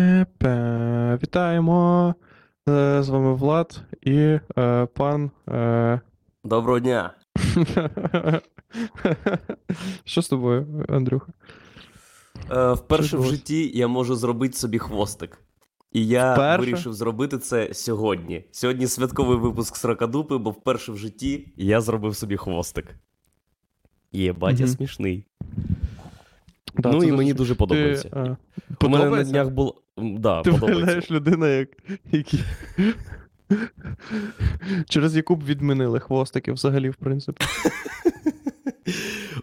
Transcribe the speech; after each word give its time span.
Епе, 0.00 1.18
Вітаємо. 1.22 2.14
Е, 2.68 3.02
З 3.02 3.08
вами 3.08 3.34
Влад 3.34 3.80
і 4.02 4.38
е, 4.58 4.86
пан. 4.94 5.30
Е... 5.48 6.00
Доброго 6.44 6.80
дня. 6.80 7.14
Що 10.04 10.22
з 10.22 10.28
тобою, 10.28 10.84
Андрюха? 10.88 11.32
Е, 12.50 12.72
вперше 12.72 13.16
в 13.16 13.24
житті 13.24 13.70
я 13.78 13.88
можу 13.88 14.14
зробити 14.16 14.56
собі 14.56 14.78
хвостик. 14.78 15.38
І 15.92 16.06
я 16.06 16.32
Вперше? 16.34 16.66
вирішив 16.70 16.92
зробити 16.94 17.38
це 17.38 17.74
сьогодні. 17.74 18.44
Сьогодні 18.52 18.86
святковий 18.86 19.38
випуск 19.38 19.76
Сракадупи, 19.76 20.38
бо 20.38 20.50
вперше 20.50 20.92
в 20.92 20.96
житті 20.98 21.52
я 21.56 21.80
зробив 21.80 22.16
собі 22.16 22.36
хвостик. 22.36 22.94
Єбать, 24.12 24.60
я 24.60 24.66
Мгм. 24.66 24.74
смішний. 24.74 25.26
Да, 26.78 26.90
ну 26.90 27.04
і 27.04 27.12
мені 27.12 27.32
дуже- 27.32 27.34
дуже 27.34 27.54
подобається. 27.54 28.08
Ти, 28.08 28.18
е, 28.18 28.36
У 28.86 28.88
мене 28.88 29.10
на 29.10 29.24
днях 29.24 29.50
було. 29.50 29.74
Да, 29.98 30.42
Ти 30.42 30.50
виглядаєш 30.50 31.10
людина, 31.10 31.48
як, 31.48 31.68
які... 32.12 32.38
через 34.88 35.16
яку 35.16 35.36
б 35.36 35.44
відмінили 35.44 36.00
хвостики 36.00 36.52
взагалі, 36.52 36.90
в 36.90 36.96
принципі. 36.96 37.44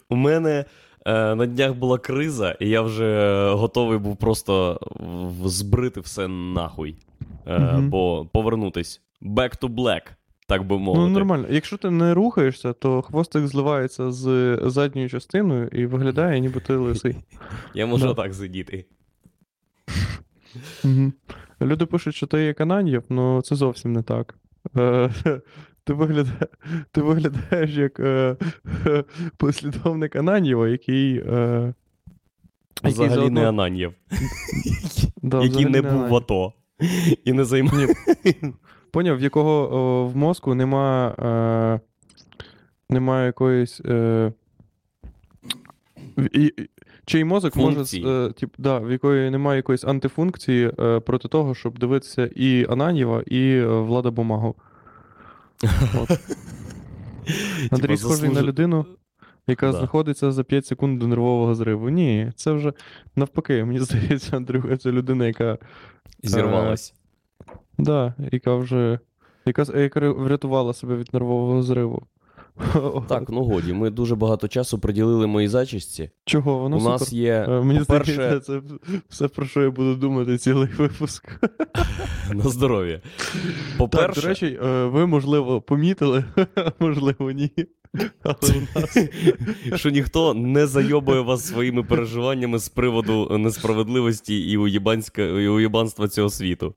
У 0.10 0.16
мене 0.16 0.66
е, 1.06 1.36
на 1.36 1.46
днях 1.46 1.74
була 1.74 1.98
криза, 1.98 2.52
і 2.60 2.70
я 2.70 2.82
вже 2.82 3.50
готовий 3.54 3.98
був 3.98 4.18
просто 4.18 4.80
збрити 5.46 6.00
все 6.00 6.28
нахуй. 6.28 6.96
Е, 7.48 7.60
Мгм. 7.60 7.90
Бо 7.90 8.26
повернутись. 8.34 9.02
Back 9.22 9.60
to 9.62 9.70
black, 9.70 10.02
так 10.58 10.68
би 10.68 10.78
мовити. 10.80 11.02
Ну, 11.02 11.10
нормально. 11.10 11.46
Якщо 11.50 11.78
ти 11.78 11.90
не 11.90 12.14
рухаєшся, 12.14 12.74
то 12.74 13.02
хвостик 13.02 13.48
зливається 13.48 14.12
з 14.12 14.60
задньою 14.64 15.10
частиною 15.10 15.68
і 15.68 15.86
виглядає, 15.86 16.40
ніби 16.40 16.60
ти 16.60 16.76
лисий. 16.76 17.16
Я 17.74 17.86
можу 17.86 18.06
Да. 18.06 18.12
отак 18.12 18.34
сидіти. 18.34 18.86
Люди 21.62 21.86
пишуть, 21.86 22.16
що 22.16 22.28
ти 22.28 22.44
є 22.44 22.54
Кананєв, 22.54 23.04
але 23.10 23.42
це 23.42 23.56
зовсім 23.56 23.94
не 23.94 24.02
так. 24.04 24.36
Е, 24.78 25.10
Ти, 25.86 25.94
вигляда... 25.94 26.48
ти 26.92 27.02
виглядаєш 27.02 27.72
як 27.72 28.00
е, 28.00 28.36
послідовник 29.38 30.16
Ананєва, 30.16 30.68
який. 30.70 31.18
Е... 31.18 31.74
який 32.84 32.92
Взагалі 32.92 33.20
заодно- 33.20 33.30
не 33.30 33.50
Ананьєв, 33.50 33.94
Да, 35.22 35.38
який 35.38 35.50
взагалі 35.50 35.72
не 35.72 35.82
був 35.82 36.08
в 36.08 36.16
АТО. 36.16 36.54
І 37.26 37.34
не 37.34 37.46
займав. 37.46 37.74
Поняв, 38.94 39.18
в 39.18 39.22
якого 39.22 39.74
о, 39.76 40.08
в 40.08 40.16
мозку 40.16 40.56
нема, 40.56 41.16
е... 41.20 41.80
нема 42.90 43.26
якоїсь. 43.26 43.82
Е... 43.86 44.32
і- 46.18 46.54
Чий 47.06 47.24
мозок 47.24 47.54
Функції. 47.54 48.04
може, 48.06 48.30
е, 48.30 48.32
тип, 48.32 48.54
да, 48.58 48.80
в 48.80 48.92
якої 48.92 49.30
немає 49.30 49.58
якоїсь 49.58 49.84
антифункції 49.84 50.72
е, 50.80 51.00
проти 51.00 51.28
того, 51.28 51.56
щоб 51.56 51.80
дивитися 51.80 52.30
і 52.36 52.66
Ананєва, 52.70 53.24
і 53.28 53.50
е, 53.56 53.66
Влада 53.68 54.12
Бумагу. 54.12 54.56
От. 56.02 56.20
Андрій 57.72 57.98
схожий 57.98 58.30
на 58.30 58.42
людину, 58.42 58.86
яка 59.48 59.72
Да. 59.72 59.78
знаходиться 59.78 60.32
за 60.32 60.44
5 60.44 60.66
секунд 60.66 61.00
до 61.00 61.08
нервового 61.08 61.56
зриву. 61.56 61.90
Ні, 61.90 62.32
це 62.36 62.52
вже 62.52 62.74
навпаки, 63.16 63.64
мені 63.66 63.80
здається, 63.84 64.38
Андрюха, 64.38 64.78
це 64.78 64.92
людина, 64.92 65.28
яка. 65.28 65.58
Зірвалась. 66.24 66.94
Да, 67.78 68.14
яка 68.32 68.56
вже. 68.56 69.00
Яка, 69.46 69.80
яка 69.80 70.12
врятувала 70.12 70.74
себе 70.74 70.96
від 70.96 71.14
нервового 71.14 71.64
зриву. 71.64 72.08
Так, 73.08 73.30
ну 73.30 73.44
годі, 73.44 73.74
ми 73.74 73.90
дуже 73.90 74.16
багато 74.16 74.48
часу 74.48 74.80
приділили 74.80 75.28
моїй 75.28 75.48
зачісті. 75.48 76.10
Чого, 76.26 76.58
воно 76.60 76.76
У 76.76 76.80
супер. 76.80 76.92
нас 77.00 77.14
є, 77.14 77.46
Е, 77.50 77.62
Мені 77.62 77.80
по-перше, 77.80 78.14
здається, 78.14 78.40
це 78.40 78.62
все, 79.10 79.28
про 79.28 79.46
що 79.46 79.62
я 79.62 79.70
буду 79.72 79.96
думати 79.96 80.38
цілий 80.38 80.68
випуск. 80.78 81.40
на 82.34 82.44
здоров'я. 82.50 83.02
По-перше, 83.78 84.22
до 84.22 84.28
речі, 84.28 84.60
е, 84.66 84.86
ви, 84.86 85.06
можливо, 85.08 85.62
помітили, 85.62 86.26
можливо, 86.80 87.32
ні. 87.32 87.52
Але 88.24 88.36
у 88.76 88.80
нас 88.80 88.98
що 89.80 89.90
ніхто 89.90 90.34
не 90.34 90.68
зайобує 90.68 91.22
вас 91.22 91.46
своїми 91.48 91.84
переживаннями 91.84 92.60
з 92.60 92.70
приводу 92.70 93.38
несправедливості 93.38 94.40
і 94.40 94.58
уєбанства 95.48 96.08
цього 96.08 96.30
світу. 96.30 96.76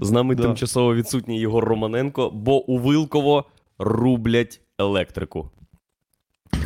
З 0.00 0.10
нами 0.10 0.34
Да. 0.34 0.42
тимчасово 0.42 0.94
відсутній 0.94 1.40
Єгор 1.40 1.64
Романенко, 1.64 2.30
бо 2.30 2.64
у 2.64 2.78
Вилково 2.78 3.44
рублять 3.78 4.60
електрику. 4.78 5.50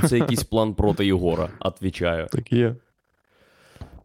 Це 0.09 0.19
якийсь 0.19 0.44
план 0.50 0.75
проти 0.75 1.06
Єгора, 1.06 1.48
отвічаю. 1.60 2.26
так 2.32 2.53
є. 2.53 2.76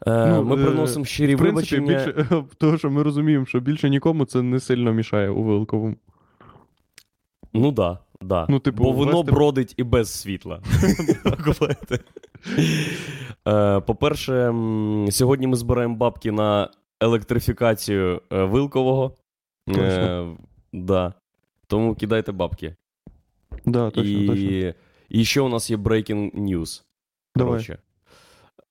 Е, 0.08 0.26
Ну, 0.28 0.44
ми 0.44 0.62
е, 0.62 0.66
приносимо 0.66 1.06
щирі 1.06 1.36
В 1.36 1.38
принципі, 1.40 1.82
вибачення. 1.82 2.14
більше, 2.14 2.44
того, 2.58 2.78
що 2.78 2.90
ми 2.92 3.04
розуміємо, 3.04 3.46
що 3.46 3.60
більше 3.60 3.90
нікому 3.90 4.26
це 4.26 4.42
не 4.42 4.60
сильно 4.60 4.94
мішає 4.94 5.30
у 5.30 5.44
Вилковому. 5.44 5.96
Ну 7.54 7.72
да, 7.72 8.00
да. 8.22 8.46
Ну, 8.50 8.60
типу, 8.60 8.84
Бо 8.84 8.92
воно 8.92 9.12
ввести- 9.22 9.32
бродить 9.32 9.74
і 9.78 9.84
без 9.84 10.14
світла. 10.14 10.62
Е, 13.48 13.80
По-перше, 13.80 14.54
сьогодні 15.12 15.48
ми 15.48 15.56
збираємо 15.56 15.96
бабки 15.96 16.32
на 16.32 16.70
електрифікацію 17.02 18.22
е, 18.32 18.44
Вилкового. 18.44 19.16
Да. 20.74 21.14
Тому 21.68 21.96
кидайте 21.96 22.32
бабки. 22.32 22.76
Да, 23.66 23.90
точно, 23.90 24.12
і, 24.12 24.28
точно. 24.28 24.74
і 25.10 25.26
ще 25.26 25.42
у 25.42 25.50
нас 25.50 25.72
є 25.72 25.78
breaking 25.78 26.32
news. 26.32 26.84
Давай. 27.36 27.52
Коротше. 27.52 27.78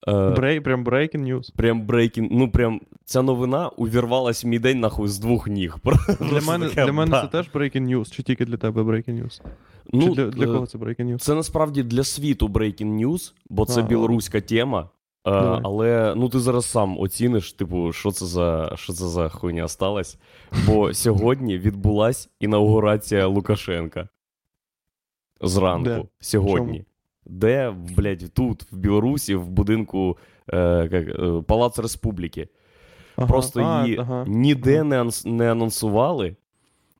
Е, 0.08 0.30
Брей, 0.30 0.60
прям 0.60 0.84
breaking 0.84 1.24
news. 1.24 1.56
Прям 1.56 1.86
breaking, 1.86 2.28
ну 2.30 2.50
прям 2.50 2.80
ця 3.04 3.22
новина 3.22 3.68
увірвалась 3.68 4.44
в 4.44 4.46
мій 4.46 4.58
день 4.58 4.80
нахуй 4.80 5.08
з 5.08 5.18
двох 5.18 5.48
ніг. 5.48 5.76
Для 6.20 6.40
мене, 6.40 6.68
для 6.68 6.92
мене 6.92 7.20
це 7.22 7.26
теж 7.26 7.50
breaking 7.54 7.88
news, 7.88 8.10
чи 8.14 8.22
тільки 8.22 8.44
для 8.44 8.56
тебе 8.56 8.82
breaking 8.82 9.22
news? 9.22 9.42
Ну, 9.92 10.08
чи 10.08 10.14
для, 10.14 10.26
для 10.26 10.44
е, 10.44 10.46
кого 10.46 10.66
це 10.66 10.78
breaking 10.78 11.04
news? 11.04 11.18
Це 11.18 11.34
насправді 11.34 11.82
для 11.82 12.04
світу 12.04 12.48
breaking 12.48 13.06
news, 13.06 13.32
бо 13.50 13.66
це 13.66 13.80
А, 13.80 13.84
білоруська 13.84 14.40
тема. 14.40 14.88
Е, 15.26 15.30
Давай. 15.30 15.60
але 15.64 16.14
ну 16.16 16.28
ти 16.28 16.40
зараз 16.40 16.66
сам 16.66 16.98
оціниш, 17.00 17.52
типу, 17.52 17.92
що 17.92 18.10
це 18.10 18.26
за 18.26 18.72
що 18.76 18.92
це 18.92 19.08
за 19.08 19.28
хуйня 19.28 19.68
сталася. 19.68 20.18
Бо 20.66 20.94
сьогодні 20.94 21.58
відбулась 21.58 22.30
інаугурація 22.40 23.26
Лукашенка. 23.26 24.08
Зранку. 25.40 25.84
Де? 25.84 26.04
Сьогодні. 26.20 26.72
Чому? 26.78 26.84
Де, 27.26 27.70
блядь, 27.96 28.34
тут, 28.34 28.72
в 28.72 28.76
Білорусі, 28.76 29.34
в 29.34 29.48
будинку 29.48 30.18
е, 30.52 30.88
як, 30.92 31.08
е, 31.08 31.42
Палац 31.46 31.78
Республіки. 31.78 32.48
Ага. 33.16 33.28
Просто 33.28 33.60
А, 33.60 33.84
її 33.84 33.98
ага. 33.98 34.24
ніде 34.28 34.74
ага. 34.74 34.84
не, 34.84 35.02
анс- 35.02 35.26
не 35.28 35.52
анонсували, 35.52 36.36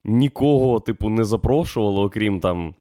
нікого, 0.05 0.81
типу, 0.81 1.09
не 1.09 1.25
запрошували, 1.25 2.00
окрім 2.00 2.41
там 2.41 2.75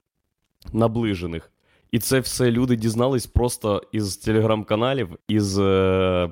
наближених. 0.73 1.51
І 1.91 1.99
це 1.99 2.19
все 2.19 2.51
люди 2.51 2.75
дізнались 2.75 3.27
просто 3.27 3.83
із 3.91 4.17
телеграм-каналів, 4.17 5.09
із 5.27 5.59
е, 5.59 6.29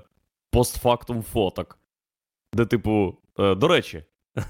постфактум 0.52 1.24
фоток. 1.24 1.78
Де, 2.54 2.66
типу, 2.66 3.16
е, 3.40 3.56
до 3.56 3.68
речі. 3.68 4.04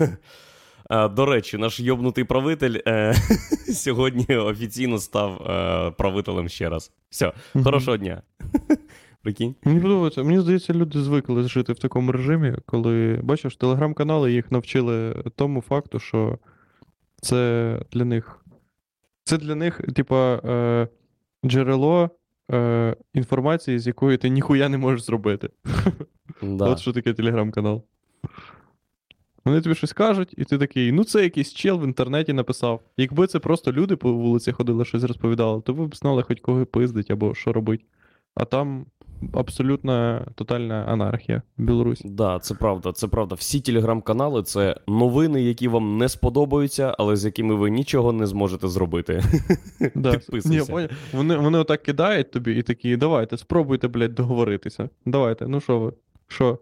е, 0.91 1.07
До 1.07 1.25
речі, 1.25 1.57
наш 1.57 1.79
йобнутий 1.79 2.23
правитель 2.23 2.79
е, 2.87 3.13
сьогодні 3.73 4.35
офіційно 4.35 4.97
став 4.97 5.41
е, 5.41 5.91
правителем 5.91 6.49
ще 6.49 6.69
раз. 6.69 6.91
Все, 7.09 7.33
хорошого 7.63 7.97
дня. 7.97 8.21
Прикинь? 9.21 9.55
Мені 9.63 9.79
подобається. 9.79 10.23
Мені 10.23 10.39
здається, 10.39 10.73
люди 10.73 11.01
звикли 11.01 11.43
жити 11.43 11.73
в 11.73 11.79
такому 11.79 12.11
режимі, 12.11 12.55
коли 12.65 13.19
бачиш, 13.23 13.55
телеграм-канали 13.55 14.33
їх 14.33 14.51
навчили 14.51 15.23
тому 15.35 15.61
факту, 15.61 15.99
що 15.99 16.39
це 17.21 17.79
для 17.91 18.05
них. 18.05 18.45
Це 19.23 19.37
для 19.37 19.55
них, 19.55 19.81
типа, 19.95 20.35
е, 20.35 20.87
джерело 21.45 22.09
е, 22.51 22.95
інформації, 23.13 23.79
з 23.79 23.87
якої 23.87 24.17
ти 24.17 24.29
ніхуя 24.29 24.69
не 24.69 24.77
можеш 24.77 25.01
зробити. 25.01 25.49
Да. 26.41 26.65
От 26.69 26.79
що 26.79 26.93
таке 26.93 27.13
телеграм-канал. 27.13 27.83
Вони 29.45 29.61
тобі 29.61 29.75
щось 29.75 29.93
кажуть, 29.93 30.33
і 30.37 30.45
ти 30.45 30.57
такий, 30.57 30.91
ну 30.91 31.03
це 31.03 31.23
якийсь 31.23 31.53
чел 31.53 31.79
в 31.79 31.83
інтернеті 31.83 32.33
написав. 32.33 32.81
Якби 32.97 33.27
це 33.27 33.39
просто 33.39 33.71
люди 33.71 33.95
по 33.95 34.13
вулиці 34.13 34.51
ходили, 34.51 34.85
щось 34.85 35.03
розповідали, 35.03 35.61
то 35.61 35.73
ви 35.73 35.87
б 35.87 35.95
знали 35.95 36.23
хоч 36.23 36.39
кого 36.39 36.65
пиздить 36.65 37.11
або 37.11 37.35
що 37.35 37.53
робить. 37.53 37.85
А 38.35 38.45
там 38.45 38.85
абсолютна 39.33 40.25
тотальна 40.35 40.85
анархія 40.87 41.41
в 41.57 41.61
Білорусі. 41.61 42.09
Да, 42.09 42.39
це 42.39 42.53
правда, 42.53 42.91
це 42.91 43.07
правда. 43.07 43.35
Всі 43.35 43.59
телеграм-канали 43.61 44.43
це 44.43 44.75
новини, 44.87 45.41
які 45.41 45.67
вам 45.67 45.97
не 45.97 46.09
сподобаються, 46.09 46.95
але 46.99 47.15
з 47.15 47.25
якими 47.25 47.55
ви 47.55 47.69
нічого 47.69 48.11
не 48.11 48.27
зможете 48.27 48.67
зробити. 48.67 49.23
Да. 49.95 50.11
Ні, 50.11 50.17
Підписуйся. 50.17 50.89
вони, 51.13 51.37
вони 51.37 51.57
отак 51.57 51.83
кидають 51.83 52.31
тобі 52.31 52.55
і 52.55 52.61
такі, 52.61 52.97
давайте, 52.97 53.37
спробуйте, 53.37 53.87
блядь, 53.87 54.15
договоритися. 54.15 54.89
Давайте, 55.05 55.47
ну 55.47 55.61
що 55.61 55.79
ви? 55.79 55.93
Що? 56.27 56.57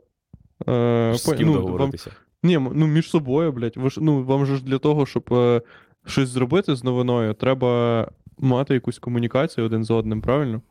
Е, 0.69 1.13
З 1.15 1.33
ким 1.33 1.47
ну, 1.47 1.53
вам, 1.53 1.61
договоритися. 1.61 2.11
Ні, 2.44 2.57
ну 2.74 2.88
між 2.88 3.09
собою, 3.09 3.51
блядь. 3.51 3.77
Ви 3.77 3.89
ж, 3.89 4.01
ну, 4.01 4.24
вам 4.24 4.45
же 4.45 4.56
ж 4.56 4.63
для 4.63 4.77
того, 4.77 5.06
щоб 5.06 5.33
е, 5.33 5.62
щось 6.06 6.30
зробити 6.30 6.75
з 6.75 6.83
новиною, 6.83 7.33
треба 7.33 8.12
мати 8.38 8.74
якусь 8.74 9.00
комунікацію 9.00 9.65
один 9.65 9.83
з 9.83 9.91
одним, 9.91 10.21
правильно? 10.21 10.62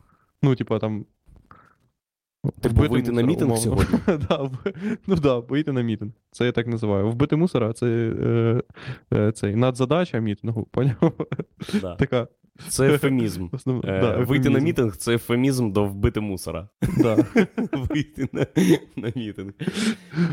Ну, 0.43 0.55
типа 0.55 0.79
там. 0.79 1.05
Типу, 2.61 2.75
Вбити 2.75 2.89
вийти 2.93 3.11
на 3.11 3.21
мітинг 3.21 3.51
умовно. 3.51 3.63
сьогодні? 3.63 3.99
да, 4.29 4.35
в- 4.37 4.57
ну 5.07 5.15
так, 5.15 5.19
да, 5.23 5.39
вийти 5.39 5.71
на 5.71 5.81
мітинг. 5.81 6.11
Це 6.31 6.45
я 6.45 6.51
так 6.51 6.67
називаю. 6.67 7.09
Вбити 7.09 7.35
мусора 7.35 7.73
це 7.73 7.87
е, 7.87 8.61
е, 9.13 9.31
цей 9.31 9.55
надзадача 9.55 10.19
мітингу, 10.19 10.63
поняв? 10.71 11.13
Да. 11.81 11.95
Така 11.95 12.27
Це 12.67 12.93
ефемізм. 12.93 13.47
основна. 13.51 13.97
Е, 13.97 14.01
да, 14.01 14.17
вийти 14.17 14.49
на 14.49 14.59
мітинг 14.59 14.95
це 14.97 15.15
ефемізм 15.15 15.71
до 15.71 15.85
вбити 15.85 16.19
мусора. 16.19 16.69
Да. 16.97 17.25
Вийти 17.73 18.27
на, 18.31 18.45
на 18.95 19.11
мітинг. 19.15 19.53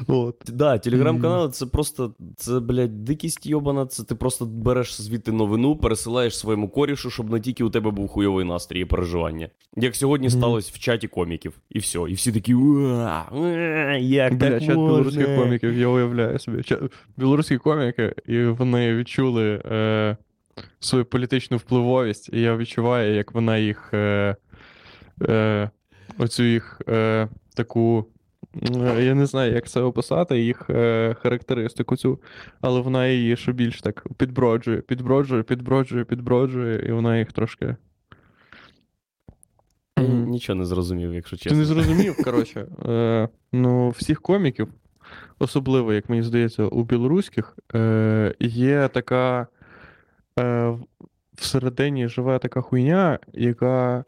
От. 0.07 0.37
Да, 0.53 0.79
телеграм-канали 0.79 1.51
це 1.51 1.67
просто, 1.67 2.15
це, 2.37 2.61
блядь, 2.61 3.05
дикість 3.05 3.47
йобана. 3.47 3.87
Це 3.87 4.05
ти 4.05 4.15
просто 4.15 4.47
береш 4.47 5.01
звідти 5.03 5.33
новину, 5.33 5.77
пересилаєш 5.77 6.39
своєму 6.39 6.69
корішу, 6.69 7.11
щоб 7.11 7.31
не 7.31 7.41
тільки 7.41 7.65
у 7.65 7.71
тебе 7.71 7.91
був 7.91 8.09
хуйовий 8.09 8.45
настрій 8.45 8.81
і 8.81 8.85
переживання. 8.85 9.49
Як 9.77 9.97
сьогодні 9.97 10.31
сталося 10.31 10.73
в 10.75 10.79
чаті 10.79 11.09
коміків, 11.09 11.59
і 11.71 11.79
все. 11.79 11.96
І 12.09 12.15
всі 12.15 12.33
такі, 12.33 12.55
«Уа, 12.55 13.25
уа, 13.33 13.97
як 13.97 14.35
Бля, 14.35 14.51
так 14.51 14.61
чат 14.61 14.69
білоруських 14.77 15.37
коміків, 15.37 15.79
я 15.79 15.89
уявляю 15.89 16.39
собі. 16.39 16.63
Білоруські 17.17 17.59
коміки, 17.59 18.15
і 18.27 18.45
вони 18.45 18.95
відчули 18.95 19.63
е, 19.71 20.17
свою 20.81 21.05
політичну 21.05 21.57
впливовість, 21.57 22.31
і 22.33 22.41
я 22.41 22.57
відчуваю, 22.57 23.15
як 23.15 23.33
вона 23.35 23.59
їх. 23.59 23.91
Е, 23.95 24.37
е, 25.29 25.71
оцю 26.19 26.43
їх 26.43 26.81
е, 26.89 27.29
таку. 27.55 28.07
е, 28.97 29.05
Я 29.05 29.15
не 29.15 29.27
знаю, 29.27 29.53
як 29.55 29.69
це 29.69 29.81
описати, 29.81 30.39
їх 30.41 30.71
е, 30.71 31.15
характеристику 31.23 31.97
цю, 31.97 32.21
але 32.61 32.81
вона 32.81 33.07
її 33.07 33.37
ще 33.37 33.53
більш 33.53 33.81
так 33.81 34.05
підброджує, 34.17 34.81
підброджує, 34.81 35.43
підброджує, 35.43 36.05
підброджує, 36.05 36.89
і 36.89 36.93
вона 36.93 37.19
їх 37.19 37.33
трошки. 37.33 37.77
Нічого 40.37 40.59
не 40.59 40.65
зрозумів, 40.65 41.15
якщо 41.15 41.37
Ти 41.37 41.55
не 41.55 41.65
зрозумів, 41.65 42.17
коротше. 42.25 42.67
Е, 42.87 43.29
ну, 43.53 43.89
всіх 43.91 44.23
коміків, 44.23 44.69
особливо, 45.39 45.93
як 45.93 46.09
мені 46.09 46.23
здається, 46.23 46.65
у 46.65 46.85
білоруських, 46.85 47.59
е, 47.75 48.35
є 48.41 48.89
така. 48.89 49.47
Е, 50.39 50.79
всередині 51.37 52.09
живе 52.09 52.39
така 52.39 52.61
хуйня, 52.61 53.19
яка 53.33 54.05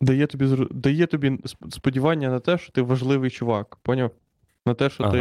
дає 0.00 0.26
тобі, 0.26 0.66
дає 0.70 1.06
тобі 1.06 1.38
сподівання 1.70 2.28
на 2.28 2.40
те, 2.40 2.58
що 2.58 2.72
ти 2.72 2.82
важливий 2.82 3.30
чувак. 3.30 3.76
Поняв? 3.82 4.10
На 4.66 4.74
те, 4.74 4.90
що 4.90 5.10
ти. 5.10 5.18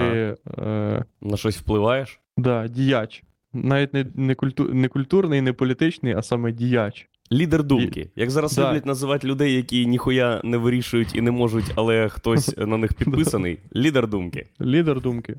Е, 0.57 1.05
На 1.21 1.37
щось 1.37 1.57
впливаєш? 1.57 2.19
да, 2.37 2.67
діяч. 2.67 3.23
Навіть 3.53 3.93
не, 3.93 4.05
не, 4.15 4.35
культу, 4.35 4.73
не 4.73 4.87
культурний, 4.87 5.41
не 5.41 5.53
політичний, 5.53 6.13
а 6.13 6.21
саме 6.21 6.51
діяч. 6.51 7.09
Лідер 7.31 7.63
думки. 7.63 8.09
Як 8.15 8.31
зараз 8.31 8.55
Да. 8.55 8.67
люблять 8.69 8.85
називати 8.85 9.27
людей, 9.27 9.53
які 9.53 9.85
ніхуя 9.85 10.41
не 10.43 10.57
вирішують 10.57 11.15
і 11.15 11.21
не 11.21 11.31
можуть, 11.31 11.71
але 11.75 12.09
хтось 12.09 12.57
на 12.57 12.77
них 12.77 12.93
підписаний. 12.93 13.59
Лідер 13.75 14.07
думки. 14.07 14.47
Лідер 14.61 15.01
думки. 15.01 15.35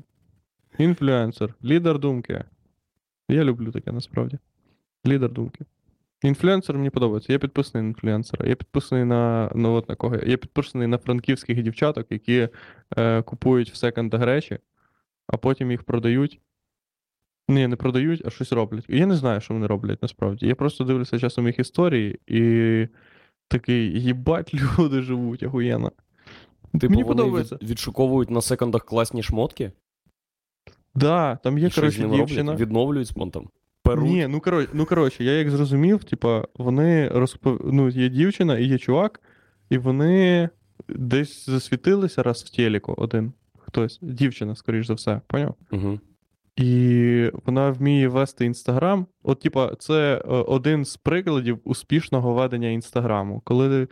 Інфлюенсер. 0.77 1.53
Лідер 1.63 1.99
думки. 1.99 2.43
Я 3.29 3.43
люблю 3.43 3.71
таке 3.71 3.91
насправді. 3.91 4.37
Лідер 5.07 5.31
думки. 5.31 5.65
Інфлюенсер 6.23 6.75
мені 6.77 6.89
подобається. 6.89 7.33
Я 7.33 7.39
підписаний 7.39 7.83
на 7.83 7.89
інфлюенсера. 7.89 8.49
Я 8.49 8.55
підписаний 8.55 9.05
на. 9.05 9.51
Ну, 9.55 9.73
от 9.73 9.89
на 9.89 9.95
кого? 9.95 10.15
я? 10.15 10.37
Підписаний 10.37 10.87
на 10.87 10.97
франківських 10.97 11.63
дівчаток, 11.63 12.07
які 12.09 12.49
е, 12.97 13.21
купують 13.21 13.71
в 13.71 13.75
секондах 13.75 14.21
речі, 14.21 14.57
а 15.27 15.37
потім 15.37 15.71
їх 15.71 15.83
продають. 15.83 16.39
Ні, 17.47 17.67
не 17.67 17.75
продають, 17.75 18.21
а 18.25 18.29
щось 18.29 18.51
роблять. 18.51 18.85
І 18.89 18.97
я 18.97 19.05
не 19.05 19.15
знаю, 19.15 19.41
що 19.41 19.53
вони 19.53 19.67
роблять 19.67 20.01
насправді. 20.01 20.47
Я 20.47 20.55
просто 20.55 20.83
дивлюся 20.83 21.19
часом 21.19 21.47
їх 21.47 21.59
історії 21.59 22.19
і 22.27 22.87
такий, 23.47 24.01
їбать, 24.01 24.53
люди 24.79 25.01
живуть, 25.01 25.43
ахуєнно. 25.43 25.91
Типу, 26.71 26.89
Мені 26.89 27.03
вони 27.03 27.15
подобається. 27.15 27.55
від, 27.55 27.69
відшуковують 27.69 28.29
на 28.29 28.41
секондах 28.41 28.85
класні 28.85 29.23
шмотки, 29.23 29.71
Да, 30.95 31.35
там 31.43 31.57
є, 31.57 31.69
коротше, 31.69 32.07
дівчина. 32.09 32.51
роблять, 32.51 32.61
відновлюють 32.61 33.07
спонтом. 33.07 33.49
Перуть. 33.83 34.05
Ні, 34.05 34.27
ну 34.27 34.39
коротше, 34.39 34.69
ну 34.73 34.85
коротше, 34.85 35.23
я 35.23 35.31
як 35.31 35.49
зрозумів, 35.49 36.03
типа, 36.03 36.47
вони 36.55 37.07
розпов... 37.07 37.73
ну, 37.73 37.89
є 37.89 38.09
дівчина 38.09 38.57
і 38.57 38.65
є 38.65 38.77
чувак, 38.77 39.21
і 39.69 39.77
вони 39.77 40.49
десь 40.89 41.45
засвітилися 41.49 42.23
раз 42.23 42.43
в 42.43 42.55
телеку 42.55 42.95
один. 42.97 43.33
Хтось, 43.59 43.99
дівчина, 44.01 44.55
скоріш 44.55 44.87
за 44.87 44.93
все, 44.93 45.21
поняв? 45.27 45.55
Угу. 45.71 45.99
І 46.57 47.31
вона 47.45 47.71
вміє 47.71 48.07
вести 48.07 48.45
інстаграм. 48.45 49.07
От, 49.23 49.39
типа, 49.39 49.75
це 49.79 50.15
е, 50.15 50.27
один 50.27 50.85
з 50.85 50.97
прикладів 50.97 51.59
успішного 51.63 52.33
ведення 52.33 52.69
інстаграму. 52.69 53.41
Коли 53.43 53.87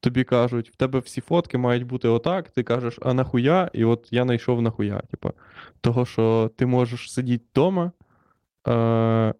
тобі 0.00 0.24
кажуть, 0.24 0.70
в 0.70 0.76
тебе 0.76 0.98
всі 0.98 1.20
фотки 1.20 1.58
мають 1.58 1.82
бути 1.82 2.08
отак, 2.08 2.50
ти 2.50 2.62
кажеш, 2.62 2.98
а 3.02 3.14
нахуя? 3.14 3.70
І 3.72 3.84
от 3.84 4.08
я 4.10 4.24
знайшов 4.24 4.62
нахуя. 4.62 5.00
Типа, 5.10 5.32
того, 5.80 6.06
що 6.06 6.50
ти 6.56 6.66
можеш 6.66 7.12
сидіти 7.12 7.44
вдома, 7.52 7.92
е, 8.68 9.34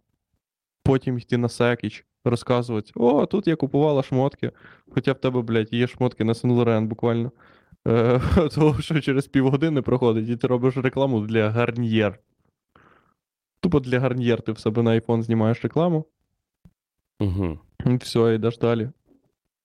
потім 0.85 1.19
йти 1.19 1.39
на 1.39 1.49
секіч, 1.49 2.05
розказувати: 2.25 2.93
о, 2.95 3.27
тут 3.27 3.47
я 3.47 3.57
купувала 3.57 4.03
шмотки. 4.03 4.53
Хоча 4.91 5.13
в 5.13 5.21
тебе, 5.21 5.43
блядь, 5.43 5.73
є 5.73 5.87
шмотки 5.87 6.25
на 6.25 6.35
Сен 6.35 6.51
Лорен 6.51 6.89
буквально. 6.89 7.33
Е, 7.89 8.21
того, 8.55 8.81
що 8.81 9.01
через 9.01 9.27
півгодини 9.27 9.83
проходить, 9.83 10.29
і 10.29 10.37
ти 10.37 10.47
робиш 10.47 10.77
рекламу 10.77 11.21
для 11.21 11.51
гарньєр. 11.51 12.21
Тупо 13.61 13.81
для 13.81 14.01
гарньєр 14.01 14.43
ти 14.43 14.53
в 14.53 14.59
себе 14.59 14.83
на 14.83 14.91
iPhone 14.91 15.23
знімаєш 15.23 15.63
рекламу, 15.63 16.05
Угу. 17.21 17.59
і 17.87 17.97
все, 17.97 18.35
йдеш 18.35 18.59
далі. 18.59 18.89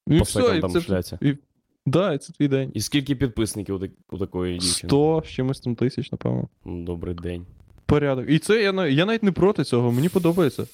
І 0.07 0.17
По 0.17 0.23
все, 0.23 0.39
і 0.39 0.43
секондам 0.43 1.03
це, 1.03 1.17
і, 1.21 1.37
да, 1.85 2.13
і 2.13 2.17
це 2.17 2.33
твій 2.33 2.47
день. 2.47 2.71
І 2.73 2.81
скільки 2.81 3.15
підписників 3.15 3.75
у, 3.75 3.79
так- 3.79 3.91
у 4.11 4.17
такої 4.17 4.57
дівчини? 4.57 4.89
100 4.89 5.23
з 5.25 5.29
чимось 5.29 5.59
там 5.59 5.75
тисяч, 5.75 6.11
напевно. 6.11 6.47
Ну, 6.65 6.83
Добрий 6.83 7.15
день. 7.15 7.45
Порядок. 7.85 8.29
І 8.29 8.39
це 8.39 8.63
я, 8.63 8.87
я 8.87 9.05
навіть 9.05 9.23
не 9.23 9.31
проти 9.31 9.63
цього, 9.63 9.91
мені 9.91 10.09
подобається. 10.09 10.65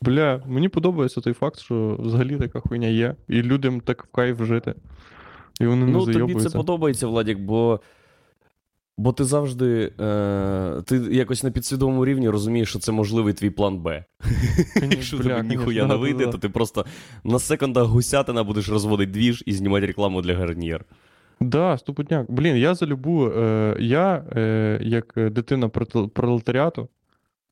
Бля, 0.00 0.42
мені 0.46 0.68
подобається 0.68 1.20
той 1.20 1.32
факт, 1.32 1.58
що 1.58 1.96
взагалі 2.00 2.36
така 2.36 2.60
хуйня 2.60 2.88
є, 2.88 3.16
і 3.28 3.42
людям 3.42 3.80
так 3.80 4.04
в 4.04 4.06
кайф 4.06 4.42
жити. 4.42 4.74
І 5.60 5.66
вони 5.66 5.86
не 5.86 5.92
Ну, 5.92 6.06
тобі 6.06 6.34
це 6.34 6.50
подобається, 6.50 7.06
Владік, 7.06 7.38
бо. 7.38 7.80
Бо 8.98 9.12
ти 9.12 9.24
завжди. 9.24 9.92
Е, 10.00 10.82
ти 10.86 10.96
якось 10.96 11.44
на 11.44 11.50
підсвідомому 11.50 12.04
рівні 12.04 12.28
розумієш, 12.28 12.68
що 12.68 12.78
це 12.78 12.92
можливий 12.92 13.34
твій 13.34 13.50
план 13.50 13.78
Б. 13.78 14.04
Якщо 14.90 15.18
тобі 15.18 15.48
ніхуя 15.48 15.86
не 15.86 15.94
вийде, 15.94 16.26
то 16.26 16.38
ти 16.38 16.48
просто 16.48 16.86
на 17.24 17.38
секундах 17.38 17.86
гусятина 17.86 18.44
будеш 18.44 18.68
розводити 18.68 19.12
двіж 19.12 19.42
і 19.46 19.52
знімати 19.52 19.86
рекламу 19.86 20.22
для 20.22 20.34
гарнір. 20.34 20.84
Да, 21.40 21.78
стопудняк. 21.78 22.30
Блін, 22.30 22.56
я 22.56 22.74
за 22.74 22.86
любу. 22.86 23.26
Е, 23.26 23.76
я, 23.80 24.24
е, 24.36 24.78
як 24.82 25.12
дитина 25.16 25.68
пролетаріату, 26.14 26.88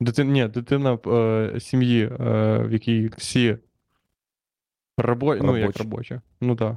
дитина, 0.01 0.33
ні, 0.33 0.49
дитина 0.49 0.99
е, 1.07 1.61
сім'ї, 1.61 2.03
е, 2.03 2.59
в 2.59 2.73
якій 2.73 3.11
всі 3.17 3.57
рабо... 4.99 5.37
ну, 5.37 5.57
як 5.57 5.77
Робочі. 5.77 6.21
Ну 6.41 6.57
так. 6.57 6.77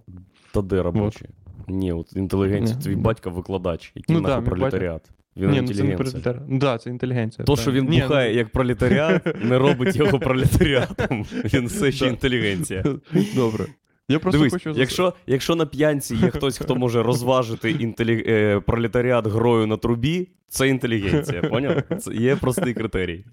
Та 0.52 0.62
де 0.62 0.82
робочі? 0.82 1.26
Ні, 1.68 1.92
от 1.92 2.16
інтелігенція. 2.16 2.80
Твій 2.80 2.96
батько 2.96 3.30
викладач, 3.30 3.92
який 3.96 4.16
Ну 4.16 4.22
нахуй 4.22 4.44
да, 4.44 4.50
пролетаріат. 4.50 5.12
Він 5.38 5.52
Ні, 5.52 5.62
ну 5.62 5.68
це 5.68 5.84
не 5.84 5.92
інтелігенція. 5.92 6.42
Ну 6.48 6.60
да, 6.60 6.78
це 6.78 6.90
інтелігенція. 6.90 7.46
То, 7.46 7.56
що 7.56 7.72
він. 7.72 7.86
Ні, 7.86 8.02
бухає 8.02 8.36
як 8.36 8.50
пролетаріат, 8.50 9.44
не 9.44 9.58
робить 9.58 9.96
його 9.96 10.20
пролетаріатом. 10.30 11.26
Він 11.54 11.68
все 11.68 11.92
ще 11.92 12.08
інтелігенція. 12.08 12.84
ну, 12.86 13.26
Добре. 13.36 13.66
Я 14.10 14.20
просто 14.20 14.38
Дивись, 14.38 14.54
хочу. 14.54 14.74
якщо, 14.76 15.14
якщо 15.28 15.56
на 15.56 15.66
п'янці 15.66 16.16
є 16.16 16.30
хтось, 16.30 16.58
хто 16.58 16.76
може 16.76 17.04
розважити 17.04 17.72
інтелі... 17.72 18.24
е, 18.28 18.60
пролетаріат 18.60 19.28
грою 19.28 19.68
на 19.68 19.78
трубі, 19.78 20.30
це 20.48 20.68
інтелігенція, 20.68 21.42
поняв? 21.42 21.84
Це 22.00 22.14
є 22.14 22.36
простий 22.36 22.74
критерій. 22.74 23.26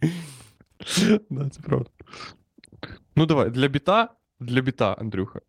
Да, 1.31 1.49
це 1.49 1.61
правда. 1.62 1.91
Ну 3.17 3.27
давай, 3.27 3.51
для 3.51 3.69
біта, 3.69 4.09
для 4.41 4.61
біта, 4.61 4.93
Андрюха. 4.93 5.41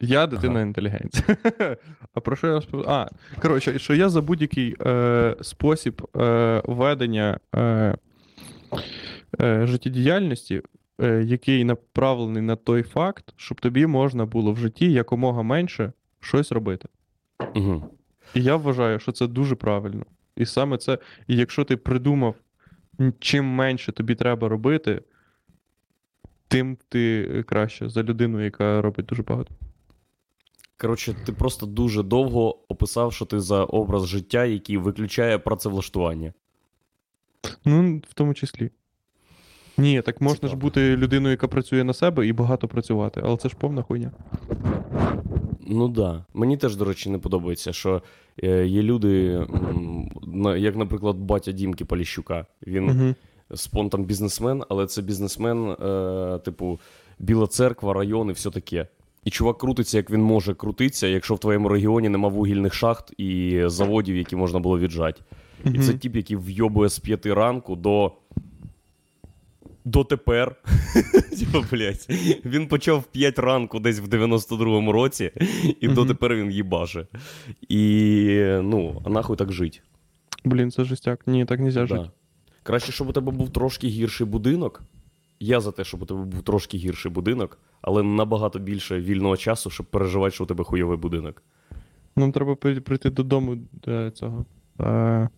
Я 0.00 0.26
дитина 0.26 0.54
Ага. 0.54 0.62
інтелігенція. 0.62 1.36
А 2.14 2.20
про 2.20 2.36
що 2.36 2.46
я 2.46 2.54
розповідаю? 2.54 2.96
А, 2.96 3.08
коротше, 3.40 3.78
що 3.78 3.94
я 3.94 4.08
за 4.08 4.20
будь-який 4.20 4.76
е, 4.80 5.36
спосіб 5.42 6.02
е, 6.16 6.62
ведення 6.64 7.38
е, 7.54 7.94
е, 9.40 9.66
життєдіяльності, 9.66 10.62
е, 11.00 11.22
який 11.22 11.64
направлений 11.64 12.42
на 12.42 12.56
той 12.56 12.82
факт, 12.82 13.34
щоб 13.36 13.60
тобі 13.60 13.86
можна 13.86 14.26
було 14.26 14.52
в 14.52 14.56
житті 14.58 14.92
якомога 14.92 15.42
менше 15.42 15.92
щось 16.20 16.52
робити. 16.52 16.88
Угу. 17.54 17.90
І 18.34 18.42
я 18.42 18.56
вважаю, 18.56 18.98
що 18.98 19.12
це 19.12 19.26
дуже 19.26 19.54
правильно. 19.54 20.04
І 20.36 20.46
саме 20.46 20.78
це, 20.78 20.98
і 21.26 21.36
якщо 21.36 21.64
ти 21.64 21.76
придумав, 21.76 22.34
чим 23.18 23.44
менше 23.44 23.92
тобі 23.92 24.14
треба 24.14 24.48
робити, 24.48 25.02
тим 26.48 26.78
ти 26.88 27.44
краще 27.46 27.88
за 27.88 28.02
людину, 28.02 28.44
яка 28.44 28.82
робить 28.82 29.06
дуже 29.06 29.22
багато. 29.22 29.54
Коротше, 30.76 31.14
ти 31.26 31.32
просто 31.32 31.66
дуже 31.66 32.02
довго 32.02 32.58
описав, 32.68 33.12
що 33.12 33.24
ти 33.24 33.40
за 33.40 33.64
образ 33.64 34.06
життя, 34.06 34.44
який 34.44 34.76
виключає 34.76 35.38
працевлаштування. 35.38 36.32
Ну, 37.64 38.00
в 38.08 38.14
тому 38.14 38.34
числі. 38.34 38.70
Ні, 39.78 40.02
так 40.02 40.20
можна 40.20 40.48
ж 40.48 40.56
бути 40.56 40.96
людиною, 40.96 41.30
яка 41.30 41.48
працює 41.48 41.84
на 41.84 41.94
себе 41.94 42.26
і 42.26 42.32
багато 42.32 42.68
працювати, 42.68 43.20
але 43.24 43.36
це 43.36 43.48
ж 43.48 43.56
повна 43.58 43.82
хуйня. 43.82 44.10
Ну 45.66 45.88
да. 45.88 46.24
Мені 46.34 46.56
теж, 46.56 46.76
до 46.76 46.84
речі, 46.84 47.10
не 47.10 47.18
подобається, 47.18 47.72
що 47.72 48.02
е, 48.42 48.66
є 48.66 48.82
люди, 48.82 49.46
як, 50.56 50.76
наприклад, 50.76 51.16
батя 51.16 51.52
Дімки 51.52 51.84
Поліщука. 51.84 52.46
Він 52.66 52.90
Угу. 52.90 53.14
спонтан 53.56 54.04
бізнесмен, 54.04 54.62
але 54.68 54.86
це 54.86 55.02
бізнесмен, 55.02 55.68
е, 55.70 56.38
типу, 56.44 56.80
Біла 57.18 57.46
церква, 57.46 57.92
район 57.92 58.30
і 58.30 58.32
все 58.32 58.50
таке. 58.50 58.88
І 59.24 59.30
чувак 59.30 59.58
крутиться, 59.58 59.96
як 59.96 60.10
він 60.10 60.22
може 60.22 60.54
крутитися, 60.54 61.06
якщо 61.06 61.34
в 61.34 61.38
твоєму 61.38 61.68
регіоні 61.68 62.08
нема 62.08 62.28
вугільних 62.28 62.74
шахт 62.74 63.12
і 63.18 63.62
заводів, 63.66 64.16
які 64.16 64.36
можна 64.36 64.58
було 64.58 64.78
віджати. 64.78 65.22
І 65.64 65.78
це 65.78 65.92
тип, 65.92 66.16
який 66.16 66.36
вйобує 66.36 66.88
з 66.88 66.98
п'яти 66.98 67.34
ранку 67.34 67.76
до. 67.76 68.12
До 69.86 70.04
тепер. 70.04 70.56
Типа, 71.38 71.64
блядь, 71.70 72.06
він 72.44 72.68
почав 72.68 72.98
в 72.98 73.04
5 73.04 73.38
ранку 73.38 73.80
десь 73.80 74.00
в 74.00 74.04
92-му 74.04 74.92
році, 74.92 75.30
і 75.80 75.88
дотепер 75.88 76.34
він 76.34 76.50
їбаше. 76.50 77.06
І 77.68 78.36
ну, 78.62 79.02
а 79.04 79.10
нахуй 79.10 79.36
так 79.36 79.52
жить. 79.52 79.82
Блін, 80.44 80.70
це 80.70 80.84
жестяк. 80.84 81.26
Ні, 81.26 81.44
так 81.44 81.60
нельзя 81.60 81.86
жити. 81.86 82.00
Да. 82.00 82.10
Краще, 82.62 82.92
щоб 82.92 83.08
у 83.08 83.12
тебе 83.12 83.32
був 83.32 83.50
трошки 83.50 83.88
гірший 83.88 84.26
будинок. 84.26 84.82
Я 85.40 85.60
за 85.60 85.72
те, 85.72 85.84
щоб 85.84 86.02
у 86.02 86.06
тебе 86.06 86.24
був 86.24 86.42
трошки 86.42 86.78
гірший 86.78 87.12
будинок, 87.12 87.58
але 87.86 88.02
набагато 88.02 88.58
більше 88.58 89.00
вільного 89.00 89.36
часу, 89.36 89.70
щоб 89.70 89.86
переживати, 89.86 90.34
що 90.34 90.44
у 90.44 90.46
тебе 90.46 90.64
хуйовий 90.64 90.98
будинок. 90.98 91.42
Нам 92.16 92.32
треба 92.32 92.54
прийти 92.54 93.10
додому 93.10 93.58
е, 93.88 94.10
цього. 94.10 94.44
Е, 94.80 95.28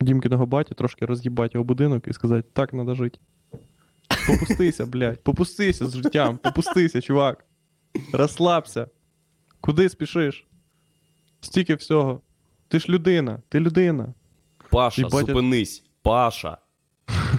Дімкиного 0.00 0.46
баті, 0.46 0.74
трошки 0.74 1.06
роз'їбати 1.06 1.50
його 1.54 1.64
будинок 1.64 2.08
і 2.08 2.12
сказати, 2.12 2.48
так 2.52 2.70
треба 2.70 2.94
жити. 2.94 3.18
Попустися, 4.26 4.86
блядь, 4.86 5.22
попустися 5.22 5.86
з 5.86 5.96
життям, 5.96 6.38
попустися, 6.38 7.00
чувак. 7.00 7.44
Розслабся. 8.12 8.88
Куди 9.60 9.88
спішиш? 9.88 10.46
Стільки 11.40 11.74
всього. 11.74 12.20
Ти 12.68 12.78
ж 12.78 12.88
людина, 12.88 13.42
ти 13.48 13.60
людина. 13.60 14.14
Паша, 14.70 15.02
І 15.02 15.04
батя- 15.04 15.26
зупинись. 15.26 15.84
Паша. 16.02 16.58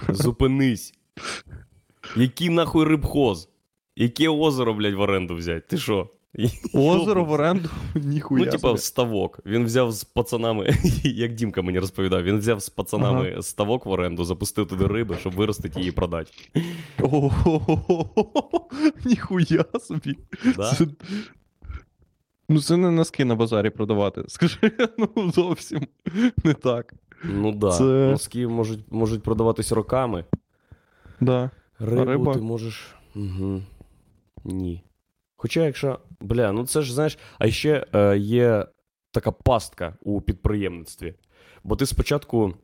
Зупинись. 0.08 0.94
Який 2.16 2.48
нахуй 2.48 2.84
рибхоз? 2.84 3.48
Яке 3.96 4.28
озеро, 4.28 4.74
блядь, 4.74 4.94
в 4.94 5.00
оренду 5.00 5.34
взяти? 5.34 5.60
Ти 5.68 5.78
що? 5.78 6.08
Озеро 6.74 7.24
в 7.24 7.30
оренду, 7.30 7.68
ніхуя. 7.94 8.44
Ну, 8.44 8.50
типа, 8.50 8.76
ставок. 8.76 9.40
Він 9.46 9.64
взяв 9.64 9.92
з 9.92 10.04
пацанами, 10.04 10.70
як 11.02 11.34
Дімка 11.34 11.62
мені 11.62 11.78
розповідав, 11.78 12.22
він 12.22 12.38
взяв 12.38 12.62
з 12.62 12.68
пацанами 12.68 13.42
ставок 13.42 13.86
в 13.86 13.90
оренду, 13.90 14.24
запустив 14.24 14.68
туди 14.68 14.86
риби, 14.86 15.16
щоб 15.20 15.32
виростити 15.32 15.78
її 15.80 15.88
і 15.88 15.92
продати. 15.92 16.30
Ніхуя 19.04 19.64
собі. 19.80 20.16
Да? 20.56 20.72
Це... 20.74 20.86
Ну, 22.48 22.60
це 22.60 22.76
не 22.76 22.90
носки 22.90 23.24
на 23.24 23.34
базарі 23.34 23.70
продавати. 23.70 24.24
Скажи, 24.28 24.72
ну 24.98 25.32
зовсім 25.34 25.86
не 26.44 26.54
так. 26.54 26.94
Ну 27.24 27.52
да. 27.52 27.70
Це- 27.70 27.84
Носки 27.84 28.46
можуть, 28.46 28.92
можуть 28.92 29.22
продаватись 29.22 29.72
роками. 29.72 30.24
Да. 31.20 31.50
Рибу 31.78 32.04
риба? 32.04 32.34
ти 32.34 32.40
можеш. 32.40 32.94
Угу. 33.14 33.62
Ні. 34.46 34.82
Хоча, 35.36 35.64
якщо. 35.64 35.98
Бля, 36.20 36.52
ну 36.52 36.66
це 36.66 36.82
ж 36.82 36.94
знаєш, 36.94 37.18
а 37.38 37.50
ще 37.50 37.86
е, 37.94 38.18
є 38.18 38.66
така 39.10 39.32
пастка 39.32 39.96
у 40.02 40.20
підприємництві. 40.20 41.14
Бо 41.64 41.76
ти 41.76 41.86
спочатку 41.86 42.54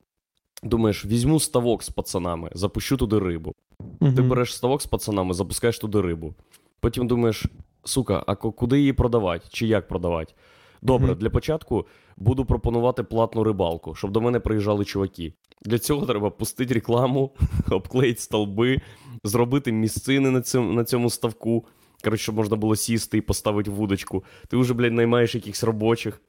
думаєш, 0.63 1.05
візьму 1.05 1.41
ставок 1.41 1.83
з 1.83 1.91
пацанами, 1.91 2.51
запущу 2.55 2.97
туди 2.97 3.19
рибу. 3.19 3.55
Ти 4.01 4.23
береш 4.23 4.55
ставок 4.55 4.83
з 4.83 4.87
пацанами, 4.87 5.35
запускаєш 5.35 5.79
туди 5.79 6.01
рибу. 6.01 6.35
Потім 6.81 7.07
думаєш, 7.07 7.45
сука, 7.85 8.25
а 8.27 8.35
куди 8.35 8.79
її 8.79 8.93
продавати? 8.93 9.47
Чи 9.51 9.67
як 9.67 9.89
продавати? 9.89 10.35
Добре, 10.83 11.15
для 11.15 11.31
початку 11.31 11.87
буду 12.17 12.45
пропонувати 12.45 13.03
платну 13.03 13.45
рибалку, 13.45 13.95
щоб 13.95 14.11
до 14.11 14.21
мене 14.21 14.41
приїжджали 14.41 14.85
чуваки. 14.85 15.33
Для 15.65 15.79
цього 15.79 16.07
треба 16.07 16.31
пустити 16.31 16.75
рекламу, 16.75 17.31
обклеїти 17.71 18.21
столби, 18.21 18.81
зробити 19.25 19.73
місцини 19.73 20.31
на 20.31 20.41
цьому, 20.41 20.73
на 20.73 20.85
цьому 20.85 21.11
ставку. 21.11 21.65
Коротше, 22.05 22.23
щоб 22.23 22.35
можна 22.35 22.57
було 22.57 22.77
сісти 22.77 23.19
і 23.19 23.21
поставити 23.21 23.71
вудочку. 23.71 24.25
Ти 24.49 24.57
вже, 24.57 24.75
блядь, 24.75 24.93
наймаєш 24.93 25.35
якихось 25.35 25.65
робочих, 25.65 26.21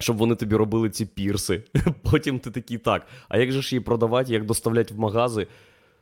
щоб 0.00 0.16
вони 0.16 0.34
тобі 0.34 0.56
робили 0.56 0.90
ці 0.90 1.06
пірси. 1.06 1.62
Потім 2.10 2.38
ти 2.38 2.50
такий 2.50 2.78
так. 2.78 3.06
А 3.28 3.38
як 3.38 3.52
же 3.52 3.62
ж 3.62 3.74
її 3.74 3.84
продавати, 3.84 4.32
як 4.32 4.44
доставляти 4.44 4.94
в 4.94 4.98
магази? 4.98 5.46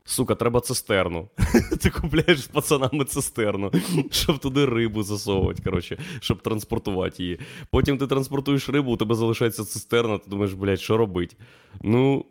Сука, 0.05 0.35
треба 0.35 0.61
цистерну. 0.61 1.29
Ти 1.81 1.91
купляєш 1.91 2.41
з 2.41 2.47
пацанами 2.47 3.05
цистерну, 3.05 3.73
щоб 4.11 4.39
туди 4.39 4.67
рибу 4.67 5.03
засовувати, 5.03 5.63
коротше, 5.63 5.99
щоб 6.21 6.43
транспортувати 6.43 7.23
її. 7.23 7.41
Потім 7.71 7.99
ти 7.99 8.07
транспортуєш 8.07 8.69
рибу, 8.69 8.93
у 8.93 8.97
тебе 8.97 9.15
залишається 9.15 9.65
цистерна, 9.65 10.19
ти 10.19 10.31
думаєш, 10.31 10.53
блядь, 10.53 10.81
що 10.81 10.97
робити? 10.97 11.37
Ну, 11.83 12.25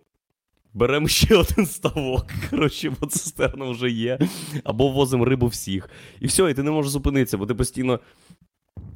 беремо 0.74 1.08
ще 1.08 1.36
один 1.56 1.66
ставок, 1.66 2.26
коротше, 2.50 2.94
бо 3.00 3.08
цистерна 3.08 3.70
вже 3.70 3.90
є. 3.90 4.20
Або 4.64 4.90
возимо 4.90 5.26
рибу 5.26 5.48
всіх. 5.48 5.90
І 6.20 6.28
все, 6.28 6.52
і 6.52 6.54
ти 6.54 6.64
не 6.64 6.72
можеш 6.72 6.92
зупинитися, 6.92 7.38
бо 7.38 7.46
ти 7.46 7.56
постійно 7.56 8.00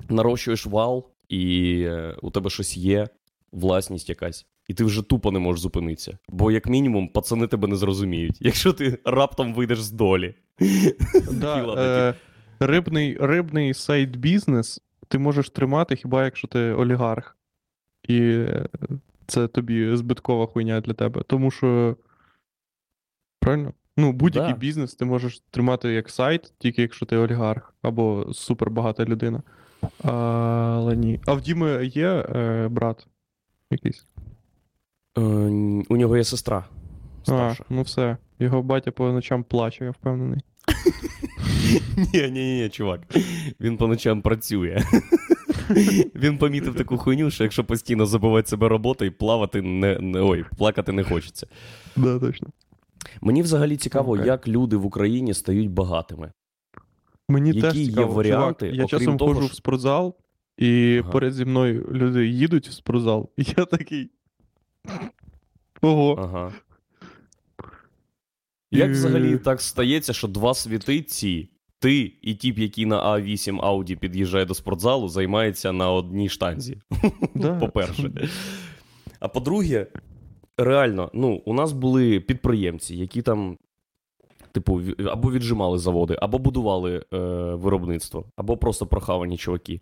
нарощуєш 0.09 0.65
вал, 0.65 1.09
і 1.29 1.81
е, 1.81 2.15
у 2.21 2.31
тебе 2.31 2.49
щось 2.49 2.77
є, 2.77 3.07
власність 3.51 4.09
якась. 4.09 4.45
І 4.67 4.73
ти 4.73 4.83
вже 4.83 5.01
тупо 5.01 5.31
не 5.31 5.39
можеш 5.39 5.61
зупинитися. 5.61 6.17
Бо, 6.29 6.51
як 6.51 6.67
мінімум, 6.67 7.07
пацани 7.07 7.47
тебе 7.47 7.67
не 7.67 7.75
зрозуміють, 7.75 8.37
якщо 8.41 8.73
ти 8.73 8.99
раптом 9.05 9.53
вийдеш 9.53 9.81
з 9.81 9.91
долі. 9.91 10.35
Да, 11.31 11.75
е, 11.77 12.13
рибний, 12.59 13.17
рибний 13.21 13.73
сайт-бізнес 13.73 14.81
ти 15.07 15.17
можеш 15.17 15.49
тримати 15.49 15.95
хіба 15.95 16.25
якщо 16.25 16.47
ти 16.47 16.59
олігарх. 16.59 17.37
І 18.07 18.45
це 19.27 19.47
тобі 19.47 19.95
збиткова 19.95 20.47
хуйня 20.47 20.81
для 20.81 20.93
тебе. 20.93 21.21
Тому 21.27 21.51
що. 21.51 21.97
Правильно? 23.39 23.73
Ну, 23.97 24.11
будь-який 24.11 24.53
Да. 24.53 24.59
бізнес 24.59 24.95
ти 24.95 25.05
можеш 25.05 25.39
тримати 25.51 25.93
як 25.93 26.09
сайт, 26.09 26.53
тільки 26.57 26.81
якщо 26.81 27.05
ти 27.05 27.17
олігарх 27.17 27.73
або 27.81 28.33
супербагата 28.33 29.05
людина. 29.05 29.43
Але 30.03 30.95
ні. 30.95 31.19
А 31.25 31.33
в 31.33 31.41
Діми 31.41 31.85
є 31.85 32.07
е, 32.09 32.67
брат 32.67 33.07
якийсь? 33.71 34.05
Е, 35.17 35.21
у 35.89 35.97
нього 35.97 36.17
є 36.17 36.23
сестра. 36.23 36.65
Старша. 37.23 37.63
А, 37.69 37.73
ну 37.73 37.81
все. 37.81 38.17
Його 38.39 38.61
батя 38.63 38.91
по 38.91 39.11
ночам 39.11 39.43
плаче, 39.43 39.85
я 39.85 39.91
впевнений. 39.91 40.41
Ні, 42.13 42.29
ні, 42.31 42.61
ні, 42.61 42.69
чувак. 42.69 43.01
Він 43.59 43.77
по 43.77 43.87
ночам 43.87 44.21
працює. 44.21 44.83
Він 46.15 46.37
помітив 46.37 46.75
таку 46.75 46.97
хуйню, 46.97 47.31
що 47.31 47.43
якщо 47.43 47.63
постійно 47.63 48.05
забивати 48.05 48.49
себе 48.49 48.69
роботою, 48.69 49.11
плавати 49.11 49.61
не, 49.61 49.99
не 49.99 50.21
ой, 50.21 50.45
плакати 50.57 50.91
не 50.91 51.03
хочеться. 51.03 51.47
Да, 51.95 52.19
точно. 52.19 52.47
Мені 53.21 53.41
взагалі 53.41 53.77
цікаво, 53.77 54.13
Окей. 54.13 54.25
як 54.27 54.47
люди 54.47 54.75
в 54.77 54.85
Україні 54.85 55.33
стають 55.33 55.69
багатими. 55.71 56.31
Мені 57.29 57.49
Які 57.49 57.61
теж 57.61 57.77
є 57.77 58.05
варіанти, 58.05 58.71
Чувак, 58.71 58.91
я 58.91 58.99
часом 58.99 59.17
того, 59.17 59.33
ходжу 59.33 59.45
що- 59.45 59.53
в 59.53 59.55
спортзал, 59.57 60.15
і 60.57 60.97
Ага. 61.03 61.11
поряд 61.11 61.33
зі 61.33 61.45
мною 61.45 61.89
люди 61.91 62.27
їдуть 62.27 62.67
в 62.67 62.71
спортзал, 62.71 63.29
і 63.37 63.43
я 63.57 63.65
такий. 63.65 64.11
Ого. 65.81 66.15
Ага. 66.19 66.53
Як 68.71 68.91
взагалі 68.91 69.37
так 69.37 69.61
стається, 69.61 70.13
що 70.13 70.27
два 70.27 70.53
світи 70.53 71.01
ці, 71.01 71.49
ти 71.79 72.13
і 72.21 72.35
тіп, 72.35 72.57
який 72.57 72.85
на 72.85 73.13
А8 73.13 73.61
Audi 73.61 73.95
під'їжджає 73.95 74.45
до 74.45 74.53
спортзалу, 74.53 75.09
займається 75.09 75.71
на 75.71 75.91
одній 75.91 76.29
штанзі. 76.29 76.77
Да. 77.35 77.55
По-перше. 77.55 78.11
А 79.19 79.27
по-друге, 79.27 79.87
реально, 80.57 81.11
ну, 81.13 81.41
у 81.45 81.53
нас 81.53 81.71
були 81.71 82.19
підприємці, 82.19 82.95
які 82.95 83.21
там, 83.21 83.57
типу, 84.51 84.81
або 85.11 85.31
віджимали 85.31 85.77
заводи, 85.77 86.17
або 86.21 86.39
будували 86.39 87.05
е, 87.13 87.17
виробництво, 87.55 88.25
або 88.35 88.57
просто 88.57 88.85
прохавані 88.85 89.37
чуваки. 89.37 89.81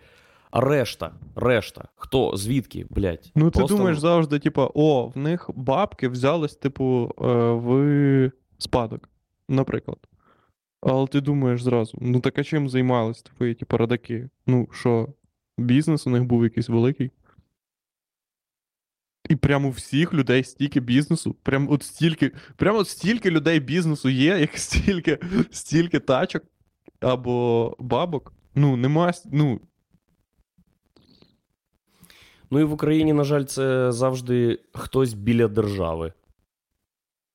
А 0.53 0.61
решта, 0.61 1.11
решта, 1.35 1.87
хто, 1.95 2.37
звідки, 2.37 2.85
блядь? 2.89 3.31
Ну, 3.35 3.51
ти 3.51 3.59
Просто- 3.59 3.77
думаєш 3.77 3.99
завжди, 3.99 4.39
типа, 4.39 4.69
о, 4.73 5.07
в 5.07 5.17
них 5.17 5.49
бабки 5.55 6.07
взялись, 6.07 6.55
типу, 6.55 7.11
е, 7.21 7.25
в 7.51 8.31
спадок, 8.57 9.09
наприклад. 9.49 9.97
Але 10.81 11.07
ти 11.07 11.21
думаєш 11.21 11.63
зразу, 11.63 11.97
ну 12.01 12.19
так 12.19 12.39
а 12.39 12.43
чим 12.43 12.69
займались 12.69 13.21
твої, 13.21 13.55
типу, 13.55 13.77
родаки? 13.77 14.29
Ну, 14.47 14.67
що, 14.71 15.07
бізнес 15.57 16.07
у 16.07 16.09
них 16.09 16.23
був 16.23 16.43
якийсь 16.43 16.69
великий? 16.69 17.11
І 19.29 19.35
прямо 19.35 19.67
у 19.67 19.71
всіх 19.71 20.13
людей 20.13 20.43
стільки 20.43 20.79
бізнесу, 20.79 21.35
прямо 21.43 21.71
от 21.71 21.83
стільки, 21.83 22.31
прямо 22.55 22.77
от 22.77 22.89
стільки 22.89 23.31
людей 23.31 23.59
бізнесу 23.59 24.09
є, 24.09 24.37
як 24.39 24.57
стільки, 24.57 25.19
стільки 25.51 25.99
тачок 25.99 26.43
або 26.99 27.75
бабок. 27.79 28.33
Ну, 28.55 28.77
нема, 28.77 29.11
ну, 29.31 29.59
Ну 32.53 32.59
і 32.59 32.63
в 32.63 32.73
Україні, 32.73 33.13
на 33.13 33.23
жаль, 33.23 33.43
це 33.43 33.91
завжди 33.91 34.59
хтось 34.73 35.13
біля 35.13 35.47
держави. 35.47 36.13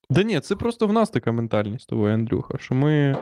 Да 0.09 0.23
ні, 0.23 0.39
це 0.39 0.55
просто 0.55 0.87
в 0.87 0.93
нас 0.93 1.09
така 1.09 1.31
ментальність 1.31 1.83
з 1.83 1.85
тобою, 1.85 2.13
Андрюха, 2.13 2.57
що 2.57 2.75
ми, 2.75 3.17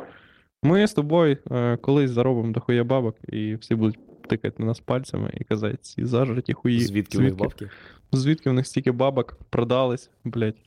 ми 0.64 0.88
з 0.88 0.94
тобою 0.94 1.38
е, 1.52 1.78
колись 1.78 2.12
заробимо 2.12 2.54
дохуя 2.54 2.84
бабок, 2.84 3.16
і 3.28 3.56
всі 3.56 3.76
будуть 3.76 4.00
тикати 4.28 4.56
на 4.60 4.66
нас 4.66 4.80
пальцями 4.80 5.32
і 5.40 5.44
казати, 5.44 5.78
ці 5.82 6.06
зажраті 6.06 6.54
хуї. 6.54 6.80
Звідки 6.80 7.18
у 7.18 7.22
них 7.22 7.36
бабки? 7.36 7.70
Звідки 8.12 8.50
в 8.50 8.54
них 8.54 8.68
стільки 8.68 8.92
бабок 8.92 9.38
продались, 9.50 10.10
блядь, 10.24 10.58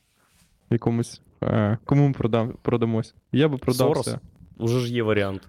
якомусь. 0.69 1.21
Е, 1.43 1.77
кому 1.85 2.07
ми 2.07 2.13
продам, 2.13 2.53
продамось? 2.61 3.15
Я 3.31 3.47
би 3.47 3.57
продався. 3.57 4.03
Сорос? 4.03 4.21
Уже 4.57 4.79
ж 4.79 4.93
є 4.93 5.03
варіант. 5.03 5.47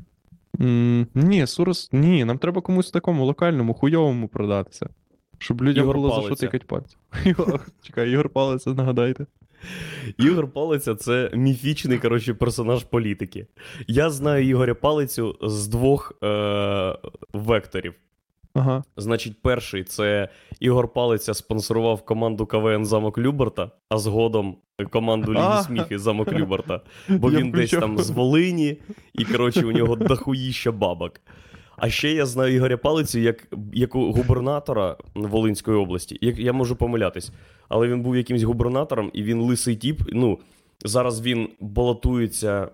М, 0.61 1.07
ні, 1.15 1.47
Сурос, 1.47 1.93
ні, 1.93 2.25
нам 2.25 2.39
треба 2.39 2.61
комусь 2.61 2.91
такому 2.91 3.25
локальному, 3.25 3.75
хуйовому 3.75 4.29
продатися. 4.29 4.89
Щоб 5.43 5.63
людям 5.63 5.85
Ігор 5.85 5.97
було 5.97 6.09
за 6.09 6.15
що 6.15 6.23
Палиця. 6.23 6.47
тикати 6.47 6.67
пальці. 6.67 6.97
Чекай, 7.83 8.11
Ігор 8.11 8.29
Палиця, 8.29 8.71
нагадайте. 8.71 9.27
Ігор 10.19 10.49
Палиця 10.53 10.95
це 10.95 11.31
міфічний 11.35 11.99
коротше, 11.99 12.35
персонаж 12.35 12.85
політики. 12.85 13.47
Я 13.87 14.11
знаю 14.11 14.49
Ігоря 14.49 14.75
Палицю 14.75 15.39
з 15.43 15.69
двох 15.69 16.13
е- 16.25 16.99
векторів. 17.33 17.95
Ага. 18.55 18.85
Значить, 18.97 19.43
перший 19.43 19.85
це 19.85 20.29
Ігор 20.61 20.93
Палиця 20.93 21.35
спонсорував 21.35 22.03
команду 22.05 22.47
КВН 22.47 22.87
Замок 22.87 23.19
Люберта, 23.19 23.71
а 23.89 23.99
згодом 23.99 24.57
команду 24.91 25.35
Ліги. 25.35 25.63
Сміхи 25.63 25.99
Замок 25.99 26.33
Люберта. 26.33 26.81
Бо 27.09 27.31
він 27.31 27.51
десь 27.51 27.71
там 27.71 27.99
з 27.99 28.11
Волині, 28.11 28.77
і 29.13 29.25
коротше, 29.25 29.67
у 29.67 29.73
нього 29.73 29.97
дохуїща 29.97 30.73
бабок. 30.73 31.21
А 31.77 31.91
ще 31.91 32.13
я 32.13 32.27
знаю 32.27 32.55
Ігоря 32.55 32.77
Палицю 32.77 33.19
як, 33.19 33.47
як 33.73 33.95
губернатора 33.95 34.97
Волинської 35.15 35.77
області. 35.77 36.19
Як, 36.21 36.39
я 36.39 36.53
можу 36.53 36.77
помилятись, 36.77 37.33
але 37.69 37.89
він 37.89 38.03
був 38.03 38.17
якимсь 38.17 38.43
губернатором, 38.43 39.11
і 39.13 39.23
він 39.23 39.41
лисий 39.41 39.77
тіп. 39.77 40.03
Ну, 40.13 40.39
зараз 40.85 41.23
він 41.23 41.49
балотується 41.61 42.69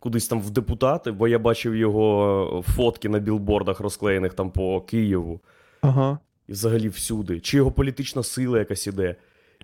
кудись 0.00 0.28
там 0.28 0.40
в 0.40 0.50
депутати, 0.50 1.12
бо 1.12 1.28
я 1.28 1.38
бачив 1.38 1.76
його 1.76 2.64
фотки 2.76 3.08
на 3.08 3.18
білбордах, 3.18 3.80
розклеєних 3.80 4.34
там 4.34 4.50
по 4.50 4.80
Києву 4.80 5.40
Ага. 5.80 6.18
і 6.48 6.52
взагалі 6.52 6.88
всюди. 6.88 7.40
Чи 7.40 7.56
його 7.56 7.72
політична 7.72 8.22
сила 8.22 8.58
якась 8.58 8.86
іде. 8.86 9.16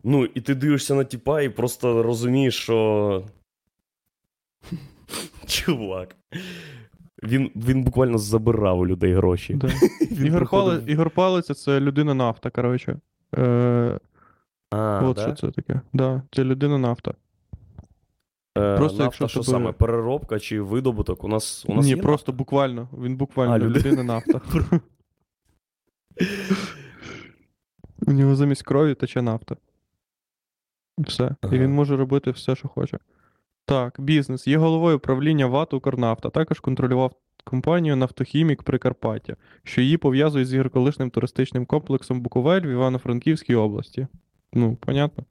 Ну, 0.04 0.24
і 0.24 0.40
ти 0.40 0.54
дивишся 0.54 0.94
на 0.94 1.04
тіпа 1.04 1.42
і 1.42 1.48
просто 1.48 2.02
розумієш, 2.02 2.56
що. 2.56 3.24
Чувак. 5.46 6.16
Він, 7.22 7.50
він 7.56 7.82
буквально 7.82 8.18
забирав 8.18 8.78
у 8.78 8.86
людей 8.86 9.14
гроші. 9.14 9.54
Да. 9.54 9.66
Він 10.10 10.26
Ігор, 10.26 10.50
Пали... 10.50 10.82
Ігор 10.86 11.10
Палиця 11.10 11.54
це 11.54 11.80
людина 11.80 12.14
нафта, 12.14 12.50
коротше. 12.50 12.98
Е... 13.36 13.98
А, 14.70 15.00
От 15.04 15.16
да? 15.16 15.22
що 15.22 15.32
це 15.32 15.50
таке. 15.50 15.80
Да, 15.92 16.22
це 16.32 16.44
людина 16.44 16.78
нафта. 16.78 17.14
Е, 18.58 18.76
Просто 18.76 18.98
нафта, 18.98 19.04
якщо 19.04 19.28
що 19.28 19.40
тебе- 19.40 19.58
саме? 19.58 19.72
Переробка 19.72 20.38
чи 20.38 20.60
видобуток? 20.60 21.24
У 21.24 21.28
нас, 21.28 21.66
у 21.68 21.74
нас 21.74 21.84
Ні, 21.84 21.90
є 21.90 21.96
просто 21.96 22.32
буквально. 22.32 22.88
Він 23.02 23.16
буквально 23.16 23.54
А, 23.54 23.58
люди- 23.58 23.78
людина 23.78 24.02
нафта. 24.02 24.40
У 28.06 28.12
нього 28.12 28.36
замість 28.36 28.62
крові 28.62 28.94
тече 28.94 29.22
нафта. 29.22 29.56
Все. 30.98 31.34
Ага. 31.40 31.56
І 31.56 31.58
він 31.58 31.70
може 31.72 31.96
робити 31.96 32.30
все, 32.30 32.56
що 32.56 32.68
хоче. 32.68 32.98
Так, 33.68 34.00
бізнес. 34.00 34.46
Є 34.46 34.58
головою 34.58 34.98
правління 34.98 35.46
ВАТ 35.46 35.74
«Укрнафта». 35.74 36.30
Також 36.30 36.60
контролював 36.60 37.12
компанію 37.44 37.96
Нафтохімік 37.96 38.62
Прикарпаття, 38.62 39.36
що 39.62 39.80
її 39.80 39.96
пов'язує 39.96 40.44
з 40.44 40.54
гірколишним 40.54 41.10
туристичним 41.10 41.66
комплексом 41.66 42.20
Буковель 42.20 42.60
в 42.60 42.70
Івано-Франківській 42.70 43.54
області. 43.54 44.06
Ну, 44.52 44.76
понятно. 44.76 45.24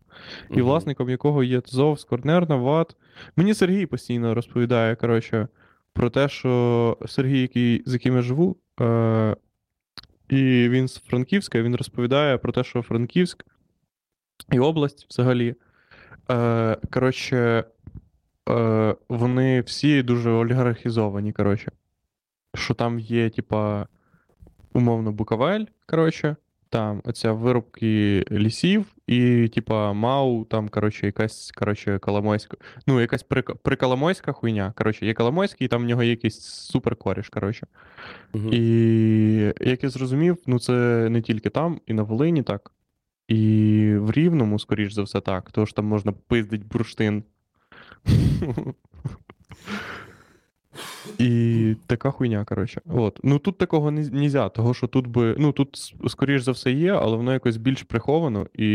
І 0.51 0.61
власником 0.61 1.09
якого 1.09 1.43
є 1.43 1.61
ТЗОВ, 1.61 1.99
Скорнерна, 1.99 2.55
ВАТ. 2.55 2.95
Мені 3.35 3.53
Сергій 3.53 3.85
постійно 3.85 4.33
розповідає, 4.33 4.95
коротше, 4.95 5.47
про 5.93 6.09
те, 6.09 6.29
що 6.29 6.97
Сергій, 7.07 7.41
який, 7.41 7.83
з 7.85 7.93
яким 7.93 8.15
я 8.15 8.21
живу, 8.21 8.57
е, 8.81 9.35
і 10.29 10.69
він 10.69 10.87
з 10.87 10.97
Франківська, 10.97 11.61
він 11.61 11.75
розповідає 11.75 12.37
про 12.37 12.51
те, 12.51 12.63
що 12.63 12.81
Франківськ 12.81 13.45
і 14.51 14.59
область 14.59 15.07
взагалі. 15.09 15.55
Е, 16.31 16.77
коротше, 16.91 17.63
е, 18.49 18.95
вони 19.09 19.61
всі 19.61 20.03
дуже 20.03 20.29
олігархізовані, 20.29 21.33
коротше. 21.33 21.71
Що 22.55 22.73
там 22.73 22.99
є, 22.99 23.29
типа, 23.29 23.87
умовно, 24.73 25.11
Буковель, 25.11 25.65
коротше, 25.85 26.35
там 26.69 27.01
оця 27.03 27.31
вирубки 27.31 28.25
лісів, 28.31 28.85
і, 29.07 29.47
типа, 29.47 29.93
МАУ, 29.93 30.45
там, 30.45 30.69
коротше, 30.69 31.05
якась, 31.05 31.51
коротше, 31.51 31.99
Коломойська. 31.99 32.57
Ну, 32.87 33.01
якась 33.01 33.25
прик- 33.25 33.55
приколомойська 33.55 34.31
хуйня. 34.31 34.73
Коротше, 34.77 35.05
є 35.05 35.13
Коломойський, 35.13 35.65
і 35.65 35.67
там 35.67 35.81
в 35.81 35.85
нього 35.85 36.03
є 36.03 36.09
якийсь 36.09 36.39
суперкоріш, 36.41 37.29
коротше. 37.29 37.67
Мгм. 38.33 38.49
І 38.53 39.53
як 39.61 39.83
я 39.83 39.89
зрозумів, 39.89 40.37
ну 40.45 40.59
це 40.59 41.07
не 41.09 41.21
тільки 41.21 41.49
там, 41.49 41.81
і 41.87 41.93
на 41.93 42.03
Волині 42.03 42.43
так. 42.43 42.71
І 43.27 43.93
в 43.97 44.11
Рівному, 44.11 44.59
скоріш 44.59 44.93
за 44.93 45.03
все, 45.03 45.21
так. 45.21 45.49
Що 45.51 45.65
там 45.65 45.85
можна 45.85 46.11
пиздить 46.11 46.67
бурштин. 46.67 47.23
І 51.19 51.75
така 51.87 52.11
хуйня, 52.11 52.45
коротше. 52.45 52.81
От. 52.85 53.19
Ну 53.23 53.39
тут 53.39 53.57
такого 53.57 53.91
не 53.91 54.09
нельзя, 54.09 54.49
того 54.49 54.73
що 54.73 54.87
тут 54.87 55.07
би. 55.07 55.35
Ну 55.39 55.51
тут, 55.51 55.95
скоріш 56.07 56.41
за 56.41 56.51
все, 56.51 56.71
є, 56.71 56.91
але 56.91 57.17
воно 57.17 57.33
якось 57.33 57.57
більш 57.57 57.83
приховано, 57.83 58.47
і 58.53 58.67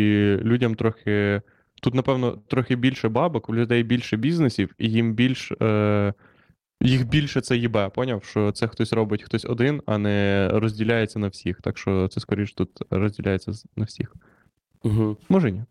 людям 0.43 0.75
трохи. 0.75 1.43
Тут, 1.83 1.95
напевно, 1.95 2.39
трохи 2.47 2.77
більше 2.77 3.09
бабок, 3.09 3.49
у 3.49 3.55
людей 3.55 3.83
більше 3.83 4.17
бізнесів, 4.17 4.75
і 4.79 4.91
їм 4.91 5.15
більш. 5.15 5.53
Е... 5.63 6.15
Їх 6.83 7.09
більше 7.09 7.41
це 7.41 7.57
їбе, 7.57 7.89
поняв, 7.89 8.25
що 8.25 8.53
це 8.53 8.69
хтось 8.69 8.93
робить 8.93 9.23
хтось 9.23 9.45
один, 9.45 9.83
а 9.87 9.99
не 9.99 10.49
розділяється 10.53 11.19
на 11.19 11.29
всіх. 11.29 11.61
Так 11.61 11.79
що 11.79 12.09
це 12.09 12.21
скоріш 12.21 12.53
тут 12.53 12.71
розділяється 12.91 13.53
на 13.77 13.85
всіх. 13.85 14.15
Мгм. 14.85 15.17
Може 15.29 15.51
ні. 15.53 15.65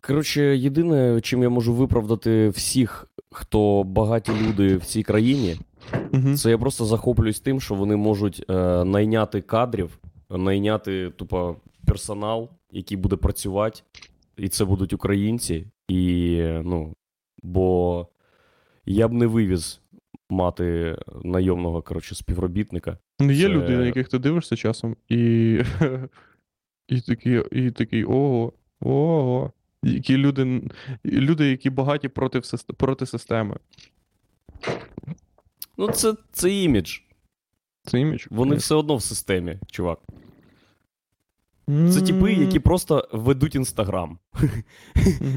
Коротше, 0.00 0.56
єдине, 0.56 1.20
чим 1.20 1.42
я 1.42 1.48
можу 1.48 1.74
виправдати 1.74 2.48
всіх, 2.48 3.06
хто 3.30 3.84
багаті 3.84 4.30
люди 4.48 4.76
в 4.76 4.84
цій 4.84 5.02
країні, 5.02 5.56
Угу. 6.12 6.34
це 6.34 6.50
я 6.50 6.58
просто 6.58 6.84
захоплююсь 6.84 7.40
тим, 7.40 7.60
що 7.60 7.74
вони 7.74 7.96
можуть 7.96 8.44
е, 8.50 8.84
найняти 8.84 9.40
кадрів, 9.40 9.98
найняти 10.30 11.10
тупо 11.10 11.56
персонал, 11.86 12.48
який 12.70 12.96
буде 12.96 13.16
працювати, 13.16 13.80
і 14.36 14.48
це 14.48 14.64
будуть 14.64 14.92
українці. 14.92 15.66
І 15.88 16.36
ну, 16.64 16.94
бо 17.42 18.06
я 18.86 19.08
б 19.08 19.12
не 19.12 19.26
вивіз 19.26 19.80
мати 20.30 20.96
найомного 21.24 21.82
коротше, 21.82 22.14
співробітника. 22.14 22.98
Ну, 23.20 23.30
є 23.32 23.42
Це- 23.42 23.48
люди, 23.48 23.76
на 23.76 23.86
яких 23.86 24.08
ти 24.08 24.18
дивишся 24.18 24.56
часом, 24.56 24.96
і. 25.08 25.18
І 26.88 27.00
такі, 27.00 27.42
і 27.52 27.70
такий, 27.70 28.04
ого, 28.04 28.52
ого. 28.80 29.52
Які 29.82 30.16
люди, 30.16 30.62
люди, 31.04 31.50
які 31.50 31.70
багаті 31.70 32.08
проти, 32.08 32.40
проти 32.76 33.06
системи. 33.06 33.56
Ну, 35.76 35.88
це, 35.88 36.14
це 36.32 36.50
імідж. 36.50 36.98
Це 37.84 38.00
імідж. 38.00 38.26
Вони 38.30 38.56
все 38.56 38.74
одно 38.74 38.96
в 38.96 39.02
системі, 39.02 39.58
чувак. 39.70 39.98
Це 41.90 42.00
типи, 42.00 42.32
які 42.32 42.58
просто 42.58 43.08
ведуть 43.12 43.54
інстаграм. 43.54 44.18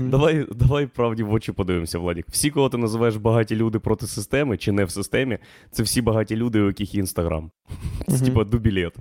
Давай, 0.01 0.47
давай 0.55 0.87
правді 0.87 1.23
в 1.23 1.33
очі 1.33 1.51
подивимося, 1.51 1.99
Владік. 1.99 2.25
Всі, 2.29 2.49
кого 2.49 2.69
ти 2.69 2.77
називаєш 2.77 3.15
багаті 3.15 3.51
люди 3.51 3.79
проти 3.79 4.07
системи 4.07 4.57
чи 4.57 4.71
не 4.71 4.85
в 4.85 4.91
системі, 4.91 5.37
це 5.71 5.83
всі 5.83 6.01
багаті 6.01 6.31
люди, 6.31 6.61
у 6.61 6.67
яких 6.67 6.93
є 6.93 6.99
інстаграм. 6.99 7.51
Це 8.07 8.25
типа 8.25 8.43
дубілет. 8.43 8.95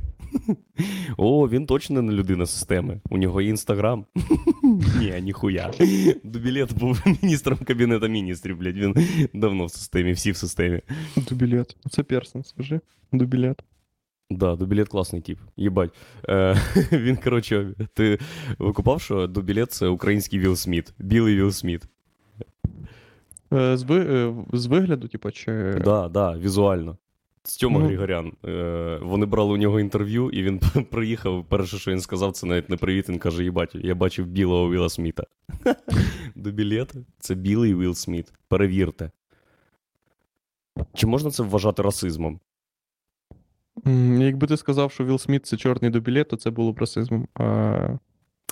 О, 1.17 1.49
він 1.49 1.67
точно 1.67 2.03
не 2.03 2.13
людина 2.13 2.47
системи. 2.47 3.01
У 3.11 3.19
нього 3.19 3.41
є 3.41 3.49
інстаграм. 3.49 4.07
Ні, 4.99 5.15
ніхуя. 5.23 5.71
Дубілет 6.25 6.79
був 6.79 7.03
міністром 7.23 7.59
кабінету 7.59 8.09
міністрів, 8.09 8.59
блядь. 8.59 8.77
Він 8.77 8.97
давно 9.35 9.67
в 9.67 9.71
системі, 9.71 10.13
всі 10.13 10.31
в 10.31 10.37
системі. 10.37 10.81
Дубілет. 11.17 11.77
Це 11.91 12.03
персон, 12.03 12.45
скажи. 12.45 12.81
Дубілет. 13.13 13.63
Да, 14.37 14.57
Дубілет 14.57 14.89
класний 14.89 15.23
тип. 15.23 15.39
Їбать. 15.57 15.91
Е, 16.29 16.57
він, 16.93 17.17
коротше, 17.17 17.75
ти 17.95 18.19
викупав, 18.59 19.01
що 19.01 19.27
Дубілет 19.27 19.71
це 19.73 19.87
український 19.87 20.39
Вілл 20.39 20.57
Сміт. 20.57 20.95
Білий 20.99 21.37
Вілл 21.37 21.51
Сміт. 21.51 21.83
Е, 23.53 23.77
З, 23.77 23.83
ви- 23.83 24.05
е, 24.05 24.35
з 24.53 24.67
вигляду, 24.67 25.09
типу, 25.09 25.31
чи. 25.31 25.75
Да, 25.85 26.09
да, 26.09 26.37
візуально. 26.39 26.97
Стьома 27.45 27.79
Ну. 27.81 27.87
Григорян. 27.87 28.33
Е, 28.45 28.99
вони 29.03 29.27
брали 29.27 29.53
у 29.53 29.57
нього 29.57 29.81
інтерв'ю, 29.81 30.31
і 30.31 30.43
він 30.43 30.59
приїхав. 30.91 31.45
Перше, 31.49 31.79
що 31.79 31.91
він 31.91 32.01
сказав, 32.01 32.33
це 32.33 32.47
навіть 32.47 32.71
не 32.71 32.77
привіт. 32.77 33.09
Він 33.09 33.19
каже: 33.19 33.45
їбать, 33.45 33.75
я 33.75 33.95
бачив 33.95 34.27
білого 34.27 34.71
Вілла 34.71 34.89
Сміта. 34.89 35.25
Дубілет 36.35 36.93
це 37.19 37.35
білий 37.35 37.75
Вілл 37.75 37.95
Сміт. 37.95 38.33
Перевірте. 38.49 39.11
Чи 40.95 41.07
можна 41.07 41.31
це 41.31 41.43
вважати 41.43 41.83
расизмом? 41.83 42.41
Якби 44.19 44.47
ти 44.47 44.57
сказав, 44.57 44.93
що 44.93 45.05
Вілл 45.05 45.19
Сміт 45.19 45.47
це 45.47 45.57
чорний 45.57 45.91
дубілет, 45.91 46.29
то 46.29 46.37
це 46.37 46.51
було 46.51 46.73
б 46.73 46.79
расизмом. 46.79 47.29
А 47.35 47.43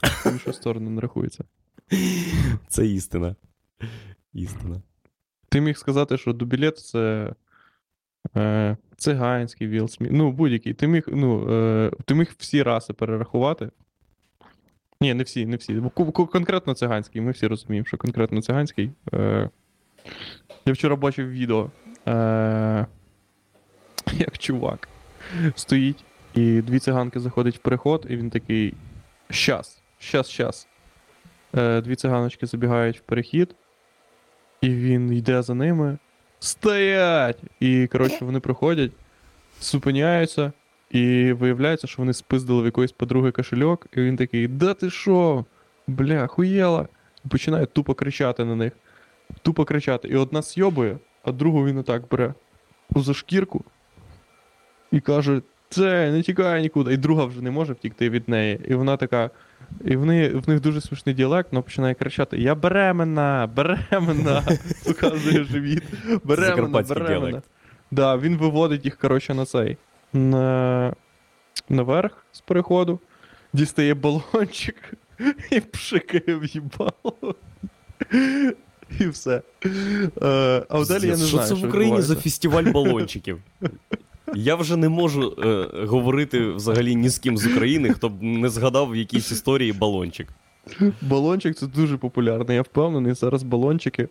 в 0.02 0.32
іншу 0.32 0.52
сторону 0.52 0.90
не 0.90 1.00
рахується. 1.00 1.44
Це 2.68 2.86
істина. 2.86 3.36
Істина. 4.32 4.82
Ти 5.48 5.60
міг 5.60 5.76
сказати, 5.76 6.18
що 6.18 6.32
дубілет 6.32 6.78
це 6.78 7.34
е, 8.36 8.76
циганський 8.96 9.68
Вілл 9.68 9.88
Сміт. 9.88 10.10
Ну, 10.12 10.32
будь-який. 10.32 10.74
Ти 10.74 10.86
міг, 10.86 11.04
ну, 11.08 11.50
е, 11.50 11.90
ти 12.04 12.14
міг 12.14 12.34
всі 12.38 12.62
раси 12.62 12.92
перерахувати. 12.92 13.70
Ні, 15.00 15.14
не 15.14 15.22
всі, 15.22 15.46
не 15.46 15.56
всі. 15.56 15.82
Конкретно 16.12 16.74
циганський. 16.74 17.20
Ми 17.20 17.30
всі 17.30 17.46
розуміємо, 17.46 17.86
що 17.86 17.96
конкретно 17.98 18.42
циганський. 18.42 18.90
Е, 19.14 19.50
я 20.66 20.72
вчора 20.72 20.96
бачив 20.96 21.30
відео, 21.30 21.70
е, 22.08 22.86
як 24.12 24.38
чувак 24.38 24.88
стоїть, 25.54 26.04
і 26.34 26.62
дві 26.62 26.78
циганки 26.78 27.20
заходять 27.20 27.56
в 27.56 27.58
переход, 27.58 28.06
і 28.08 28.16
він 28.16 28.30
такий. 28.30 28.74
Щас, 29.30 29.82
щас, 29.98 30.28
щас. 30.28 30.68
Е, 31.56 31.80
дві 31.80 31.96
циганочки 31.96 32.46
забігають 32.46 32.98
в 32.98 33.00
перехід, 33.00 33.54
і 34.60 34.68
він 34.68 35.12
йде 35.12 35.42
за 35.42 35.54
ними. 35.54 35.98
Стоять! 36.38 37.38
І, 37.60 37.86
коротше, 37.86 38.24
вони 38.24 38.40
приходять, 38.40 38.90
зупиняються, 39.60 40.52
і 40.90 41.32
виявляється, 41.32 41.86
що 41.86 42.02
вони 42.02 42.12
спиздили 42.12 42.62
в 42.62 42.64
якоїсь 42.64 42.92
подруги 42.92 43.30
кошельок, 43.30 43.86
і 43.96 44.00
він 44.00 44.16
такий: 44.16 44.48
Да 44.48 44.74
ти 44.74 44.90
що? 44.90 45.44
Бля, 45.86 46.26
хуєла. 46.26 46.88
І 47.24 47.28
починає 47.28 47.66
тупо 47.66 47.94
кричати 47.94 48.44
на 48.44 48.56
них. 48.56 48.72
Тупо 49.42 49.64
кричати. 49.64 50.08
І 50.08 50.16
одна 50.16 50.42
сйобує, 50.42 50.98
а 51.24 51.32
другу 51.32 51.66
він 51.66 51.78
отак 51.78 52.08
бере 52.08 52.34
за 52.96 53.14
шкірку 53.14 53.64
і 54.92 55.00
каже: 55.00 55.40
Це, 55.68 56.10
не 56.12 56.22
тікай 56.22 56.62
нікуди. 56.62 56.92
І 56.92 56.96
друга 56.96 57.24
вже 57.24 57.42
не 57.42 57.50
може 57.50 57.72
втікти 57.72 58.10
від 58.10 58.28
неї. 58.28 58.60
І 58.68 58.74
вона 58.74 58.96
така. 58.96 59.30
І 59.84 59.96
вони, 59.96 60.28
в 60.28 60.48
них 60.48 60.60
дуже 60.60 60.80
смішний 60.80 61.14
діалект, 61.14 61.52
вона 61.52 61.62
починає 61.62 61.94
кричати: 61.94 62.38
Я 62.38 62.54
беременна, 62.54 63.50
беременна, 63.56 64.42
показує 64.86 65.44
живіт. 65.44 65.82
Беременна, 66.24 66.82
беременна. 66.82 67.42
Да, 67.90 68.16
він 68.16 68.36
виводить 68.36 68.84
їх, 68.84 68.96
коротше, 68.96 69.34
на 69.34 69.44
цей. 69.44 69.76
На... 70.12 70.94
Наверх 71.68 72.26
з 72.32 72.40
переходу, 72.40 73.00
дістає 73.52 73.94
балончик 73.94 74.94
і 75.50 75.60
пшикає 75.60 76.36
в 76.36 76.44
їбало. 76.44 77.34
І 79.00 79.06
все. 79.06 79.42
Е, 80.22 80.62
а 80.68 80.84
далі 80.84 81.06
я 81.06 81.16
не 81.16 81.24
що 81.24 81.38
це 81.38 81.54
в 81.54 81.64
Україні 81.64 82.02
за 82.02 82.16
фестиваль 82.16 82.64
балончиків? 82.64 83.38
Я 84.34 84.54
вже 84.54 84.76
не 84.76 84.88
можу 84.88 85.36
е, 85.44 85.68
говорити 85.86 86.46
взагалі 86.46 86.94
ні 86.94 87.08
з 87.08 87.18
ким 87.18 87.38
з 87.38 87.46
України, 87.46 87.90
хто 87.92 88.08
б 88.08 88.22
не 88.22 88.48
згадав 88.48 88.90
в 88.90 88.96
якійсь 88.96 89.32
історії 89.32 89.72
балончик. 89.72 90.28
Балончик 91.02 91.56
це 91.56 91.66
дуже 91.66 91.96
популярно. 91.96 92.52
Я 92.52 92.62
впевнений, 92.62 93.14
зараз 93.14 93.42
балончики 93.42 94.08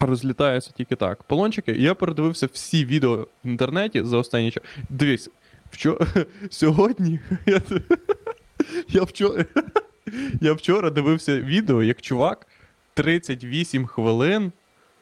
розлітаються 0.00 0.70
тільки 0.76 0.96
так. 0.96 1.18
Балончики, 1.30 1.72
я 1.72 1.94
передивився 1.94 2.48
всі 2.52 2.84
відео 2.84 3.16
в 3.44 3.48
інтернеті 3.48 4.02
за 4.04 4.16
останній 4.16 4.50
час. 4.50 4.62
Дивись, 4.88 5.30
вчора, 5.70 6.06
сьогодні 6.50 7.20
я, 7.46 7.60
я, 8.88 9.02
вчора, 9.02 9.44
я 10.40 10.52
вчора 10.52 10.90
дивився 10.90 11.40
відео, 11.40 11.82
як 11.82 12.02
чувак 12.02 12.46
38 12.94 13.86
хвилин 13.86 14.52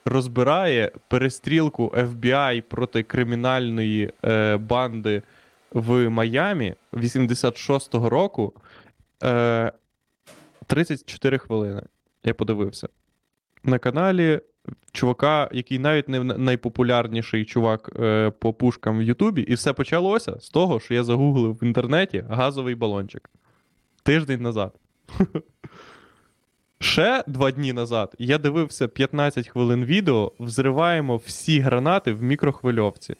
розбирає 0.07 0.93
перестрілку 1.09 1.95
FBI 1.97 2.61
проти 2.61 3.03
кримінальної 3.03 4.13
е, 4.25 4.57
банди 4.57 5.23
в 5.73 6.09
Майамі 6.09 6.75
86-го 6.93 8.11
року. 8.11 8.53
Е, 9.23 9.73
34 10.67 11.39
хвилини. 11.39 11.83
Я 12.25 12.35
подивився. 12.35 12.89
На 13.65 13.79
каналі 13.79 14.41
чувака, 14.93 15.51
який 15.53 15.79
навіть 15.79 16.09
не 16.09 16.25
найпопулярніший 16.25 17.45
чувак 17.45 17.91
е, 18.01 18.31
по 18.31 18.53
пушкам 18.53 18.99
в 18.99 19.03
Ютубі, 19.03 19.43
і 19.43 19.55
все 19.55 19.73
почалося 19.73 20.41
з 20.41 20.51
того, 20.51 20.81
що 20.81 20.95
я 20.95 21.05
загуглив 21.05 21.55
в 21.55 21.65
інтернеті 21.65 22.25
газовий 22.29 22.75
балончик. 22.75 23.31
Тиждень 24.03 24.43
назад. 24.43 24.75
Ще 26.81 27.25
два 27.27 27.51
дні 27.51 27.73
назад 27.73 28.15
я 28.19 28.39
дивився 28.39 28.89
15 28.89 29.49
хвилин 29.49 29.85
відео, 29.85 30.33
взриваємо 30.39 31.17
всі 31.17 31.61
гранати 31.61 32.13
в 32.13 32.23
мікрохвильовці. 32.23 33.15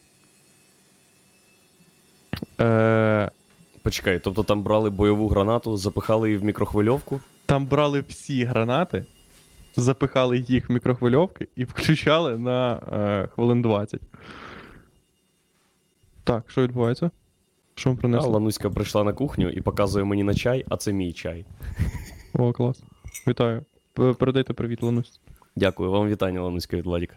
Е, 2.59 3.31
Почекай, 3.83 4.19
тобто 4.19 4.43
там 4.43 4.63
брали 4.63 4.89
бойову 4.89 5.27
гранату, 5.27 5.77
запихали 5.77 6.29
її 6.29 6.37
в 6.39 6.43
мікрохвильовку. 6.43 7.21
Там 7.45 7.65
брали 7.65 8.03
всі 8.07 8.43
гранати, 8.43 9.05
запихали 9.75 10.37
їх 10.37 10.69
в 10.69 10.73
мікрохвильовки 10.73 11.47
і 11.55 11.63
включали 11.63 12.37
на 12.37 12.79
е, 12.93 13.27
хвилин 13.27 13.61
20. 13.61 14.01
Так, 16.23 16.43
що 16.47 16.61
відбувається? 16.61 17.11
Що 17.75 17.97
ми 18.03 18.17
А? 18.17 18.21
Лануська 18.21 18.69
прийшла 18.69 19.03
на 19.03 19.13
кухню 19.13 19.49
і 19.49 19.61
показує 19.61 20.05
мені 20.05 20.23
на 20.23 20.33
чай, 20.33 20.65
а 20.69 20.77
це 20.77 20.93
мій 20.93 21.13
чай. 21.13 21.45
О, 22.33 22.53
клас. 22.53 22.83
Вітаю. 23.27 23.65
Передайте 23.93 24.53
привіт, 24.53 24.83
Ланусь. 24.83 25.19
Дякую, 25.55 25.91
вам 25.91 26.07
вітання, 26.09 26.41
Лануська 26.41 26.77
від 26.77 26.85
Владіка. 26.85 27.15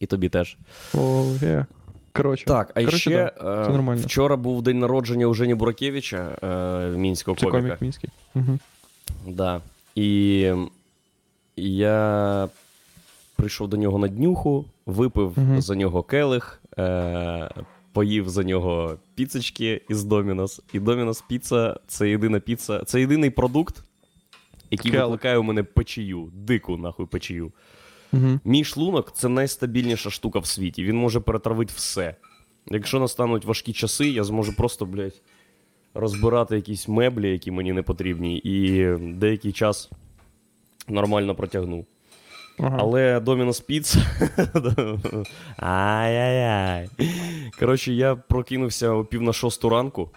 І 0.00 0.06
тобі 0.06 0.28
теж. 0.28 0.56
О, 0.94 1.24
є. 1.42 1.66
Коротше. 2.12 2.44
Так, 2.44 2.70
а 2.74 2.80
Коротше, 2.80 2.98
ще 2.98 3.10
да, 3.10 3.62
е, 3.62 3.64
це 3.66 3.72
нормально. 3.72 4.02
вчора 4.04 4.36
був 4.36 4.62
день 4.62 4.78
народження 4.78 5.26
у 5.26 5.34
Жені 5.34 5.54
Буракевича, 5.54 6.38
е, 6.42 6.96
мінського 6.96 7.36
Це 7.36 7.46
коміка. 7.46 7.68
комік 7.68 7.82
мінський. 7.82 8.10
Угу. 8.34 8.58
Да. 9.28 9.60
І 9.94 10.52
я 11.56 12.48
прийшов 13.36 13.68
до 13.68 13.76
нього 13.76 13.98
на 13.98 14.08
днюху, 14.08 14.64
випив 14.86 15.32
Мгм. 15.36 15.60
за 15.60 15.74
нього 15.74 16.02
келих, 16.02 16.60
е, 16.78 17.50
поїв 17.92 18.28
за 18.28 18.42
нього 18.44 18.96
піцечки 19.14 19.82
із 19.88 20.04
Домінос. 20.04 20.60
І 20.72 20.80
Домінос 20.80 21.22
піца 21.22 21.80
це 21.86 22.08
єдина 22.10 22.40
піца, 22.40 22.84
це 22.84 23.00
єдиний 23.00 23.30
продукт, 23.30 23.84
який 24.72 24.90
Келих. 24.90 25.06
викликає 25.06 25.38
у 25.38 25.42
мене 25.42 25.62
печію, 25.62 26.30
дику 26.34 26.76
нахуй 26.76 27.06
печію. 27.06 27.52
Угу. 28.12 28.40
Мій 28.44 28.64
шлунок 28.64 29.12
це 29.12 29.28
найстабільніша 29.28 30.10
штука 30.10 30.38
в 30.38 30.46
світі. 30.46 30.84
Він 30.84 30.96
може 30.96 31.20
перетравити 31.20 31.72
все. 31.76 32.16
Якщо 32.66 33.00
настануть 33.00 33.44
важкі 33.44 33.72
часи, 33.72 34.08
я 34.08 34.24
зможу 34.24 34.56
просто, 34.56 34.86
блядь, 34.86 35.22
розбирати 35.94 36.56
якісь 36.56 36.88
меблі, 36.88 37.30
які 37.30 37.50
мені 37.50 37.72
не 37.72 37.82
потрібні, 37.82 38.38
і 38.38 38.86
деякий 38.98 39.52
час 39.52 39.90
нормально 40.88 41.34
протягну. 41.34 41.86
Ага. 42.58 42.76
Але 42.80 43.18
Domino's 43.18 43.62
Pizza... 43.68 43.98
Ай-яй-яй. 45.56 46.88
Коротше, 47.58 47.92
я 47.92 48.16
прокинувся 48.16 48.90
о 48.90 49.04
пів 49.04 49.22
на 49.22 49.32
шосту 49.32 49.68
ранку 49.68 50.10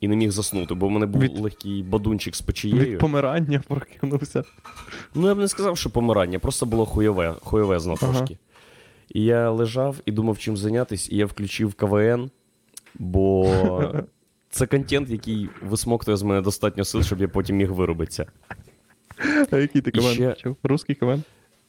і 0.00 0.08
не 0.08 0.16
міг 0.16 0.30
заснути, 0.30 0.74
бо 0.74 0.88
в 0.88 0.90
мене 0.90 1.06
був 1.06 1.22
Від- 1.22 1.38
легкий 1.38 1.82
бадунчик 1.82 2.36
з 2.36 2.40
Від 2.40 2.46
печією. 2.46 2.98
помирання 2.98 3.62
прокинувся. 3.68 4.44
Ну, 5.14 5.26
я 5.28 5.34
б 5.34 5.38
не 5.38 5.48
сказав, 5.48 5.78
що 5.78 5.90
помирання, 5.90 6.38
просто 6.38 6.66
було 6.66 6.86
хуйове, 6.86 7.34
хуйовезно 7.42 7.94
Ага. 8.02 8.12
трошки. 8.12 8.38
І 9.14 9.24
я 9.24 9.50
лежав 9.50 9.96
і 10.06 10.12
думав, 10.12 10.38
чим 10.38 10.56
зайнятися, 10.56 11.08
і 11.12 11.16
я 11.16 11.26
включив 11.26 11.74
КВН, 11.74 12.30
бо 12.94 13.54
це 14.50 14.66
контент, 14.66 15.10
який 15.10 15.48
висмоктує 15.62 16.16
з 16.16 16.22
мене 16.22 16.40
достатньо 16.40 16.84
сил, 16.84 17.02
щоб 17.02 17.20
я 17.20 17.28
потім 17.28 17.56
міг 17.56 17.72
виробитися. 17.72 18.26
А 19.50 19.56
який 19.56 19.82
ти 19.82 19.90
КВН 19.90 20.12
ще-? 20.14 20.54
Русський 20.62 20.94
КВН? 20.94 21.22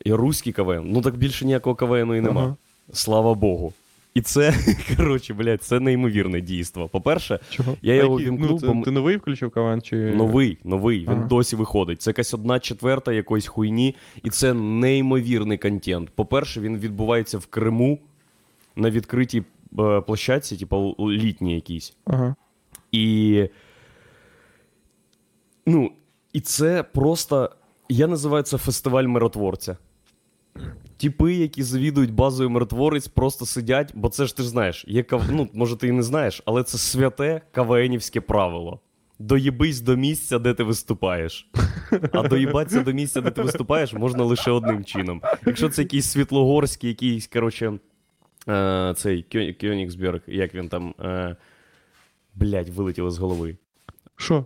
І 0.06 0.14
руський 0.14 0.54
КВН. 0.54 0.82
Ну 0.86 1.02
так 1.02 1.18
більше 1.18 1.46
ніякого 1.46 1.76
КВНу 1.76 2.16
і 2.16 2.22
нема. 2.22 2.42
Ага. 2.42 2.56
Слава 2.94 3.34
Богу. 3.34 3.74
І 4.14 4.22
це, 4.22 4.54
коротше, 4.98 5.34
блядь, 5.34 5.64
це 5.64 5.80
неймовірне 5.80 6.42
дійство. 6.42 6.88
По-перше, 6.90 7.40
Чого? 7.50 7.78
Я 7.82 7.96
його 7.96 8.20
вімкнув, 8.20 8.60
Ну, 8.64 8.74
бо 8.74 8.84
ти 8.86 8.92
новий 8.92 9.18
включив 9.18 9.52
КВН 9.52 9.82
чи. 9.82 9.96
новий, 9.96 10.58
новий, 10.64 11.00
він 11.00 11.10
Ага. 11.10 11.26
досі 11.28 11.56
виходить. 11.56 12.02
Це 12.02 12.10
якась 12.10 12.34
одна 12.34 12.60
четверта 12.60 13.14
якоїсь 13.14 13.48
хуйні, 13.48 13.96
і 14.24 14.30
це 14.30 14.54
неймовірний 14.54 15.58
контент. 15.58 16.10
По-перше, 16.10 16.62
він 16.62 16.78
відбувається 16.78 17.38
в 17.38 17.46
Криму 17.46 18.00
на 18.76 18.90
відкритій 18.90 19.44
е, 19.80 20.02
площадці, 20.02 20.58
типу 20.58 20.96
літній 21.00 21.56
якійсь. 21.56 21.98
Ага. 22.06 22.36
І. 22.92 23.46
Ну, 25.66 25.92
і 26.34 26.42
це 26.42 26.84
просто. 26.84 27.52
Я 27.90 28.08
називаю 28.08 28.44
це 28.44 28.58
фестиваль 28.58 29.04
миротворця. 29.04 29.78
Тіпи, 30.98 31.34
які 31.34 31.64
завідують 31.64 32.14
базою 32.14 32.50
миротворець, 32.50 33.08
просто 33.08 33.46
сидять, 33.46 33.92
бо 33.96 34.10
це 34.10 34.26
ж 34.26 34.38
ти 34.38 34.44
ж 34.44 34.50
знаєш, 34.50 34.86
є 34.88 35.04
кав... 35.04 35.24
ну, 35.32 35.50
може, 35.54 35.76
ти 35.76 35.88
і 35.88 35.92
не 35.92 36.04
знаєш, 36.04 36.42
але 36.46 36.64
це 36.64 36.78
святе 36.78 37.42
кавенівське 37.52 38.22
правило. 38.22 38.80
Доїбись 39.20 39.82
до 39.82 39.96
місця, 39.96 40.40
де 40.40 40.54
ти 40.54 40.64
виступаєш. 40.64 41.50
А 42.12 42.28
доїбатися 42.28 42.82
до 42.82 42.92
місця, 42.94 43.22
де 43.22 43.32
ти 43.32 43.42
виступаєш, 43.42 43.94
можна 43.94 44.24
лише 44.24 44.52
одним 44.52 44.84
чином. 44.84 45.22
Якщо 45.46 45.70
це 45.70 45.82
якийсь 45.82 46.06
світлогорський, 46.06 46.90
якийсь, 46.90 47.28
коротше, 47.28 47.74
е, 48.50 48.94
цей 48.98 49.24
Кьонігсберг, 49.62 50.22
як 50.28 50.56
він 50.56 50.70
там. 50.70 50.94
Е, 51.02 51.36
блядь, 52.36 52.70
вилетіло 52.70 53.12
з 53.12 53.18
голови. 53.18 53.58
Що? 54.16 54.46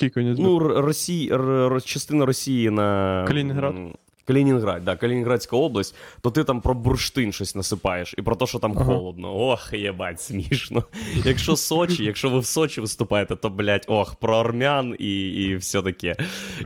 Який? 0.00 0.24
Ну, 0.24 0.56
Р- 0.56 0.84
Росії, 0.84 1.32
Р- 1.32 1.72
Р- 1.72 1.82
частина 1.82 2.26
Росії 2.26 2.70
на. 2.70 3.24
Калінінград? 3.28 3.74
Калінінград, 4.24 4.84
да, 4.84 4.96
Калінінградська 4.96 5.56
область, 5.56 5.94
то 6.20 6.30
ти 6.30 6.44
там 6.44 6.60
про 6.60 6.74
бурштин 6.74 7.32
щось 7.32 7.54
насипаєш 7.54 8.14
і 8.18 8.22
про 8.22 8.36
те, 8.36 8.46
що 8.46 8.58
там 8.58 8.72
Ага. 8.76 8.84
холодно. 8.84 9.36
Ох, 9.36 9.72
єбать, 9.72 10.20
смішно. 10.20 10.84
Якщо 11.24 11.56
Сочі, 11.56 12.04
якщо 12.04 12.30
ви 12.30 12.38
в 12.38 12.46
Сочі 12.46 12.80
виступаєте, 12.80 13.36
то, 13.36 13.50
блядь, 13.50 13.84
ох, 13.88 14.14
про 14.14 14.36
армян 14.36 14.96
і, 14.98 15.20
і 15.28 15.56
все 15.56 15.82
таке. 15.82 16.16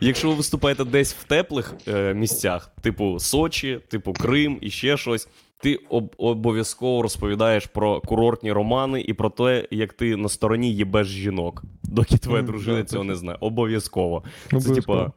Якщо 0.00 0.28
ви 0.28 0.34
виступаєте 0.34 0.84
десь 0.84 1.14
в 1.14 1.24
теплих 1.24 1.74
е, 1.88 2.14
місцях, 2.14 2.70
типу 2.80 3.18
Сочі, 3.18 3.80
типу 3.88 4.12
Крим 4.12 4.58
і 4.60 4.70
ще 4.70 4.96
щось, 4.96 5.28
ти 5.60 5.74
об- 5.88 6.14
обов'язково 6.18 7.02
розповідаєш 7.02 7.66
про 7.66 8.00
курортні 8.00 8.52
романи 8.52 9.00
і 9.00 9.12
про 9.12 9.30
те, 9.30 9.68
як 9.70 9.92
ти 9.92 10.16
на 10.16 10.28
стороні 10.28 10.74
їбеш 10.74 11.06
жінок, 11.06 11.62
доки 11.82 12.18
твоя 12.18 12.42
дружина 12.42 12.84
цього 12.84 13.04
не 13.04 13.14
знає. 13.14 13.38
Обов'язково. 13.40 14.22
Це 14.60 14.74
типа 14.74 15.12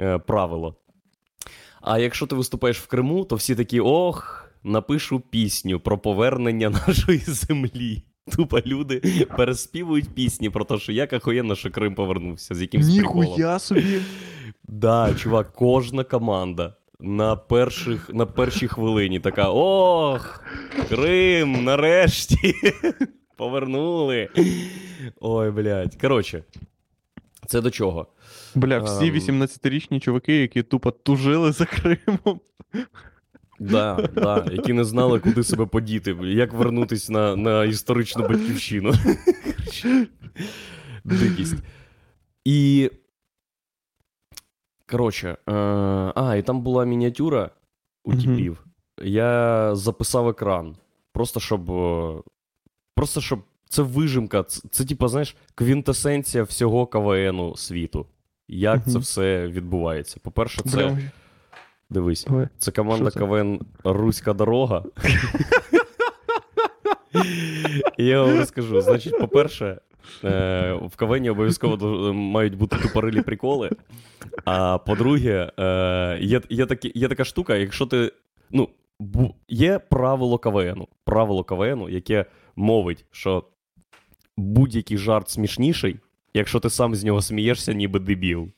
е, 0.00 0.18
правило. 0.18 0.74
А 1.84 1.98
якщо 1.98 2.26
ти 2.26 2.34
виступаєш 2.34 2.78
в 2.78 2.86
Криму, 2.86 3.24
то 3.24 3.36
всі 3.36 3.54
такі: 3.54 3.80
ох, 3.80 4.50
напишу 4.62 5.20
пісню 5.20 5.80
про 5.80 5.98
повернення 5.98 6.70
нашої 6.86 7.18
землі. 7.18 8.02
Тупо 8.36 8.60
люди 8.66 9.26
переспівують 9.36 10.14
пісні 10.14 10.50
про 10.50 10.64
те, 10.64 10.78
що 10.78 10.92
як 10.92 11.12
ахуєнно, 11.12 11.54
що 11.54 11.70
Крим 11.70 11.94
повернувся 11.94 12.54
з 12.54 12.60
якимсь 12.60 12.94
приколом. 12.94 13.24
Ніхуя 13.24 13.58
собі. 13.58 14.00
Да, 14.68 15.14
чувак, 15.14 15.52
кожна 15.52 16.04
команда 16.04 16.74
на, 17.00 17.36
перших, 17.36 18.10
на 18.14 18.26
першій 18.26 18.68
хвилині 18.68 19.20
така: 19.20 19.50
ох, 19.50 20.44
Крим, 20.88 21.64
нарешті. 21.64 22.54
Повернули. 23.36 24.28
Ой, 25.20 25.50
блядь. 25.50 25.94
Коротше, 26.00 26.44
це 27.46 27.60
до 27.60 27.70
чого? 27.70 28.06
Бля, 28.54 28.78
всі 28.78 29.06
Ем. 29.08 29.14
18-річні 29.14 30.00
чуваки, 30.00 30.36
які 30.36 30.62
тупо 30.62 30.90
тужили 30.90 31.52
за 31.52 31.64
Кримом. 31.64 32.40
Да, 33.60 34.08
да, 34.14 34.46
які 34.52 34.72
не 34.72 34.84
знали, 34.84 35.20
куди 35.20 35.44
себе 35.44 35.66
подіти, 35.66 36.16
як 36.22 36.52
вернутись 36.52 37.10
на, 37.10 37.36
на 37.36 37.64
історичну 37.64 38.28
батьківщину. 38.28 38.92
Дикість. 41.04 41.54
І. 42.44 42.90
Коротше, 44.86 45.28
е, 45.48 45.52
а, 46.14 46.36
і 46.38 46.42
там 46.42 46.62
була 46.62 46.84
мініатюра 46.84 47.50
у 48.04 48.14
тіпів. 48.14 48.64
Я 49.02 49.70
записав 49.74 50.28
екран. 50.28 50.76
Просто 51.12 51.40
щоб. 51.40 51.70
е, 51.70 52.22
Просто 52.94 53.20
щоб. 53.20 53.42
Це 53.68 53.82
вижимка, 53.82 54.42
це, 54.42 54.68
це 54.70 54.84
типу, 54.84 55.08
знаєш, 55.08 55.36
квінтесенція 55.54 56.44
всього 56.44 56.86
КВНу 56.86 57.56
світу. 57.56 58.06
Як 58.48 58.84
це 58.90 58.98
все 58.98 59.46
відбувається? 59.46 60.20
По-перше, 60.22 60.62
це. 60.62 60.76
Бля, 60.76 60.98
Дивись. 61.90 62.26
ой. 62.30 62.48
Це 62.58 62.72
команда 62.72 63.10
це? 63.10 63.18
КВН 63.18 63.60
Руська 63.84 64.32
дорога. 64.32 64.84
І 67.98 68.04
я 68.04 68.22
вам 68.22 68.38
розкажу. 68.38 68.80
Значить, 68.80 69.18
по-перше, 69.18 69.80
е, 70.24 70.72
в 70.82 70.96
КВН 70.96 71.28
обов'язково 71.28 72.12
мають 72.12 72.54
бути 72.56 72.76
тупорилі 72.76 73.22
приколи. 73.22 73.70
А 74.44 74.78
по-друге, 74.78 75.52
е, 75.58 76.18
є, 76.20 76.40
є, 76.50 76.66
такі, 76.66 76.92
є 76.94 77.08
така 77.08 77.24
штука, 77.24 77.56
якщо 77.56 77.86
ти. 77.86 78.12
Ну, 78.50 78.68
є 79.48 79.78
правило 79.78 80.38
КВНу. 80.38 80.88
Правило 81.04 81.44
КВНу, 81.44 81.88
яке 81.88 82.24
мовить, 82.56 83.04
що 83.10 83.44
будь-який 84.36 84.98
жарт 84.98 85.28
смішніший, 85.28 85.96
якщо 86.34 86.60
ти 86.60 86.70
сам 86.70 86.94
з 86.94 87.04
нього 87.04 87.22
смієшся, 87.22 87.72
ніби 87.72 87.98
дебіл. 87.98 88.48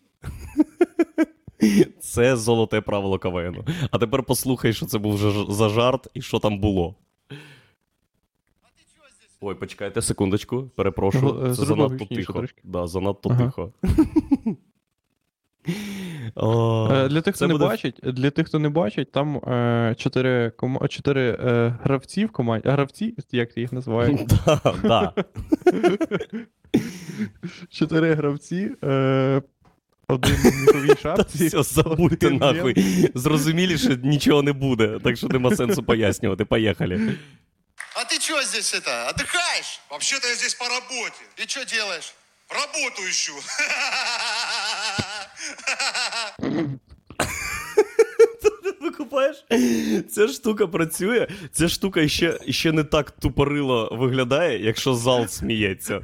Це 2.00 2.36
золоте 2.36 2.80
правило 2.80 3.18
КВНу. 3.18 3.64
А 3.90 3.98
тепер 3.98 4.22
послухай, 4.22 4.72
що 4.72 4.86
це 4.86 4.98
був 4.98 5.18
за- 5.54 5.68
жарт 5.68 6.08
і 6.14 6.22
що 6.22 6.38
там 6.38 6.58
було. 6.58 6.94
Ой, 9.40 9.54
почекайте 9.54 10.02
секундочку, 10.02 10.62
перепрошую. 10.62 11.54
Це 11.54 11.64
занадто 11.64 12.04
тихо. 12.04 12.44
Да, 12.64 12.86
занадто 12.86 13.28
Ага. 13.28 13.44
тихо. 13.44 13.72
О, 16.35 16.89
Е, 16.93 17.07
Для 17.09 17.21
тих, 17.21 17.35
це 17.35 17.37
хто 17.37 17.47
не 17.47 17.53
буде- 17.53 17.65
бачить, 17.65 17.99
для 18.03 18.29
тих, 18.31 18.47
хто 18.47 18.59
не 18.59 18.69
бачить, 18.69 19.11
там 19.11 19.35
е, 19.37 19.95
чотири, 19.97 20.51
кома... 20.57 20.87
чотири 20.87 21.29
е, 21.29 21.75
гравці 21.83 22.25
в 22.25 22.31
команді. 22.31 22.67
А 22.69 22.71
гравці, 22.71 23.15
як 23.31 23.53
ти 23.53 23.61
їх 23.61 23.71
називаєш? 23.71 24.21
Да, 24.45 24.61
да. 24.83 25.13
Чотири 27.69 28.13
гравці. 28.13 28.71
Е, 28.83 29.41
один 30.07 30.35
в 30.35 30.55
міховій 30.55 30.95
шапці. 31.01 31.47
Все, 31.47 31.63
забудьте 31.63 32.27
один 32.27 32.39
нахуй. 32.39 32.73
є. 32.77 33.09
Зрозумілі, 33.15 33.77
що 33.77 33.95
нічого 34.03 34.41
не 34.43 34.53
буде, 34.53 34.99
так 35.03 35.17
що 35.17 35.27
нема 35.27 35.55
сенсу 35.55 35.83
пояснювати. 35.83 36.45
Поїхали. 36.45 37.17
А 37.95 37.99
ты 38.13 38.19
что 38.21 38.41
здесь 38.43 38.73
это, 38.73 39.09
отдыхаешь? 39.09 39.79
Вообще-то 39.89 40.27
я 40.27 40.35
здесь 40.35 40.53
по 40.55 40.65
работе. 40.65 41.19
И 41.39 41.47
что 41.47 41.63
делаешь? 41.65 42.13
Работу 42.49 43.01
ищу. 43.09 43.33
Викупаєш? 48.80 49.44
Ця 50.10 50.28
штука 50.28 50.66
працює. 50.66 51.26
Ця 51.52 51.68
штука 51.68 52.08
ще, 52.08 52.38
ще 52.48 52.72
не 52.72 52.84
так 52.84 53.10
тупорило 53.10 53.88
виглядає, 53.92 54.64
якщо 54.64 54.94
зал 54.94 55.26
сміється. 55.26 56.00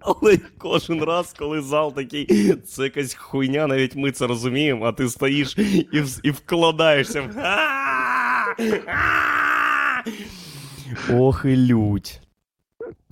Але 0.00 0.38
кожен 0.58 1.04
раз, 1.04 1.34
коли 1.38 1.62
зал 1.62 1.94
такий, 1.94 2.54
це 2.66 2.82
якась 2.82 3.14
хуйня, 3.14 3.66
навіть 3.66 3.96
ми 3.96 4.12
це 4.12 4.26
розуміємо, 4.26 4.84
а 4.86 4.92
ти 4.92 5.08
стоїш 5.08 5.56
і, 5.92 6.04
і 6.22 6.30
вкладаєшся. 6.30 7.20
в! 7.20 7.36
Ох 11.12 11.44
і 11.44 11.56
лють. 11.56 12.21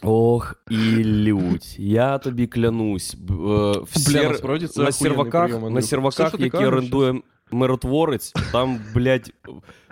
Ох 0.03 0.55
і 0.71 0.77
лють. 1.05 1.79
Я 1.79 2.19
тобі 2.19 2.47
клянусь. 2.47 3.15
е, 3.15 3.33
В 3.33 3.75
Бля, 3.95 4.13
сер- 4.13 4.31
насправді 4.31 4.67
це 4.67 4.83
на 4.83 4.93
серваках, 4.93 5.45
прийом, 5.51 5.75
на. 5.75 5.81
Все, 5.81 5.89
серваках 5.89 6.31
ти 6.31 6.37
які 6.43 6.51
кажеш, 6.51 6.69
орендує 6.69 7.21
миротворець, 7.53 8.33
там, 8.53 8.81
блядь, 8.95 9.33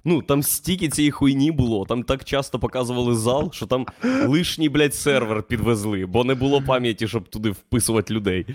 ну 0.04 0.22
там 0.22 0.42
стільки 0.42 0.88
цієї 0.88 1.10
хуйні 1.10 1.52
було, 1.52 1.84
там 1.86 2.02
так 2.02 2.24
часто 2.24 2.58
показували 2.58 3.14
зал, 3.14 3.52
що 3.52 3.66
там 3.66 3.86
лишній, 4.26 4.68
блядь, 4.68 4.94
сервер 4.94 5.42
підвезли, 5.42 6.06
бо 6.06 6.24
не 6.24 6.34
було 6.34 6.62
пам'яті, 6.62 7.08
щоб 7.08 7.28
туди 7.28 7.50
вписувати 7.50 8.14
людей. 8.14 8.46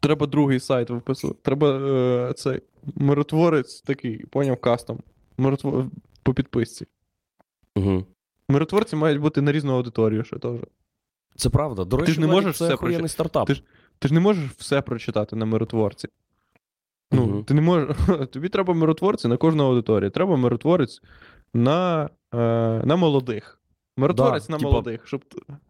Треба 0.00 0.26
другий 0.26 0.60
сайт 0.60 0.90
виписувати. 0.90 1.40
Треба 1.42 1.70
е, 2.30 2.32
цей 2.32 2.60
миротворець 2.94 3.80
такий, 3.80 4.24
поняв, 4.30 4.56
кастом. 4.56 4.98
Миротвор... 5.38 5.84
По 6.22 6.34
підписці. 6.34 6.86
Угу. 7.76 8.04
Миротворці 8.48 8.96
мають 8.96 9.20
бути 9.20 9.42
на 9.42 9.52
різну 9.52 9.74
аудиторію 9.76 10.24
ще 10.24 10.38
теж. 10.38 10.60
Це 11.36 11.50
правда. 11.50 11.84
До 11.84 11.96
речі, 11.96 12.12
ж 12.12 12.20
не 12.20 12.26
можеш 12.26 12.56
це 12.56 12.64
все 12.64 12.76
прочитати. 12.76 13.08
стартап. 13.08 13.46
Ти 13.46 13.54
ж- 13.54 13.62
Ти 13.98 14.08
ж 14.08 14.14
не 14.14 14.20
можеш 14.20 14.44
все 14.58 14.80
прочитати 14.82 15.36
на 15.36 15.44
миротворці. 15.44 16.08
Ну, 17.12 17.26
Мгм. 17.26 17.44
ти 17.44 17.54
не 17.54 17.60
можеш. 17.60 17.96
Тобі 18.32 18.48
треба 18.48 18.74
миротворці 18.74 19.28
на 19.28 19.36
кожну 19.36 19.64
аудиторію. 19.64 20.10
Треба 20.10 20.36
миротворець 20.36 21.00
на, 21.54 22.10
е, 22.34 22.38
на 22.84 22.96
молодих. 22.96 23.60
Миротворець 23.96 24.46
Да, 24.46 24.52
на 24.52 24.58
типа- 24.58 24.70
молодих. 24.70 25.06
Щоб... 25.06 25.24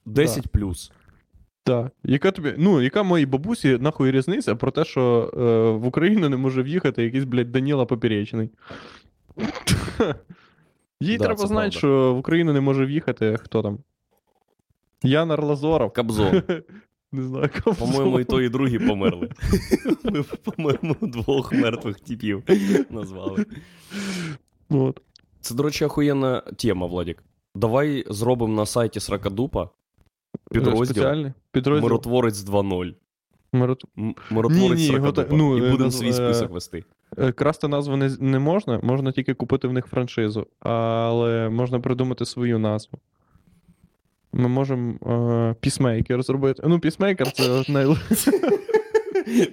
10 0.07 0.49
плюс. 0.49 0.93
Так. 1.65 1.93
Яка 2.05 2.31
тобі, 2.31 2.55
ну, 2.59 2.83
яка 2.83 3.03
моїй 3.03 3.27
бабусі 3.27 3.79
нахуй 3.81 4.11
різниця 4.11 4.55
про 4.57 4.71
те, 4.71 4.85
що 4.85 5.31
е, 5.37 5.71
в 5.79 5.87
Україну 5.87 6.29
не 6.29 6.37
може 6.37 6.63
в'їхати 6.63 7.03
якийсь, 7.05 7.25
блядь, 7.25 7.53
Даніла 7.53 7.85
Поперечний. 7.85 8.51
Їй 11.01 11.19
Да, 11.19 11.25
треба 11.25 11.47
знати, 11.47 11.53
правда. 11.55 11.79
що 11.79 12.15
в 12.15 12.19
Україну 12.19 12.53
не 12.53 12.61
може 12.61 12.87
в'їхати 12.87 13.37
хто 13.43 13.63
там. 13.63 13.79
Ян 15.03 15.31
Арлазоров. 15.31 15.93
Кабзон. 15.93 16.43
Не 17.13 17.23
знаю, 17.23 17.51
кого. 17.65 17.77
По-моєму, 17.77 18.21
і 18.21 18.25
той, 18.25 18.47
і 18.47 18.49
другий 18.49 18.79
померли. 18.79 19.31
Ми, 20.05 20.23
по-моєму, 20.23 20.97
двох 21.03 21.53
мертвих 21.53 22.01
типів 22.01 22.43
назвали. 22.91 23.45
От. 24.71 25.01
Це, 25.41 25.55
до 25.55 25.63
речі, 25.63 25.85
охуєнна 25.85 26.41
тема, 26.41 26.87
Владік. 26.87 27.23
Давай 27.55 28.05
зробимо 28.09 28.55
на 28.55 28.67
сайті 28.67 29.01
Сракадупа 29.01 29.71
підрозділ 30.51 31.33
підрозділ. 31.53 31.85
Миротворець 31.85 32.39
2.0. 32.45 32.95
Мирот... 33.53 33.85
Миротворець 34.31 34.79
Ні, 34.79 34.87
ні, 34.87 34.87
його 34.87 35.13
Сракадупа. 35.13 35.25
та- 35.25 35.37
ну, 35.37 35.59
І 35.59 35.69
е, 35.69 35.71
будемо 35.71 35.91
свій 35.91 36.09
е, 36.09 36.13
список 36.13 36.51
вести. 36.51 36.85
Е, 37.17 37.33
Красти 37.33 37.69
назву 37.69 37.97
не, 37.97 38.17
не 38.21 38.39
можна, 38.39 38.81
можна 38.83 39.13
тільки 39.13 39.35
купити 39.35 39.69
в 39.69 39.73
них 39.73 39.87
франшизу, 39.87 40.47
але 40.61 41.49
можна 41.49 41.81
придумати 41.81 42.27
свою 42.27 42.59
назву. 42.59 42.99
Ми 44.33 44.49
можемо 44.49 44.93
е, 44.93 45.55
пісмейкер 45.61 46.23
зробити. 46.23 46.63
Ну, 46.67 46.81
пісмейкер 46.81 47.33
це 47.33 47.65
най... 47.73 47.97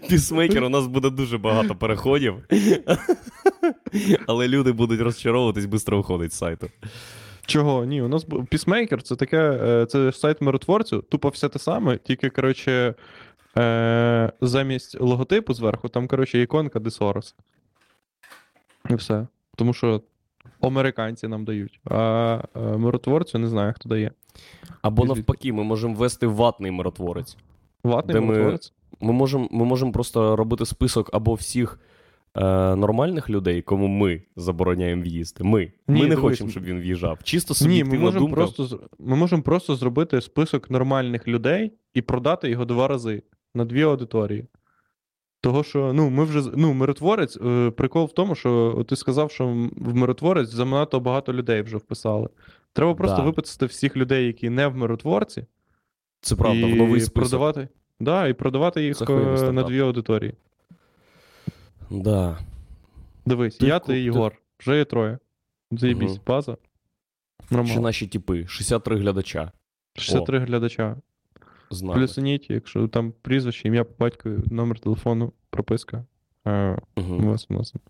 Пісмейкер 0.09 0.63
у 0.63 0.69
нас 0.69 0.87
буде 0.87 1.09
дуже 1.09 1.37
багато 1.37 1.75
переходів. 1.75 2.35
Але 4.27 4.47
люди 4.47 4.71
будуть 4.71 5.01
розчаровуватись, 5.01 5.63
швидко 5.63 5.97
виходить 5.97 6.33
з 6.33 6.37
сайту. 6.37 6.69
Чого? 7.45 7.85
Ні, 7.85 8.01
у 8.01 8.07
нас 8.07 8.25
пісмейкер 8.49 9.03
це 9.03 9.15
таке, 9.15 9.37
е, 9.37 9.85
це 9.85 10.11
сайт 10.11 10.41
миротворцю, 10.41 11.01
тупо 11.01 11.29
все 11.29 11.49
те 11.49 11.59
саме, 11.59 11.97
тільки, 11.97 12.29
коротше, 12.29 12.93
е, 13.57 14.31
замість 14.41 15.01
логотипу 15.01 15.53
зверху, 15.53 15.89
там, 15.89 16.07
коротше, 16.07 16.41
іконка 16.41 16.79
де 16.79 16.91
Сорос. 16.91 17.35
І 18.89 18.95
все. 18.95 19.27
Тому 19.55 19.73
що 19.73 20.01
американці 20.61 21.27
нам 21.27 21.45
дають, 21.45 21.79
а 21.85 22.39
е, 22.55 22.59
миротворцю 22.59 23.39
не 23.39 23.47
знаю, 23.47 23.73
хто 23.75 23.89
дає. 23.89 24.11
Або 24.81 25.05
навпаки, 25.05 25.53
ми 25.53 25.63
можемо 25.63 25.93
ввести 25.95 26.27
ватний 26.27 26.71
миротворець. 26.71 27.37
Ватний 27.83 28.13
Де 28.13 28.19
ми- 28.19 28.27
миротворець? 28.27 28.73
Ми 29.01 29.13
можемо 29.13 29.47
ми 29.51 29.65
можем 29.65 29.91
просто 29.91 30.35
робити 30.35 30.65
список 30.65 31.09
або 31.13 31.33
всіх 31.33 31.79
е, 32.35 32.75
нормальних 32.75 33.29
людей, 33.29 33.61
кому 33.61 33.87
ми 33.87 34.21
забороняємо 34.35 35.01
в'їзд. 35.03 35.37
Ми. 35.41 35.71
Ні, 35.87 36.01
ми 36.01 36.07
не 36.07 36.15
хочемо, 36.15 36.49
щоб 36.49 36.63
він 36.63 36.79
в'їжджав. 36.79 37.23
Чисто 37.23 37.67
Ні, 37.67 37.83
ми 37.83 37.97
можемо 37.97 38.19
думка. 38.19 38.35
просто 38.35 38.79
ми 38.99 39.15
можемо 39.15 39.41
просто 39.41 39.75
зробити 39.75 40.21
список 40.21 40.69
нормальних 40.69 41.27
людей 41.27 41.71
і 41.93 42.01
продати 42.01 42.49
його 42.49 42.65
два 42.65 42.87
рази 42.87 43.23
на 43.55 43.65
дві 43.65 43.81
аудиторії. 43.83 44.45
Того, 45.41 45.63
що 45.63 45.93
ну, 45.93 46.09
ми 46.09 46.23
вже 46.23 46.51
ну, 46.55 46.73
миротворець, 46.73 47.37
е, 47.37 47.71
прикол 47.71 48.05
в 48.05 48.13
тому, 48.13 48.35
що 48.35 48.85
ти 48.89 48.95
сказав, 48.95 49.31
що 49.31 49.45
в 49.77 49.95
миротворець 49.95 50.49
занадто 50.49 50.99
багато 50.99 51.33
людей 51.33 51.61
вже 51.61 51.77
вписали. 51.77 52.29
Треба 52.73 52.95
просто 52.95 53.17
Да. 53.17 53.23
виписати 53.23 53.65
всіх 53.65 53.97
людей, 53.97 54.27
які 54.27 54.49
не 54.49 54.67
в 54.67 54.75
миротворці, 54.77 55.45
Це 56.21 56.35
правда, 56.35 56.67
і 56.67 56.73
в 56.73 56.75
новий 56.75 57.01
список. 57.01 57.13
продавати. 57.13 57.67
Да, 57.99 58.27
і 58.27 58.33
продавати 58.33 58.83
їх 58.83 58.97
Це 58.97 59.05
е, 59.05 59.51
на 59.51 59.63
дві 59.63 59.79
аудиторії. 59.79 60.33
Да. 61.89 62.37
Дивись, 63.25 63.55
Ти 63.57 63.67
я, 63.67 63.79
ти 63.79 63.87
ти- 63.87 63.99
Єгор. 64.01 64.35
Вже 64.59 64.77
є 64.77 64.85
троє. 64.85 65.17
Заєбісь, 65.71 66.11
Мгм. 66.11 66.19
база. 66.27 66.57
Ще 67.45 67.55
Нормально. 67.55 67.81
наші 67.81 68.07
типи, 68.07 68.47
63 68.47 68.97
глядача. 68.97 69.51
63 69.95 70.39
глядача. 70.39 70.97
Знали. 71.71 71.95
Плюсаніть, 71.99 72.49
якщо 72.49 72.87
там 72.87 73.13
прізвище, 73.21 73.67
ім'я 73.67 73.83
по 73.83 73.93
батькові, 73.99 74.37
номер 74.51 74.79
телефону, 74.79 75.33
прописка. 75.49 76.05
Е, 76.47 76.77
Угу. 76.97 77.17
вас 77.17 77.49
вносимо. 77.49 77.81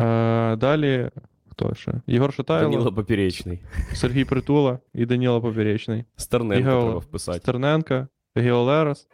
Е, 0.00 0.56
далі, 0.56 1.10
хто 1.50 1.74
ще? 1.74 1.92
Єгор 2.06 2.32
Шатайло, 2.34 2.70
Даніло 2.70 2.92
Поперечний. 2.92 3.58
Сергій 3.94 4.24
Притула 4.24 4.78
і 4.94 5.06
Даніла 5.06 5.40
Поперечний. 5.40 6.04
Стерненко 6.16 6.68
Гео- 6.70 6.80
треба 6.82 6.98
вписати. 6.98 7.38
Стерненка, 7.38 8.08
Геолерос. 8.34 9.08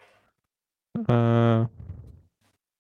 Е, 1.11 1.69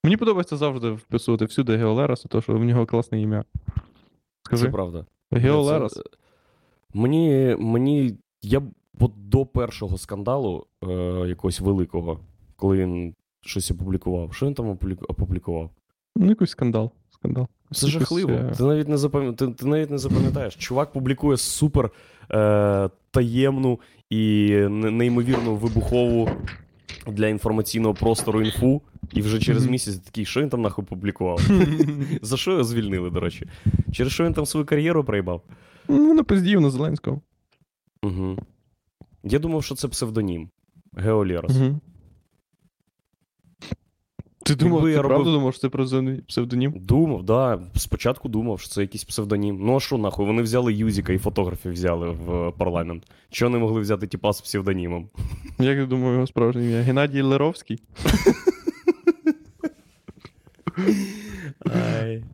мені 0.04 0.16
подобається 0.16 0.56
завжди 0.56 0.90
вписувати 0.90 1.44
всюди 1.44 1.76
Геолероса, 1.76 2.28
тому 2.28 2.42
що 2.42 2.52
в 2.52 2.64
нього 2.64 2.86
класне 2.86 3.20
ім'я. 3.22 3.44
Це 3.64 3.72
Скажи. 4.42 4.68
правда. 4.70 5.06
Геолерос. 5.30 5.92
Це- 5.94 6.02
Мені, 6.94 7.56
мені. 7.58 8.18
Я 8.42 8.62
до 9.16 9.46
першого 9.46 9.98
скандалу 9.98 10.66
е, 10.88 10.92
якогось 11.28 11.60
великого, 11.60 12.20
коли 12.56 12.76
він 12.78 13.14
щось 13.40 13.70
опублікував. 13.70 14.34
Що 14.34 14.46
він 14.46 14.54
там 14.54 14.78
опублікував? 15.08 15.70
Ну, 16.16 16.28
якийсь 16.28 16.50
скандал. 16.50 16.90
скандал. 17.10 17.46
Це 17.72 17.86
Якийсь, 17.86 18.00
жахливо. 18.00 18.30
е, 18.30 18.52
Ти 18.56 18.62
навіть 18.62 18.88
не 18.88 18.96
запам... 18.96 19.34
ти, 19.34 19.48
ти 19.48 19.66
навіть 19.66 19.90
не 19.90 19.98
запам'ятаєш. 19.98 20.54
Чувак 20.56 20.92
публікує 20.92 21.36
супер 21.36 21.90
е, 22.30 22.90
таємну 23.10 23.80
і 24.10 24.48
не- 24.70 24.90
неймовірну 24.90 25.54
вибухову 25.56 26.28
для 27.06 27.26
інформаційного 27.28 27.94
простору 27.94 28.42
інфу, 28.42 28.82
і 29.12 29.22
вже 29.22 29.38
через 29.38 29.66
місяць 29.66 29.96
такий, 29.98 30.24
що 30.24 30.40
він 30.42 30.48
там 30.48 30.62
нахуй 30.62 30.84
публікував? 30.84 31.40
За 32.22 32.36
що 32.36 32.50
його 32.50 32.64
звільнили, 32.64 33.10
до 33.10 33.20
речі? 33.20 33.46
Через 33.92 34.12
що 34.12 34.24
він 34.24 34.32
там 34.34 34.46
свою 34.46 34.66
кар'єру 34.66 35.04
проїбав? 35.04 35.42
Ну, 35.88 36.14
напиздів 36.14 36.60
на 36.60 36.70
Зеленського. 36.70 37.20
Угу. 38.02 38.36
Я 39.28 39.38
думав, 39.38 39.64
що 39.64 39.74
це 39.74 39.88
псевдонім. 39.88 40.48
Геолерос. 40.96 41.56
Угу. 41.56 41.80
Ти 44.44 44.54
думав, 44.54 44.82
ти 44.82 44.90
я 44.90 44.98
правда 44.98 45.16
робив- 45.18 45.32
думав, 45.32 45.54
що 45.54 45.60
це 45.60 45.68
псевдонім-? 46.28 46.80
Думав, 46.80 47.22
да. 47.22 47.60
Спочатку 47.76 48.28
думав, 48.28 48.60
що 48.60 48.68
це 48.68 48.80
якийсь 48.80 49.04
псевдонім. 49.04 49.58
Ну 49.60 49.76
а 49.76 49.80
що 49.80 49.98
нахуй? 49.98 50.26
Вони 50.26 50.42
взяли 50.42 50.74
Юзіка 50.74 51.12
і 51.12 51.18
фотографів 51.18 51.72
взяли 51.72 52.10
в 52.10 52.52
парламент. 52.58 53.02
Чого 53.30 53.50
не 53.50 53.58
могли 53.58 53.80
взяти 53.80 54.06
типа 54.06 54.32
з 54.32 54.40
псевдонімом? 54.40 55.08
Як 55.58 55.78
ти 55.78 55.86
думав 55.86 56.12
його 56.12 56.26
справжнє 56.26 56.64
ім'я? 56.64 56.82
Геннадій 56.82 57.22
Леровський? 57.22 57.82
Ай. 62.00 62.24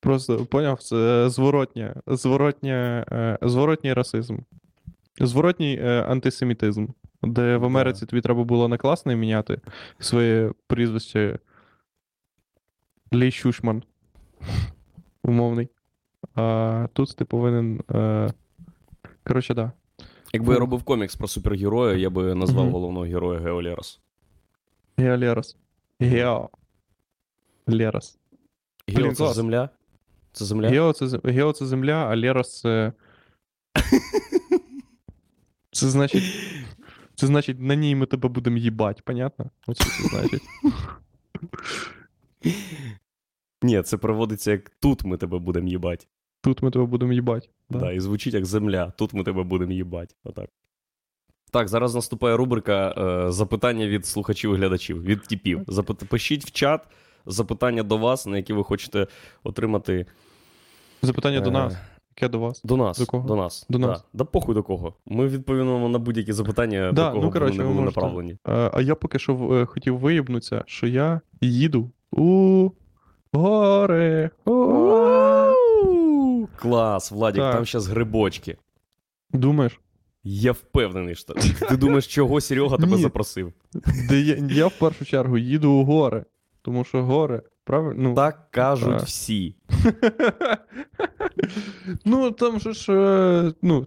Просто 0.00 0.46
поняв, 0.46 0.82
це 0.82 1.30
зворотня, 1.30 1.94
зворотня, 2.06 3.06
е, 3.12 3.38
зворотній 3.48 3.92
расизм. 3.92 4.36
Зворотній 5.20 5.78
е, 5.82 6.02
антисемітизм. 6.02 6.86
Де 7.22 7.56
в 7.56 7.64
Америці 7.64 8.06
тобі 8.06 8.20
треба 8.22 8.44
було 8.44 8.68
на 8.68 8.78
класне 8.78 9.16
міняти 9.16 9.60
своє 9.98 10.52
прізвище 10.66 11.38
Лі 13.14 13.30
Щушман. 13.30 13.82
Умовний. 15.22 15.68
А 16.34 16.86
тут 16.92 17.16
ти 17.16 17.24
повинен. 17.24 17.80
Е... 17.94 18.30
Коротше, 19.24 19.54
да. 19.54 19.72
Якби 20.32 20.52
я 20.52 20.58
робив 20.60 20.82
комікс 20.82 21.16
про 21.16 21.28
супергероя, 21.28 21.96
я 21.96 22.10
би 22.10 22.34
назвав 22.34 22.64
Мгм. 22.64 22.72
головного 22.74 23.06
героя 23.06 23.40
Геолерос. 23.40 24.00
Гео 24.98 25.16
Лерос. 25.18 25.56
Гео. 26.00 26.50
Лерос. 27.66 28.18
Гео 28.88 28.98
Блін, 29.04 29.14
це 29.14 29.24
клас. 29.24 29.36
земля? 29.36 29.68
Це 30.32 30.44
земля? 30.44 30.68
Гео 30.68 30.92
це, 30.92 31.20
Гео 31.24 31.52
це 31.52 31.66
земля, 31.66 32.06
а 32.10 32.16
Лерос 32.16 32.60
це. 32.60 32.92
Це 35.76 35.88
значить. 35.88 36.24
Це 37.14 37.26
значить, 37.26 37.60
на 37.60 37.74
ній 37.74 37.94
ми 37.94 38.06
тебе 38.06 38.28
будемо 38.28 38.56
їбать, 38.56 39.02
понятно? 39.02 39.50
Оце 39.66 39.84
це 39.84 40.08
значить. 40.08 40.42
Ні, 43.62 43.82
це 43.82 43.96
переводиться 43.96 44.50
як 44.50 44.70
тут 44.70 45.04
ми 45.04 45.16
тебе 45.16 45.38
будемо 45.38 45.68
їбать. 45.68 46.08
Тут 46.42 46.62
ми 46.62 46.70
тебе 46.70 46.84
будемо 46.84 47.12
їбать. 47.12 47.50
Да. 47.70 47.78
Да. 47.78 47.92
і 47.92 48.00
звучить 48.00 48.34
як 48.34 48.46
земля. 48.46 48.92
Тут 48.98 49.14
ми 49.14 49.24
тебе 49.24 49.42
будемо 49.42 49.72
їбать. 49.72 50.16
Отак. 50.24 50.50
Так, 51.50 51.68
зараз 51.68 51.94
наступає 51.94 52.36
рубрика 52.36 52.94
е, 52.98 53.32
запитання 53.32 53.86
від 53.86 54.06
слухачів 54.06 54.54
і 54.54 54.56
глядачів, 54.56 55.02
від 55.02 55.22
типів. 55.22 55.64
Запит... 55.66 55.98
Пишіть 56.08 56.44
в 56.44 56.50
чат 56.50 56.88
запитання 57.26 57.82
до 57.82 57.96
вас, 57.96 58.26
на 58.26 58.36
які 58.36 58.52
ви 58.52 58.64
хочете 58.64 59.06
отримати. 59.44 60.06
Запитання 61.02 61.40
до 61.40 61.50
е, 61.50 61.52
нас. 61.52 61.76
Яке 62.20 62.28
до 62.32 62.38
вас? 62.38 62.60
До 62.64 62.76
нас. 62.76 62.98
До 62.98 63.06
кого? 63.06 63.28
До 63.28 63.36
нас. 63.36 63.66
До 63.68 63.78
нас. 63.78 64.04
Да 64.12 64.24
похуй 64.24 64.54
до 64.54 64.62
кого. 64.62 64.94
Ми 65.06 65.28
відповімо 65.28 65.88
на 65.88 65.98
будь-які 65.98 66.32
запитання, 66.32 66.92
Да, 66.92 67.04
до 67.06 67.10
кого 67.12 67.24
ну, 67.24 67.32
коротше, 67.32 67.62
вони 67.62 67.80
можете. 67.80 68.00
направлені. 68.00 68.36
Е, 68.48 68.70
А 68.74 68.80
я 68.80 68.94
поки 68.94 69.18
що 69.18 69.34
в- 69.34 69.52
е, 69.52 69.66
хотів 69.66 69.98
виїбнутися, 69.98 70.64
що 70.66 70.86
я 70.86 71.20
їду 71.40 71.90
у 72.12 72.70
гори. 73.32 74.30
Клас, 76.56 77.10
Владік, 77.10 77.42
Так. 77.42 77.54
там 77.54 77.64
зараз 77.64 77.86
грибочки. 77.86 78.56
Думаєш? 79.32 79.80
Я 80.24 80.52
впевнений, 80.52 81.14
що 81.14 81.34
ти 81.68 81.76
думаєш, 81.76 82.06
чого 82.06 82.40
Серега 82.40 82.76
тебе 82.76 82.96
Ні. 82.96 83.02
запросив? 83.02 83.52
Де 84.08 84.20
я, 84.20 84.36
я 84.50 84.66
в 84.66 84.78
першу 84.78 85.04
чергу 85.04 85.38
їду 85.38 85.70
у 85.72 85.84
гори. 85.84 86.24
Тому 86.62 86.84
що 86.84 87.02
гори, 87.04 87.42
правильно? 87.66 88.02
Ну, 88.02 88.14
Так 88.14 88.50
кажуть 88.50 88.98
Так. 88.98 89.06
всі. 89.06 89.54
ну, 92.04 92.30
там 92.30 92.60
же 92.60 92.72
ж, 92.72 92.92
е, 92.92 93.52
ну, 93.62 93.86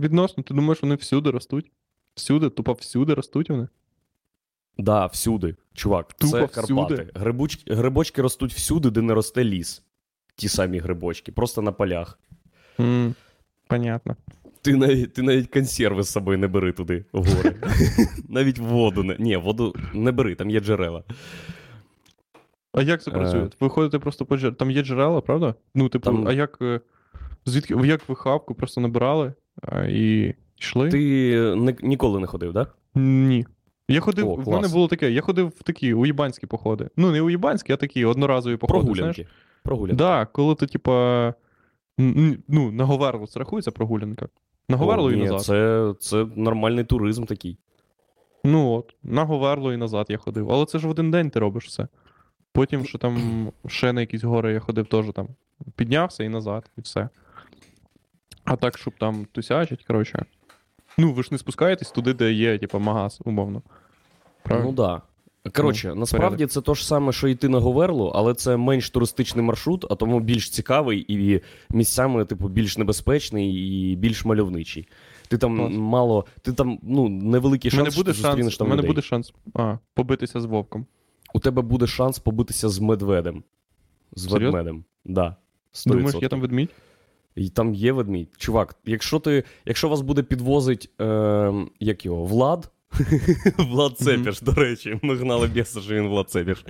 відносно, 0.00 0.42
ти 0.42 0.54
думаєш, 0.54 0.82
вони 0.82 0.94
всюди 0.94 1.30
ростуть? 1.30 1.70
Всюди, 2.14 2.50
тупо 2.50 2.72
всюди 2.72 3.14
ростуть 3.14 3.50
вони. 3.50 3.68
Да, 4.78 5.06
всюди. 5.06 5.56
Чувак, 5.74 6.12
Тупо 6.12 6.32
це 6.32 6.44
всюди. 6.62 6.96
Карпати. 6.96 7.10
Грибочки, 7.14 7.74
грибочки 7.74 8.22
ростуть 8.22 8.52
всюди, 8.52 8.90
де 8.90 9.02
не 9.02 9.14
росте 9.14 9.44
ліс. 9.44 9.82
Ті 10.36 10.48
самі 10.48 10.78
грибочки, 10.78 11.32
просто 11.32 11.62
на 11.62 11.72
полях. 11.72 12.18
м 12.80 13.14
понятно. 13.66 14.16
Ти 14.62 14.76
навіть, 14.76 15.12
ти 15.12 15.22
навіть 15.22 15.50
консерви 15.50 16.02
з 16.02 16.08
собою 16.10 16.38
не 16.38 16.48
бери 16.48 16.72
туди, 16.72 17.04
в 17.12 17.26
гори. 17.34 17.54
навіть 18.28 18.58
воду 18.58 19.02
не. 19.04 19.16
Ні, 19.18 19.36
воду 19.36 19.74
не 19.94 20.12
бери, 20.12 20.34
там 20.34 20.50
є 20.50 20.60
джерела. 20.60 21.04
А 22.78 22.82
як 22.82 23.02
це 23.02 23.10
Е. 23.10 23.14
працює? 23.14 23.48
Ви 23.60 23.68
ходите 23.68 23.98
просто 23.98 24.26
по 24.26 24.36
джерелам. 24.36 24.54
Там 24.54 24.70
є 24.70 24.82
джерела, 24.82 25.20
правда? 25.20 25.54
Ну, 25.74 25.88
типу, 25.88 26.04
Там- 26.04 26.28
а 26.28 26.32
як. 26.32 26.58
е, 26.62 26.80
Звідки 27.46 27.74
як 27.84 28.08
ви 28.08 28.14
хавку 28.16 28.54
просто 28.54 28.80
набирали 28.80 29.32
а, 29.62 29.84
і 29.84 30.34
йшли? 30.58 30.88
Ти 30.90 30.98
не, 31.56 31.76
ніколи 31.82 32.20
не 32.20 32.26
ходив, 32.26 32.52
так? 32.54 32.76
Да? 32.94 33.00
Ні. 33.00 33.46
Я 33.88 34.00
ходив, 34.00 34.28
О, 34.28 34.34
в 34.34 34.48
мене 34.48 34.68
було 34.68 34.88
таке, 34.88 35.10
я 35.10 35.20
ходив 35.20 35.46
в 35.48 35.62
такі 35.62 35.94
уїбанські 35.94 36.46
походи. 36.46 36.88
Ну, 36.96 37.10
не 37.10 37.20
уїбанські, 37.22 37.72
а 37.72 37.76
такі 37.76 38.04
одноразові 38.04 38.56
походи. 38.56 38.80
Знаєш? 38.80 38.96
Прогулянки. 38.98 39.26
Прогулянки. 39.62 39.96
Да, 39.96 40.26
коли 40.26 40.54
ти, 40.54 40.66
типа. 40.66 41.34
Ну, 42.48 42.72
на 42.72 42.84
Говерло 42.84 43.26
це 43.26 43.38
рахується 43.38 43.70
прогулянка. 43.70 44.28
На 44.68 44.76
О, 44.76 44.78
Говерло 44.78 45.12
і 45.12 45.16
ні, 45.16 45.22
назад. 45.24 45.40
Це, 45.42 45.94
це 46.00 46.26
нормальний 46.36 46.84
туризм 46.84 47.24
такий. 47.24 47.58
Ну 48.44 48.72
от, 48.72 48.94
на 49.02 49.24
Говерло 49.24 49.72
і 49.72 49.76
назад 49.76 50.06
я 50.08 50.16
ходив. 50.18 50.52
Але 50.52 50.64
це 50.66 50.78
ж 50.78 50.86
в 50.86 50.90
один 50.90 51.10
день 51.10 51.30
ти 51.30 51.40
робиш 51.40 51.66
все. 51.66 51.88
Потім, 52.58 52.84
що 52.84 52.98
там 52.98 53.18
ще 53.66 53.92
на 53.92 54.00
якісь 54.00 54.24
гори 54.24 54.52
я 54.52 54.60
ходив, 54.60 54.86
теж 54.86 55.06
там 55.14 55.28
піднявся 55.76 56.24
і 56.24 56.28
назад, 56.28 56.70
і 56.78 56.80
все. 56.80 57.08
А 58.44 58.56
так, 58.56 58.78
щоб 58.78 58.94
там 58.98 59.26
тусячить, 59.32 59.84
коротше. 59.84 60.24
Ну, 60.98 61.12
ви 61.12 61.22
ж 61.22 61.28
не 61.32 61.38
спускаєтесь 61.38 61.90
туди, 61.90 62.12
де 62.12 62.32
є, 62.32 62.58
типа, 62.58 62.78
магаз, 62.78 63.20
умовно. 63.24 63.62
Правильно? 64.42 64.70
Ну 64.70 64.76
так. 64.76 65.02
Да. 65.44 65.50
Коротше, 65.50 65.94
насправді 65.94 66.46
це 66.46 66.60
то 66.60 66.74
ж 66.74 66.86
саме, 66.86 67.12
що 67.12 67.28
йти 67.28 67.48
на 67.48 67.58
Говерлу, 67.58 68.06
але 68.14 68.34
це 68.34 68.56
менш 68.56 68.90
туристичний 68.90 69.44
маршрут, 69.44 69.84
а 69.90 69.94
тому 69.94 70.20
більш 70.20 70.50
цікавий 70.50 71.04
і 71.08 71.40
місцями, 71.70 72.24
типу, 72.24 72.48
більш 72.48 72.78
небезпечний 72.78 73.52
і 73.52 73.96
більш 73.96 74.24
мальовничий. 74.24 74.88
Ти 75.28 75.38
там 75.38 75.56
Клас. 75.56 75.72
мало, 75.72 76.26
ти 76.42 76.52
там 76.52 76.78
ну, 76.82 77.08
невеликий 77.08 77.70
У 77.70 77.74
мене 77.74 77.84
шанс, 77.84 77.94
що 77.94 78.04
ти 78.04 78.14
шанс, 78.14 78.54
у 78.54 78.58
там 78.58 78.68
мене 78.68 78.82
людей. 78.82 78.90
буде 78.90 79.02
шанс 79.02 79.32
а, 79.54 79.78
побитися 79.94 80.40
з 80.40 80.44
вовком. 80.44 80.86
У 81.34 81.40
тебе 81.40 81.62
буде 81.62 81.86
шанс 81.86 82.18
побитися 82.18 82.68
з 82.68 82.78
медведем. 82.78 83.42
З 84.12 84.22
Серйозно? 84.22 84.46
ведмедем. 84.46 84.84
Да. 85.04 85.36
100%. 85.72 85.90
Думаєш, 85.90 86.22
є 86.22 86.28
там 86.28 86.40
ведмідь? 86.40 86.70
І 87.36 87.48
там 87.48 87.74
є 87.74 87.92
ведмідь. 87.92 88.28
Чувак, 88.36 88.76
якщо 88.84 89.18
ти, 89.18 89.44
якщо 89.66 89.88
вас 89.88 90.00
буде 90.00 90.22
підвозить, 90.22 90.90
е, 91.00 91.52
як 91.80 92.06
його, 92.06 92.24
Влад. 92.24 92.70
Влад 93.58 93.98
Цепіш, 93.98 94.40
до 94.40 94.52
речі, 94.52 94.98
ми 95.02 95.16
гнали 95.16 95.46
біса, 95.46 95.80
що 95.80 95.94
він 95.94 96.08
Влад 96.08 96.30
Цепіш. 96.30 96.64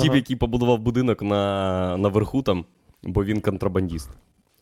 Тіп, 0.00 0.14
який 0.14 0.36
побудував 0.36 0.78
будинок 0.78 1.22
на, 1.22 1.96
наверху 1.96 2.42
там, 2.42 2.64
бо 3.02 3.24
він 3.24 3.40
контрабандіст. 3.40 4.10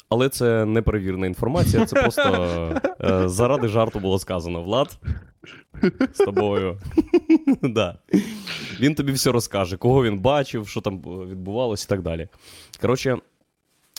Але 0.09 0.29
це 0.29 0.65
неперевірена 0.65 1.27
інформація, 1.27 1.87
це 1.87 2.01
просто 2.01 2.81
е, 3.05 3.29
заради 3.29 3.69
жарту 3.69 4.01
було 4.01 4.19
сказано. 4.19 4.63
Влад 4.63 4.99
з 6.13 6.25
тобою. 6.25 6.79
да. 7.63 7.99
Він 8.81 8.95
тобі 8.95 9.13
все 9.13 9.33
розкаже, 9.33 9.77
кого 9.77 10.05
він 10.05 10.19
бачив, 10.19 10.69
що 10.69 10.81
там 10.81 10.99
відбувалося 11.31 11.87
і 11.89 11.89
так 11.89 12.03
далі. 12.03 12.29
Коротше, 12.81 13.19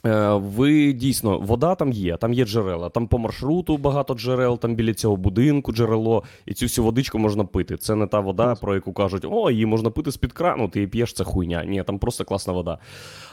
Е, 0.05 0.33
Ви 0.33 0.93
дійсно, 0.93 1.39
вода 1.39 1.75
там 1.75 1.91
є, 1.91 2.17
там 2.17 2.33
є 2.33 2.45
джерела. 2.45 2.89
Там 2.89 3.07
по 3.07 3.17
маршруту 3.17 3.77
багато 3.77 4.13
джерел, 4.13 4.59
там 4.59 4.75
біля 4.75 4.93
цього 4.93 5.15
будинку 5.15 5.71
джерело, 5.73 6.23
і 6.45 6.53
цю 6.53 6.65
всю 6.65 6.85
водичку 6.85 7.19
можна 7.19 7.45
пити. 7.45 7.77
Це 7.77 7.95
не 7.95 8.07
та 8.07 8.19
вода, 8.19 8.55
про 8.55 8.75
яку 8.75 8.93
кажуть, 8.93 9.25
о, 9.31 9.51
її 9.51 9.65
можна 9.65 9.89
пити 9.89 10.11
з-під 10.11 10.33
крану, 10.33 10.69
ти 10.69 10.79
її 10.79 10.87
п'єш, 10.87 11.13
це 11.13 11.23
хуйня. 11.23 11.65
Ні, 11.65 11.83
там 11.83 11.99
просто 11.99 12.25
класна 12.25 12.53
вода. 12.53 12.77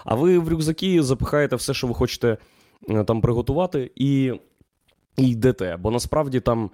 А 0.04 0.14
ви 0.14 0.38
в 0.38 0.48
рюкзаки 0.48 1.02
запихаєте 1.02 1.56
все, 1.56 1.74
що 1.74 1.86
ви 1.86 1.94
хочете 1.94 2.36
там 3.06 3.20
приготувати, 3.20 3.90
і, 3.96 4.32
і 5.16 5.28
йдете. 5.28 5.76
Бо 5.80 5.90
насправді 5.90 6.40
там. 6.40 6.70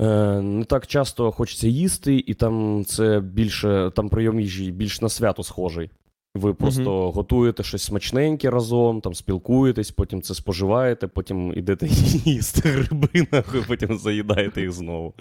Е, 0.00 0.40
не 0.40 0.64
так 0.64 0.86
часто 0.86 1.32
хочеться 1.32 1.68
їсти, 1.68 2.24
і 2.26 2.34
там 2.34 2.84
це 2.84 3.20
більше 3.20 3.90
там 3.96 4.08
прийом 4.08 4.40
їжі 4.40 4.72
більш 4.72 5.00
на 5.00 5.08
свято 5.08 5.42
схожий. 5.42 5.90
Ви 6.36 6.54
просто 6.54 7.10
готуєте 7.10 7.62
щось 7.62 7.82
смачненьке 7.82 8.50
разом, 8.50 9.00
там 9.00 9.14
спілкуєтесь, 9.14 9.90
потім 9.90 10.22
це 10.22 10.34
споживаєте, 10.34 11.06
потім 11.06 11.52
ідете 11.56 11.86
їсти 12.24 12.68
гриби, 12.68 13.26
нахуй, 13.32 13.62
потім 13.68 13.98
заїдаєте 13.98 14.60
їх 14.60 14.72
знову. 14.72 15.14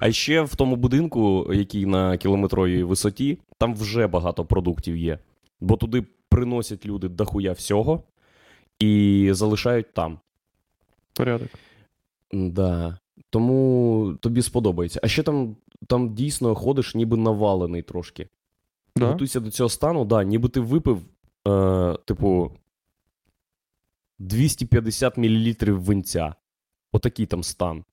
А 0.00 0.12
ще 0.12 0.42
в 0.42 0.54
тому 0.54 0.76
будинку, 0.76 1.50
який 1.54 1.86
на 1.86 2.16
кілометровій 2.16 2.82
висоті, 2.82 3.38
там 3.58 3.74
вже 3.74 4.06
багато 4.06 4.44
продуктів 4.44 4.96
є. 4.96 5.18
Бо 5.60 5.76
туди 5.76 6.04
приносять 6.28 6.86
люди 6.86 7.08
дохуя 7.08 7.52
всього 7.52 8.02
і 8.78 9.28
залишають 9.32 9.94
там. 9.94 10.18
Порядок. 11.14 11.48
Да. 12.32 12.98
Тому 13.30 14.14
тобі 14.20 14.42
сподобається. 14.42 15.00
А 15.02 15.08
ще 15.08 15.22
там, 15.22 15.56
там 15.86 16.14
дійсно 16.14 16.54
ходиш, 16.54 16.94
ніби 16.94 17.16
навалений 17.16 17.82
трошки. 17.82 18.28
Да? 18.96 19.06
Готуйся 19.06 19.40
до 19.40 19.50
цього 19.50 19.68
стану, 19.68 20.04
да, 20.04 20.24
ніби 20.24 20.48
ти 20.48 20.60
випив, 20.60 21.02
е, 21.48 21.96
типу, 22.04 22.52
250 24.18 25.16
мл 25.18 25.54
винця. 25.60 26.34
Отакий 26.92 27.26
там 27.26 27.42
стан. 27.42 27.84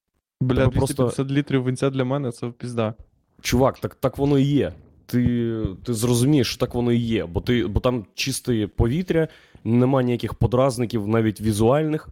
Бля, 0.42 0.56
Тебе 0.56 0.72
250 0.72 1.32
літрів 1.32 1.64
винця 1.64 1.90
для 1.90 2.04
мене 2.04 2.32
це 2.32 2.48
пізда. 2.48 2.94
Чувак, 3.42 3.80
так, 3.80 3.96
так 3.96 4.18
воно 4.18 4.40
і 4.40 4.44
є. 4.44 4.74
Ти, 5.06 5.66
ти 5.84 5.94
зрозумієш, 5.94 6.48
що 6.48 6.60
так 6.60 6.74
воно 6.74 6.92
і 6.92 6.98
є, 6.98 7.26
бо, 7.26 7.42
ти, 7.42 7.68
бо 7.68 7.80
там 7.80 8.06
чисте 8.14 8.68
повітря, 8.68 9.28
нема 9.64 10.04
ніяких 10.04 10.34
подразників, 10.34 11.08
навіть 11.08 11.42
візуальних. 11.42 12.10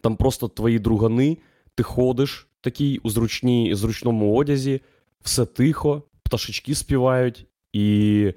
Там 0.00 0.16
просто 0.16 0.48
твої 0.48 0.78
другани, 0.78 1.38
ти 1.74 1.82
ходиш 1.82 2.48
такий 2.60 2.98
у 2.98 3.10
зручній, 3.10 3.74
зручному 3.74 4.36
одязі, 4.36 4.80
все 5.20 5.46
тихо, 5.46 6.02
пташечки 6.22 6.74
співають, 6.74 7.46
і 7.72 8.32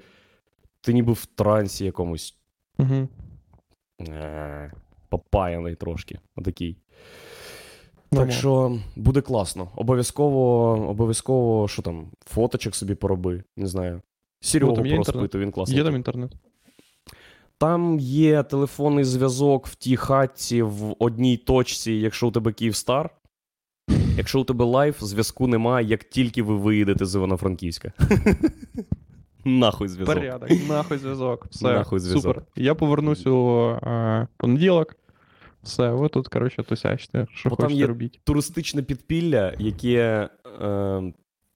ти 0.80 0.92
ніби 0.92 1.12
в 1.12 1.26
трансі 1.26 1.84
якомусь. 1.84 2.36
Угу. 2.78 3.08
Попаяний 5.08 5.74
трошки. 5.74 6.18
Отакий. 6.36 6.76
Так 8.10 8.32
що 8.32 8.78
буде 8.96 9.20
класно. 9.20 9.68
Обов'язково, 9.76 10.70
обов'язково, 10.88 11.68
що 11.68 11.82
там, 11.82 12.06
фоточок 12.26 12.74
собі 12.74 12.94
пороби, 12.94 13.44
не 13.56 13.66
знаю. 13.66 14.02
Серегу 14.40 14.76
Ну, 14.76 14.90
порозпиту, 14.90 15.38
він 15.38 15.50
класний. 15.50 15.78
Є 15.78 15.84
там 15.84 15.96
інтернет? 15.96 16.32
Там 17.60 17.98
є 17.98 18.42
телефонний 18.42 19.04
зв'язок 19.04 19.66
в 19.66 19.74
тій 19.74 19.96
хатці 19.96 20.62
в 20.62 20.96
одній 20.98 21.36
точці, 21.36 21.92
якщо 21.92 22.28
у 22.28 22.30
тебе 22.30 22.52
Київстар. 22.52 23.10
Якщо 24.16 24.40
у 24.40 24.44
тебе 24.44 24.64
лайф, 24.64 25.02
зв'язку 25.02 25.46
немає, 25.46 25.86
як 25.86 26.04
тільки 26.04 26.42
ви 26.42 26.56
виїдете 26.56 27.06
з 27.06 27.14
Івано-Франківська. 27.14 27.92
Нахуй 29.44 29.88
зв'язок. 29.88 30.14
Порядок. 30.14 30.50
Нахуй 30.68 30.98
зв'язок. 30.98 31.46
Все. 31.50 31.64
Нахуй 31.72 32.00
зв'язок. 32.00 32.22
Супер. 32.36 32.42
Я 32.56 32.74
повернусь 32.74 33.26
у 33.26 33.68
е, 33.82 34.26
понеділок. 34.36 34.96
Все, 35.62 35.90
ви 35.90 36.08
тут, 36.08 36.28
коротше, 36.28 36.62
тусячте, 36.62 37.26
що 37.34 37.48
Бо 37.48 37.56
там 37.56 37.64
хочете 37.64 37.80
є- 37.80 37.86
робіть. 37.86 38.20
Туристичне 38.24 38.82
підпілля, 38.82 39.54
яке 39.58 40.28
е, 40.62 41.12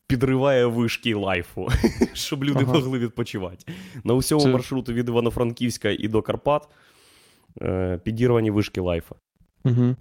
підриває 0.06 0.66
вишки 0.66 1.14
лайфу, 1.14 1.68
щоб 2.12 2.44
люди 2.44 2.64
Ага. 2.64 2.72
могли 2.72 2.98
відпочивати. 2.98 3.72
На 4.04 4.14
усьому 4.14 4.42
Це- 4.42 4.48
маршруту 4.48 4.92
від 4.92 5.08
Івано-Франківська 5.08 5.90
і 5.90 6.08
до 6.08 6.22
Карпат 6.22 6.68
е, 7.62 8.00
підірвані 8.04 8.50
вишки 8.50 8.80
лайфа. 8.80 9.14
Угу. 9.64 9.96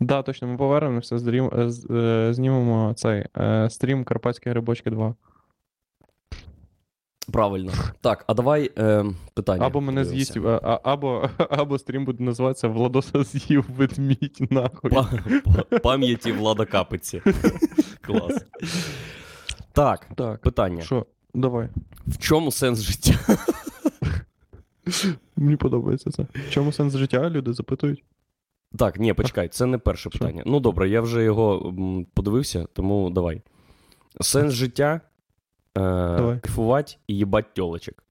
Да, 0.00 0.22
точно, 0.22 0.48
ми 0.48 0.56
повернемося, 0.56 1.16
е, 1.16 2.28
знімемо 2.34 2.92
цей 2.96 3.24
е, 3.38 3.70
стрім 3.70 4.04
Карпатські 4.04 4.50
грибочки 4.50 4.90
2. 4.90 5.14
Правильно. 7.32 7.72
Так, 8.00 8.24
а 8.26 8.34
давай 8.34 8.70
е, 8.78 9.04
питання. 9.34 9.66
Або 9.66 9.80
мене 9.80 10.04
з'їсть, 10.04 10.36
е, 10.36 10.40
а- 10.62 10.80
або, 10.82 11.28
або 11.50 11.78
стрім 11.78 12.04
буде 12.04 12.24
називатися 12.24 12.68
Владоса 12.68 13.24
з'їв 13.24 13.64
ведмідь, 13.76 14.38
нахуй. 14.50 14.90
Па- 14.90 15.10
па- 15.70 15.78
Пам'яті 15.78 16.32
влада 16.32 16.64
капиці. 16.64 17.22
Клас. 18.00 18.44
Так, 19.72 20.06
Так, 20.16 20.40
питання. 20.40 20.82
що, 20.82 21.06
давай. 21.34 21.68
В 22.06 22.18
чому 22.18 22.52
сенс 22.52 22.80
життя? 22.80 23.14
Мені 25.36 25.56
подобається 25.56 26.10
це. 26.10 26.22
В 26.22 26.50
чому 26.50 26.72
сенс 26.72 26.96
життя? 26.96 27.30
Люди 27.30 27.52
запитують. 27.52 28.04
Так, 28.78 28.98
ні, 28.98 29.12
почекай, 29.12 29.48
це 29.48 29.66
не 29.66 29.78
перше 29.78 30.10
Що? 30.10 30.18
питання. 30.18 30.42
Ну 30.46 30.60
добре, 30.60 30.88
я 30.88 31.00
вже 31.00 31.22
його 31.24 31.74
подивився, 32.14 32.66
тому 32.72 33.10
давай. 33.10 33.42
Сенс 34.20 34.52
життя 34.52 35.00
Давай. 35.80 36.40
кайфувати 36.40 36.96
і 37.06 37.16
їбать 37.16 37.54
тьолочок. 37.54 38.04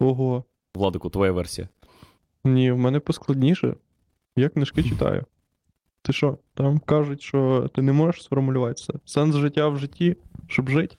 Ого. 0.00 0.44
Владику, 0.74 1.10
твоя 1.10 1.32
версія. 1.32 1.68
Ні, 2.44 2.72
в 2.72 2.78
мене 2.78 3.00
поскладніше. 3.00 3.74
Я 4.36 4.48
книжки 4.48 4.82
читаю. 4.82 5.24
Ти 6.02 6.12
що? 6.12 6.38
Там 6.54 6.78
кажуть, 6.78 7.22
що 7.22 7.70
ти 7.74 7.82
не 7.82 7.92
можеш 7.92 8.22
сформулювати 8.22 8.74
це. 8.74 8.92
Сенс 9.04 9.36
життя 9.36 9.68
в 9.68 9.78
житті, 9.78 10.16
щоб 10.46 10.68
жити. 10.68 10.96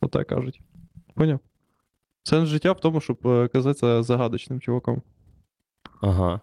Отак 0.00 0.26
кажуть. 0.26 0.60
Поняв? 1.14 1.40
Сенс 2.22 2.48
життя 2.48 2.72
в 2.72 2.80
тому, 2.80 3.00
щоб 3.00 3.26
е, 3.26 3.48
казатися 3.48 4.02
загадочним 4.02 4.60
чуваком. 4.60 5.02
Ага. 6.00 6.40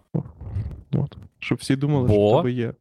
От. 0.92 1.16
Щоб 1.38 1.58
всі 1.58 1.76
думали, 1.76 2.08
Бо? 2.08 2.14
що 2.14 2.38
в 2.38 2.42
тебе 2.42 2.52
є. 2.52 2.74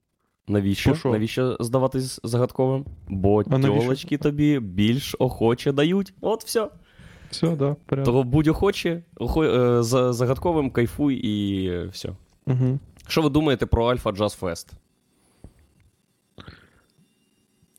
Навіщо? 0.47 0.89
Бо 0.89 0.95
що? 0.95 1.11
Навіщо 1.11 1.57
здаватись 1.59 2.19
загадковим? 2.23 2.85
Бо 3.07 3.43
тьолочки 3.43 4.17
тобі 4.17 4.59
більш 4.59 5.15
охоче 5.19 5.71
дають. 5.71 6.13
От 6.21 6.43
все. 6.43 6.69
Все, 7.31 7.55
да, 7.55 7.75
порядок. 7.85 8.05
Того 8.05 8.23
будь 8.23 8.47
охоче, 8.47 9.03
охо, 9.15 9.43
е, 9.43 9.83
за 9.83 10.13
загадковим, 10.13 10.71
кайфуй 10.71 11.15
і 11.15 11.87
все. 11.87 12.09
Угу. 12.47 12.79
Що 13.07 13.21
ви 13.21 13.29
думаєте 13.29 13.65
про 13.65 13.85
Альфа 13.85 14.11
Джаз 14.11 14.33
Фест? 14.33 14.73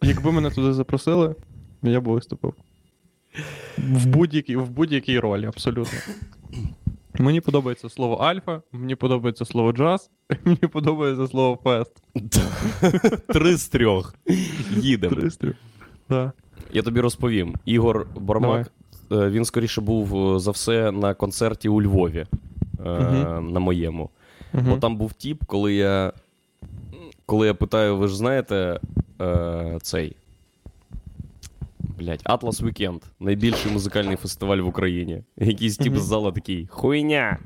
Якби 0.02 0.32
мене 0.32 0.50
туди 0.50 0.72
запросили, 0.72 1.34
я 1.82 2.00
б 2.00 2.08
виступив. 2.08 2.54
В 3.78 4.06
будь-якій, 4.06 4.56
в 4.56 4.70
будь-якій 4.70 5.18
ролі, 5.18 5.46
абсолютно. 5.46 5.98
Мені 7.22 7.40
подобається 7.40 7.88
слово 7.88 8.14
альфа, 8.14 8.62
мені 8.72 8.94
подобається 8.94 9.44
слово 9.44 9.72
джаз, 9.72 10.10
мені 10.44 10.56
подобається 10.56 11.28
слово 11.28 11.58
фест. 11.64 11.92
Три 13.26 13.56
з 13.56 13.68
трьох. 13.68 14.14
Їдемо. 14.76 15.16
Пристрій. 15.16 15.52
Да. 16.08 16.32
Я 16.72 16.82
тобі 16.82 17.00
розповім. 17.00 17.54
Ігор 17.64 18.06
Бармак, 18.16 18.72
е, 19.12 19.28
він 19.30 19.44
скоріше 19.44 19.80
був 19.80 20.34
е, 20.36 20.38
за 20.40 20.50
все 20.50 20.90
на 20.92 21.14
концерті 21.14 21.68
у 21.68 21.82
Львові. 21.82 22.26
е, 22.86 22.88
На 23.40 23.60
моєму. 23.60 24.10
Бо 24.52 24.76
там 24.76 24.96
був 24.96 25.12
тіп, 25.12 25.44
коли 25.46 25.74
я. 25.74 26.12
Коли 27.26 27.46
я 27.46 27.54
питаю, 27.54 27.96
ви 27.96 28.08
ж 28.08 28.16
знаєте, 28.16 28.80
цей. 29.82 30.16
Блять, 32.02 32.22
Atlas 32.24 32.62
Weekend. 32.62 33.02
Найбільший 33.20 33.72
музикальний 33.72 34.16
фестиваль 34.16 34.58
в 34.58 34.66
Україні. 34.66 35.22
Якийсь 35.36 35.76
тип 35.76 35.96
з 35.96 36.02
зала 36.02 36.32
такий 36.32 36.66
хуйня. 36.66 37.38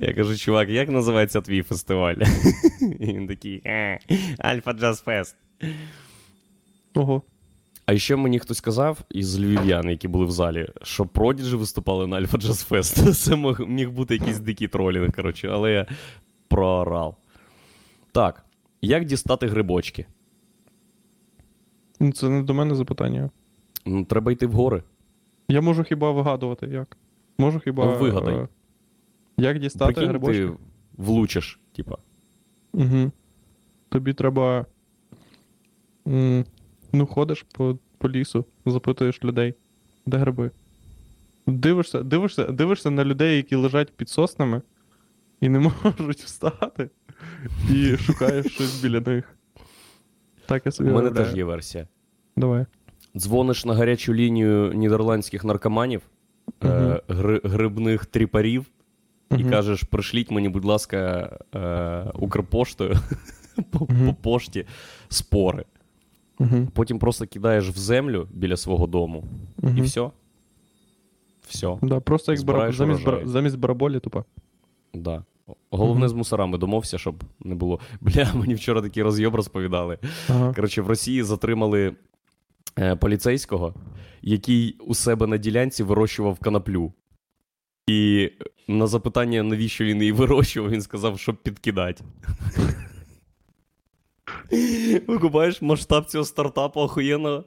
Я 0.00 0.14
кажу, 0.14 0.36
чувак, 0.36 0.68
як 0.68 0.88
називається 0.88 1.40
твій 1.40 1.62
фестиваль? 1.62 2.14
І 3.00 3.06
він 3.06 3.26
такий 3.26 3.62
«Е, 3.66 3.98
Альфа 4.38 4.72
Джаз 4.72 5.00
Фест. 5.00 5.36
Ого. 6.94 7.22
А 7.86 7.98
ще 7.98 8.16
мені 8.16 8.38
хтось 8.38 8.58
сказав 8.58 8.98
із 9.10 9.40
львів'ян, 9.40 9.90
які 9.90 10.08
були 10.08 10.24
в 10.24 10.30
залі, 10.30 10.68
що 10.82 11.06
Продіджі 11.06 11.56
виступали 11.56 12.06
на 12.06 12.16
Альфа 12.16 12.38
Джаз 12.38 12.62
Фест. 12.62 13.14
Це 13.24 13.36
міг 13.66 13.90
бути 13.90 14.14
якийсь 14.14 14.38
дикий 14.38 14.68
тролінг, 14.68 15.12
коротше, 15.12 15.48
але 15.48 15.72
я 15.72 15.86
проорав. 16.48 17.16
Так, 18.12 18.44
як 18.82 19.04
дістати 19.04 19.46
грибочки? 19.46 20.06
Ну, 22.00 22.12
Це 22.12 22.28
не 22.28 22.42
до 22.42 22.54
мене 22.54 22.74
запитання. 22.74 23.30
Ну, 23.86 24.04
треба 24.04 24.32
йти 24.32 24.46
в 24.46 24.52
гори. 24.52 24.82
Я 25.48 25.60
можу 25.60 25.84
хіба 25.84 26.10
вигадувати, 26.12 26.66
як? 26.66 26.96
Можу 27.38 27.60
хіба. 27.60 27.84
Ну, 27.84 27.98
вигадай. 27.98 28.34
е, 28.34 28.48
Як 29.36 29.58
дістати 29.58 29.92
Прикинь, 29.92 30.08
грибочки? 30.10 30.46
ти 30.46 30.52
влучиш, 30.96 31.60
типа. 31.76 31.96
Угу. 32.72 33.10
Тобі 33.88 34.12
треба. 34.12 34.66
м, 36.06 36.44
Ну, 36.92 37.06
ходиш 37.06 37.46
по, 37.52 37.78
по 37.98 38.10
лісу, 38.10 38.44
запитуєш 38.66 39.24
людей, 39.24 39.54
де 40.06 40.16
гриби. 40.16 40.50
Дивишся, 41.46 42.02
дивишся, 42.02 42.44
дивишся 42.44 42.90
на 42.90 43.04
людей, 43.04 43.36
які 43.36 43.54
лежать 43.56 43.92
під 43.96 44.08
соснами 44.08 44.62
і 45.40 45.48
не 45.48 45.58
можуть 45.84 46.18
встати, 46.22 46.90
і 47.70 47.96
шукаєш 47.96 48.46
щось 48.54 48.82
біля 48.82 49.00
них. 49.00 49.37
Так 50.48 50.66
я 50.66 50.72
У 50.80 50.94
мене 50.94 51.10
теж 51.10 51.34
є 51.34 51.44
версія. 51.44 51.86
Давай. 52.36 52.66
Дзвониш 53.16 53.64
на 53.64 53.74
гарячу 53.74 54.14
лінію 54.14 54.72
нідерландських 54.72 55.44
наркоманів, 55.44 56.02
е, 56.64 57.00
гри, 57.08 57.40
грибних 57.44 58.06
тріпарів, 58.06 58.66
і 59.38 59.44
кажеш: 59.44 59.82
пришліть 59.82 60.30
мені, 60.30 60.48
будь 60.48 60.64
ласка, 60.64 61.30
е, 61.54 62.10
Укрпоштою 62.14 62.96
по, 63.70 63.86
Мгм. 63.90 64.06
по 64.06 64.14
пошті 64.14 64.66
спори. 65.08 65.64
Угу. 66.38 66.68
Потім 66.74 66.98
просто 66.98 67.26
кидаєш 67.26 67.68
в 67.68 67.78
землю 67.78 68.28
біля 68.32 68.56
свого 68.56 68.86
дому, 68.86 69.24
і 69.76 69.80
все. 69.80 70.10
Все. 71.48 71.78
Да, 71.82 72.00
просто 72.00 72.32
як 72.32 72.38
Збираєш 72.38 72.76
замість, 72.76 73.06
замість 73.24 73.58
бараболі, 73.58 74.00
тупо. 74.00 74.24
Да. 74.94 75.24
Головне 75.70 76.08
з 76.08 76.12
мусорами 76.12 76.58
домовся, 76.58 76.98
щоб 76.98 77.24
не 77.40 77.54
було. 77.54 77.80
Бля, 78.00 78.32
мені 78.34 78.54
вчора 78.54 78.82
такий 78.82 79.02
розйоб 79.02 79.34
розповідали. 79.34 79.98
Ага. 80.28 80.54
Коротше, 80.54 80.82
в 80.82 80.88
Росії 80.88 81.22
затримали 81.22 81.96
е, 82.78 82.96
поліцейського, 82.96 83.74
який 84.22 84.76
у 84.86 84.94
себе 84.94 85.26
на 85.26 85.36
ділянці 85.36 85.82
вирощував 85.82 86.38
канаплю. 86.38 86.92
І 87.86 88.30
на 88.68 88.86
запитання, 88.86 89.42
навіщо 89.42 89.84
він 89.84 89.98
її 89.98 90.12
вирощував, 90.12 90.70
він 90.70 90.82
сказав, 90.82 91.18
щоб 91.18 91.36
підкидати. 91.36 92.04
Викупаєш 95.06 95.62
масштаб 95.62 96.06
цього 96.06 96.24
стартапу 96.24 96.80
охуєнного. 96.80 97.44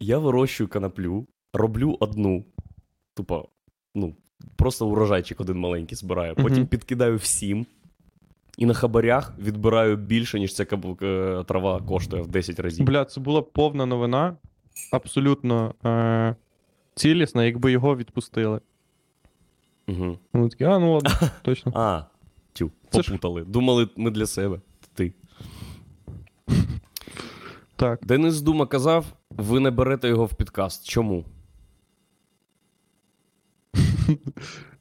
Я 0.00 0.18
вирощую 0.18 0.68
канаплю, 0.68 1.26
роблю 1.52 1.96
одну. 2.00 2.44
Тупо, 3.14 3.48
ну, 3.94 4.16
просто 4.56 4.86
урожайчик 4.86 5.40
один 5.40 5.58
маленький 5.58 5.96
збираю. 5.96 6.34
Потім 6.34 6.66
підкидаю 6.66 7.16
всім. 7.16 7.66
І 8.58 8.66
на 8.66 8.74
хабарях 8.74 9.32
відбираю 9.38 9.96
більше, 9.96 10.40
ніж 10.40 10.54
ця 10.54 10.64
каб- 10.64 11.04
е, 11.04 11.44
трава 11.44 11.80
коштує 11.80 12.22
в 12.22 12.26
10 12.26 12.60
разів. 12.60 12.86
Бля, 12.86 13.04
це 13.04 13.20
була 13.20 13.42
повна 13.42 13.86
новина, 13.86 14.36
абсолютно 14.92 15.74
е... 15.84 16.34
цілісна, 16.94 17.44
якби 17.44 17.72
його 17.72 17.96
відпустили. 17.96 18.60
Угу. 19.88 20.18
Ну 20.34 20.48
такі, 20.48 20.64
а, 20.64 20.78
ну 20.78 20.92
ладно, 20.92 21.10
точно. 21.42 21.72
А, 21.74 22.02
тю, 22.52 22.70
Це 22.90 23.02
ж- 23.02 23.18
Думали, 23.46 23.88
ми 23.96 24.10
для 24.10 24.26
себе. 24.26 24.60
Ти. 24.94 25.12
Так. 27.76 28.06
Денис 28.06 28.40
Дума 28.40 28.66
казав, 28.66 29.06
ви 29.30 29.60
не 29.60 29.70
берете 29.70 30.08
його 30.08 30.24
в 30.26 30.34
підкаст. 30.34 30.86
Чому? 30.88 31.24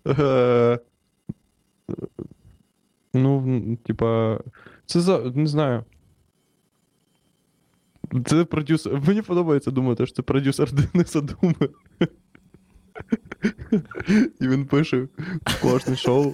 Е... 0.08 0.80
Ну, 3.14 3.78
типа, 3.84 4.40
це 4.86 5.02
за. 5.02 5.20
не 5.20 5.48
знаю. 5.48 5.84
Це 8.26 8.46
продюсер. 8.46 9.02
Мені 9.08 9.22
подобається 9.22 9.72
думати, 9.72 10.06
що 10.06 10.16
це 10.16 10.22
продюсер 10.22 10.72
Дениса 10.72 11.22
Думи. 11.22 11.70
І 14.42 14.48
він 14.48 14.66
пише 14.66 15.08
кожне 15.62 15.96
шоу. 15.96 16.34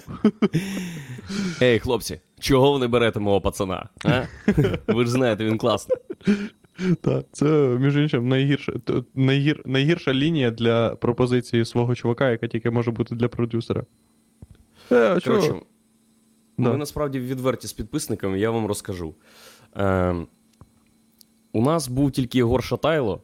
Ей, 1.62 1.78
хлопці, 1.78 2.20
чого 2.40 2.72
ви 2.72 2.78
не 2.78 2.88
берете 2.88 3.20
мого 3.20 3.40
пацана? 3.40 3.88
А? 4.04 4.22
Ви 4.86 5.04
ж 5.04 5.10
знаєте, 5.10 5.44
він 5.44 5.58
класний. 5.58 5.98
Так, 7.00 7.26
це, 7.32 7.46
між 7.80 7.96
іншим, 7.96 8.28
найгірша, 8.28 8.72
найгір, 9.14 9.62
найгірша 9.66 10.14
лінія 10.14 10.50
для 10.50 10.96
пропозиції 10.96 11.64
свого 11.64 11.94
чувака, 11.94 12.30
яка 12.30 12.46
тільки 12.48 12.70
може 12.70 12.90
бути 12.90 13.14
для 13.14 13.28
продюсера. 13.28 13.84
Е? 14.92 15.20
Коротше, 15.20 15.54
Да. 16.58 16.70
ми 16.70 16.76
насправді 16.76 17.20
відверті 17.20 17.66
з 17.66 17.72
підписниками, 17.72 18.38
я 18.38 18.50
вам 18.50 18.66
розкажу. 18.66 19.14
Е, 19.76 20.14
у 21.52 21.62
нас 21.62 21.88
був 21.88 22.10
тільки 22.10 22.38
Єгор 22.38 22.64
Шатайло, 22.64 23.22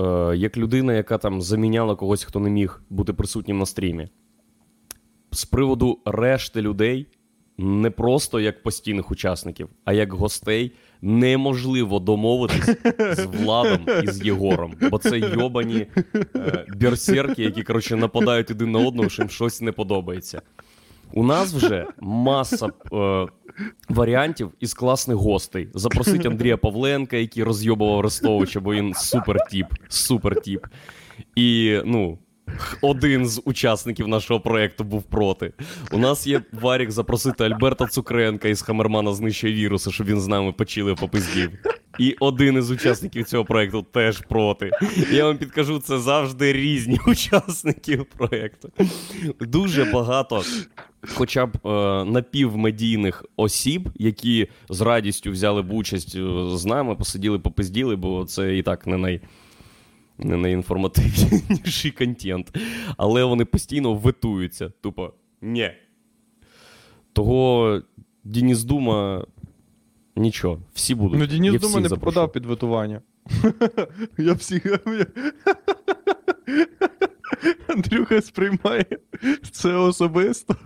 е, 0.00 0.36
як 0.36 0.56
людина, 0.56 0.94
яка 0.94 1.18
там 1.18 1.42
заміняла 1.42 1.96
когось, 1.96 2.24
хто 2.24 2.40
не 2.40 2.50
міг 2.50 2.82
бути 2.90 3.12
присутнім 3.12 3.58
на 3.58 3.66
стрімі. 3.66 4.08
З 5.30 5.44
приводу 5.44 5.98
решти 6.04 6.62
людей, 6.62 7.06
не 7.58 7.90
просто 7.90 8.40
як 8.40 8.62
постійних 8.62 9.10
учасників, 9.10 9.68
а 9.84 9.92
як 9.92 10.12
гостей, 10.12 10.72
неможливо 11.02 11.98
домовитись 11.98 12.76
з 13.12 13.24
Владом 13.24 13.80
і 14.02 14.06
з 14.06 14.26
Єгором. 14.26 14.74
Бо 14.90 14.98
це 14.98 15.18
йобані 15.18 15.86
е, 16.36 16.66
берсерки, 16.80 17.42
які, 17.42 17.62
коротше, 17.62 17.96
нападають 17.96 18.50
один 18.50 18.72
на 18.72 18.78
одного, 18.78 19.08
що 19.08 19.22
їм 19.22 19.30
щось 19.30 19.60
не 19.60 19.72
подобається. 19.72 20.42
У 21.12 21.24
нас 21.24 21.54
вже 21.54 21.86
маса 22.00 22.66
е, 22.92 23.26
варіантів 23.88 24.50
із 24.60 24.74
класних 24.74 25.16
гостей. 25.16 25.68
Запросить 25.74 26.26
Андрія 26.26 26.56
Павленка, 26.56 27.16
який 27.16 27.42
розйобував 27.42 27.98
Арестовича, 27.98 28.60
бо 28.60 28.74
він 28.74 28.94
супер 28.94 29.36
тіп, 29.50 29.66
супер 29.88 30.40
тіп. 30.40 30.66
І, 31.36 31.78
ну, 31.84 32.18
один 32.80 33.26
з 33.26 33.42
учасників 33.44 34.08
нашого 34.08 34.40
проєкту 34.40 34.84
був 34.84 35.02
проти. 35.02 35.52
У 35.92 35.98
нас 35.98 36.26
є 36.26 36.42
варік 36.52 36.90
запросити 36.90 37.44
Альберта 37.44 37.86
Цукренка 37.86 38.48
із 38.48 38.62
Хамермана 38.62 39.14
знищує 39.14 39.52
віруси, 39.52 39.90
щоб 39.90 40.06
він 40.06 40.20
з 40.20 40.26
нами 40.26 40.52
почили 40.52 40.94
попиздів. 40.94 41.50
І 41.98 42.16
один 42.20 42.56
із 42.58 42.70
учасників 42.70 43.24
цього 43.24 43.44
проєкту 43.44 43.86
теж 43.92 44.20
проти. 44.20 44.70
Я 45.12 45.24
вам 45.24 45.38
підкажу, 45.38 45.78
це 45.78 45.98
завжди 45.98 46.52
різні 46.52 46.98
учасники 47.06 47.96
проєкту. 48.16 48.72
Дуже 49.40 49.84
багато, 49.84 50.42
хоча 51.14 51.46
б 51.46 51.66
е, 51.66 51.68
напівмедійних 52.04 53.24
осіб, 53.36 53.88
які 53.94 54.48
з 54.68 54.80
радістю 54.80 55.30
взяли 55.30 55.62
б 55.62 55.72
участь 55.72 56.16
е, 56.16 56.56
з 56.56 56.64
нами, 56.64 56.94
посиділи, 56.94 57.38
попизділи, 57.38 57.96
бо 57.96 58.24
це 58.24 58.56
і 58.56 58.62
так 58.62 58.86
не 58.86 58.96
най 58.96 59.20
не 60.18 60.36
найінформативніший 60.36 61.90
контент. 61.98 62.56
Але 62.96 63.24
вони 63.24 63.44
постійно 63.44 63.94
ветуються. 63.94 64.72
Тупо 64.80 65.12
ні. 65.42 65.70
Того 67.12 67.82
Дініс 68.24 68.64
Дума 68.64 69.26
нічого, 70.16 70.62
всі 70.74 70.94
будуть. 70.94 71.18
Ну, 71.18 71.24
Я 71.24 71.26
Денис 71.26 71.60
Дума 71.62 71.80
не 71.80 71.88
попадав 71.88 72.32
під 72.32 72.46
ветування. 72.46 73.02
Я 74.18 74.32
всіх. 74.32 74.66
Андрюха 77.68 78.22
сприймає 78.22 78.86
це 79.50 79.74
особисто. 79.74 80.56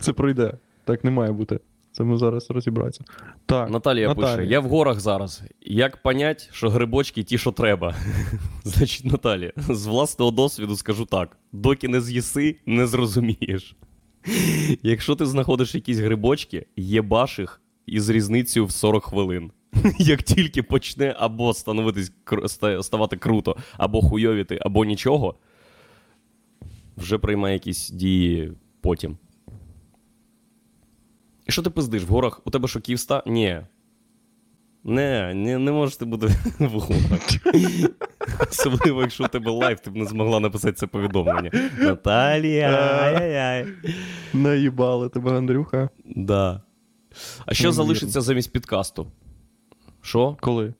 Це 0.00 0.12
пройде. 0.12 0.52
Так 0.84 1.04
не 1.04 1.10
має 1.10 1.32
бути. 1.32 1.60
Це 1.92 2.04
ми 2.04 2.18
зараз 2.18 2.50
розібратися. 2.50 3.04
Так. 3.46 3.70
Наталія, 3.70 4.08
Наталія. 4.08 4.36
пише: 4.36 4.50
я 4.50 4.60
в 4.60 4.64
горах 4.64 5.00
зараз. 5.00 5.42
Як 5.60 6.02
понять, 6.02 6.48
що 6.52 6.70
грибочки 6.70 7.22
ті, 7.22 7.38
що 7.38 7.52
треба? 7.52 7.94
Значить, 8.64 9.04
Наталія, 9.04 9.52
з 9.56 9.86
власного 9.86 10.30
досвіду 10.30 10.76
скажу 10.76 11.04
так: 11.04 11.36
доки 11.52 11.88
не 11.88 12.00
з'їси, 12.00 12.56
не 12.66 12.86
зрозумієш. 12.86 13.76
Якщо 14.82 15.14
ти 15.16 15.26
знаходиш 15.26 15.74
якісь 15.74 15.98
грибочки, 15.98 16.66
єбаш 16.76 17.38
їх 17.38 17.60
із 17.86 18.08
різницею 18.08 18.66
в 18.66 18.70
40 18.70 19.04
хвилин. 19.04 19.50
Як 19.98 20.22
тільки 20.22 20.62
почне 20.62 21.14
або 21.18 21.54
становитись 21.54 22.12
ставати 22.80 23.16
круто, 23.16 23.56
або 23.76 24.02
хуйовіти, 24.02 24.58
або 24.62 24.84
нічого, 24.84 25.34
вже 26.96 27.18
приймає 27.18 27.54
якісь 27.54 27.90
дії 27.90 28.52
потім. 28.80 29.16
І 31.46 31.52
що 31.52 31.62
ти 31.62 31.70
пиздиш? 31.70 32.02
В 32.04 32.08
горах 32.08 32.40
у 32.44 32.50
тебе 32.50 32.68
що 32.68 32.80
Київста? 32.80 33.22
Ні. 33.26 33.60
Не, 34.84 35.34
не, 35.34 35.58
не 35.58 35.72
можеш 35.72 35.96
ти 35.96 36.04
бути 36.04 36.26
в 36.58 36.68
горах. 36.80 37.20
Особливо, 38.50 39.00
якщо 39.02 39.24
у 39.24 39.28
тебе 39.28 39.50
лайф, 39.50 39.80
ти 39.80 39.90
б 39.90 39.96
не 39.96 40.04
змогла 40.04 40.40
написати 40.40 40.72
це 40.72 40.86
повідомлення. 40.86 41.50
Наталія. 41.78 42.68
ай-яй-яй. 42.68 43.66
Наїбали 44.32 45.08
тебе, 45.08 45.38
Андрюха. 45.38 45.88
Да. 46.04 46.62
А 47.46 47.54
що 47.54 47.72
залишиться 47.72 48.20
замість 48.20 48.52
подкасту? 48.52 49.06
Що? 50.00 50.36
Коли? 50.40 50.74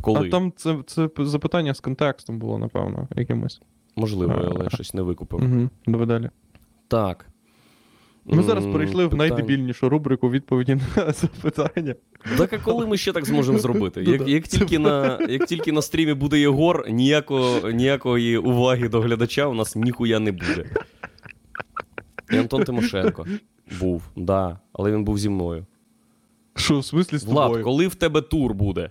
Коли? 0.00 0.28
А 0.28 0.30
там 0.30 0.52
це, 0.56 0.78
це 0.86 1.08
запитання 1.18 1.74
з 1.74 1.80
контекстом 1.80 2.38
було, 2.38 2.58
напевно, 2.58 3.08
якимось. 3.16 3.62
Можливо, 3.96 4.32
А. 4.32 4.50
але 4.54 4.70
щось 4.70 4.94
не 4.94 5.02
викупив. 5.02 5.42
Угу. 5.42 5.70
Давай 5.86 6.06
далі. 6.06 6.30
Так. 6.88 7.29
Ми 8.24 8.42
зараз 8.42 8.66
перейшли 8.66 9.06
в 9.06 9.14
найдебільнішу 9.14 9.88
рубрику 9.88 10.30
відповіді 10.30 10.74
на 10.96 11.12
запитання. 11.12 11.94
Так 12.38 12.52
а 12.52 12.58
коли 12.58 12.86
ми 12.86 12.96
ще 12.96 13.12
так 13.12 13.24
зможемо 13.24 13.58
зробити? 13.58 14.02
Ну 14.06 14.12
Як, 14.12 14.28
як, 14.28 14.44
тільки 14.48 14.78
на, 14.78 15.18
як 15.28 15.46
тільки 15.46 15.72
на 15.72 15.82
стрімі 15.82 16.14
буде 16.14 16.40
Єгор, 16.40 16.90
ніякого, 16.90 17.70
ніякої 17.70 18.38
уваги 18.38 18.88
до 18.88 19.00
глядача 19.00 19.46
у 19.46 19.54
нас 19.54 19.76
ніхуя 19.76 20.18
не 20.18 20.32
буде. 20.32 20.64
І 22.32 22.36
Антон 22.36 22.64
Тимошенко 22.64 23.26
був, 23.80 24.02
да, 24.16 24.58
але 24.72 24.92
він 24.92 25.04
був 25.04 25.18
зі 25.18 25.28
мною. 25.28 25.66
Що, 26.56 26.78
в 26.78 26.84
смислі 26.84 27.18
з 27.18 27.24
Влад, 27.24 27.46
тобою? 27.46 27.64
коли 27.64 27.88
в 27.88 27.94
тебе 27.94 28.20
тур 28.20 28.54
буде? 28.54 28.90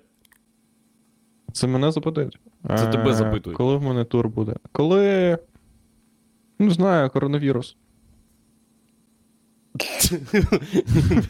Це 1.53 1.67
мене 1.67 1.91
запитують. 1.91 2.39
Це 2.77 2.87
тебе 2.87 3.09
Е, 3.09 3.13
запитують. 3.13 3.57
Коли 3.57 3.75
в 3.75 3.83
мене 3.83 4.05
тур 4.05 4.29
буде? 4.29 4.55
Коли. 4.71 5.37
Не 6.59 6.69
знаю, 6.69 7.09
коронавірус. 7.09 7.77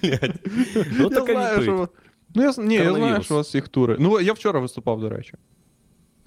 Блядь. 0.01 0.33
Ну, 0.99 1.03
я 1.03 1.09
така 1.09 1.57
відповідь. 1.57 1.89
Ну, 2.35 2.43
я... 2.43 2.53
Ні, 2.57 2.75
я 2.75 2.93
знаю, 2.93 3.23
що 3.23 3.33
у 3.33 3.37
вас 3.37 3.47
всіх 3.47 3.67
тури. 3.67 3.95
Ну, 3.99 4.19
я 4.19 4.33
вчора 4.33 4.59
виступав, 4.59 5.01
до 5.01 5.09
речі. 5.09 5.33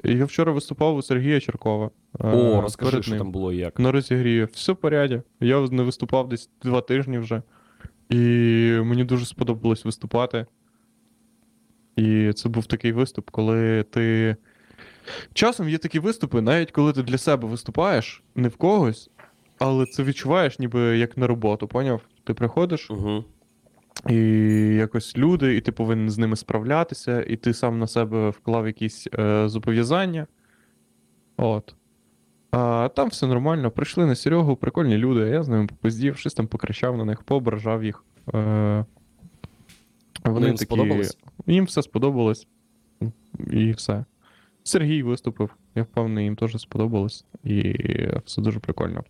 Я 0.04 0.24
вчора 0.24 0.52
виступав 0.52 0.96
у 0.96 1.02
Сергія 1.02 1.40
Черкова. 1.40 1.90
е, 2.20 2.28
О, 2.28 2.60
розкажи, 2.60 2.90
перед 2.90 3.04
що 3.04 3.18
там 3.18 3.32
було 3.32 3.52
і 3.52 3.56
як. 3.56 3.78
На 3.78 3.92
розігріві. 3.92 4.48
Все 4.52 4.72
в 4.72 4.76
поряді. 4.76 5.22
Я 5.40 5.60
не 5.60 5.82
виступав 5.82 6.28
десь 6.28 6.50
два 6.62 6.80
тижні 6.80 7.18
вже. 7.18 7.42
І 8.08 8.16
мені 8.82 9.04
дуже 9.04 9.26
сподобалось 9.26 9.84
виступати. 9.84 10.46
І 11.96 12.32
це 12.32 12.48
був 12.48 12.66
такий 12.66 12.92
виступ, 12.92 13.30
коли 13.30 13.82
ти. 13.82 14.36
Часом 15.32 15.68
є 15.68 15.78
такі 15.78 15.98
виступи, 15.98 16.40
навіть 16.40 16.70
коли 16.70 16.92
ти 16.92 17.02
для 17.02 17.18
себе 17.18 17.48
виступаєш, 17.48 18.22
не 18.34 18.48
в 18.48 18.56
когось, 18.56 19.10
але 19.62 19.86
це 19.86 20.02
відчуваєш 20.02 20.58
ніби 20.58 20.80
як 20.98 21.16
на 21.16 21.26
роботу, 21.26 21.68
поняв? 21.68 22.00
Ти 22.24 22.34
приходиш, 22.34 22.90
Угу. 22.90 23.24
і 24.08 24.16
якось 24.74 25.16
люди, 25.16 25.56
і 25.56 25.60
ти 25.60 25.72
повинен 25.72 26.10
з 26.10 26.18
ними 26.18 26.36
справлятися, 26.36 27.22
і 27.22 27.36
ти 27.36 27.54
сам 27.54 27.78
на 27.78 27.86
себе 27.86 28.30
вклав 28.30 28.66
якісь 28.66 29.08
е, 29.18 29.48
зобов'язання. 29.48 30.26
От. 31.36 31.74
А 32.50 32.88
там 32.96 33.08
все 33.08 33.26
нормально. 33.26 33.70
Прийшли 33.70 34.06
на 34.06 34.14
Серегу, 34.14 34.56
прикольні 34.56 34.96
люди, 34.98 35.20
я 35.20 35.42
з 35.42 35.48
ними 35.48 35.66
попиздів, 35.66 36.16
щось 36.16 36.34
там 36.34 36.46
покричав 36.46 36.96
на 36.96 37.04
них, 37.04 37.22
поображав 37.22 37.84
їх. 37.84 38.04
Е, 38.34 38.84
Вони 40.24 40.46
їм 40.46 40.56
сподобалось? 40.56 41.18
Їм 41.46 41.64
все 41.64 41.82
сподобалось. 41.82 42.46
І 43.50 43.72
все. 43.72 44.04
Сергій 44.62 45.02
виступив, 45.02 45.50
я 45.74 45.82
впевнений, 45.82 46.24
їм 46.24 46.36
теж 46.36 46.60
сподобалось. 46.60 47.24
І 47.44 47.74
все 48.24 48.42
дуже 48.42 48.60
прикольно. 48.60 49.04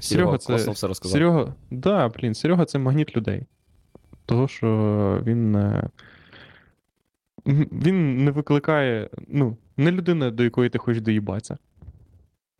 Серега, 0.00 0.38
це- 0.38 0.70
все 0.70 0.86
розказав. 0.86 1.12
Серега, 1.12 1.54
да, 1.70 2.08
блін, 2.08 2.34
Серега 2.34 2.64
це 2.64 2.78
магніт 2.78 3.16
людей. 3.16 3.42
Того, 4.26 4.48
що 4.48 5.22
він. 5.26 5.56
е, 5.56 5.88
Він 7.72 8.24
не 8.24 8.30
викликає. 8.30 9.10
Ну, 9.28 9.56
не 9.76 9.92
людина, 9.92 10.30
до 10.30 10.44
якої 10.44 10.70
ти 10.70 10.78
хочеш 10.78 11.02
доїбатися. 11.02 11.58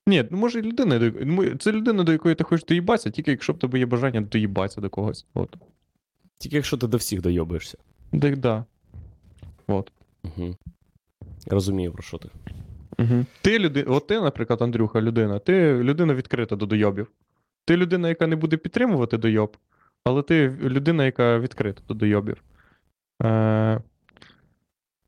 Ні, 0.06 0.24
ну 0.30 0.38
може 0.38 0.58
і 0.58 0.62
людина, 0.62 0.98
до 0.98 1.56
це 1.56 1.72
людина, 1.72 2.02
до 2.04 2.12
якої 2.12 2.34
ти 2.34 2.44
хочеш 2.44 2.66
доїбатися, 2.66 3.10
тільки 3.10 3.30
якщо 3.30 3.52
в 3.52 3.58
тебе 3.58 3.78
є 3.78 3.86
бажання 3.86 4.20
доїбатися 4.20 4.80
до 4.80 4.90
когось. 4.90 5.26
От. 5.34 5.56
Тільки 6.38 6.56
якщо 6.56 6.76
ти 6.76 6.86
до 6.86 6.96
всіх 6.96 7.20
дойобуєшся. 7.20 7.78
Так, 8.20 8.36
да. 8.36 8.64
От. 9.66 9.92
Угу. 10.24 10.56
Розумію, 11.46 11.92
про 11.92 12.02
що 12.02 12.18
ти. 12.18 12.28
Угу. 12.98 13.24
Ти 13.42 13.58
людина, 13.58 13.90
от 13.90 14.06
ти, 14.06 14.20
наприклад, 14.20 14.62
Андрюха, 14.62 15.00
людина, 15.00 15.38
ти 15.38 15.74
людина 15.82 16.14
відкрита 16.14 16.56
до 16.56 16.66
дойобів. 16.66 17.10
Ти 17.64 17.76
людина, 17.76 18.08
яка 18.08 18.26
не 18.26 18.36
буде 18.36 18.56
підтримувати 18.56 19.18
дойоб, 19.18 19.56
але 20.04 20.22
ти 20.22 20.48
людина, 20.62 21.04
яка 21.04 21.38
відкрита 21.38 21.82
до 21.88 21.94
дойобів. 21.94 22.42
Е, 23.22 23.80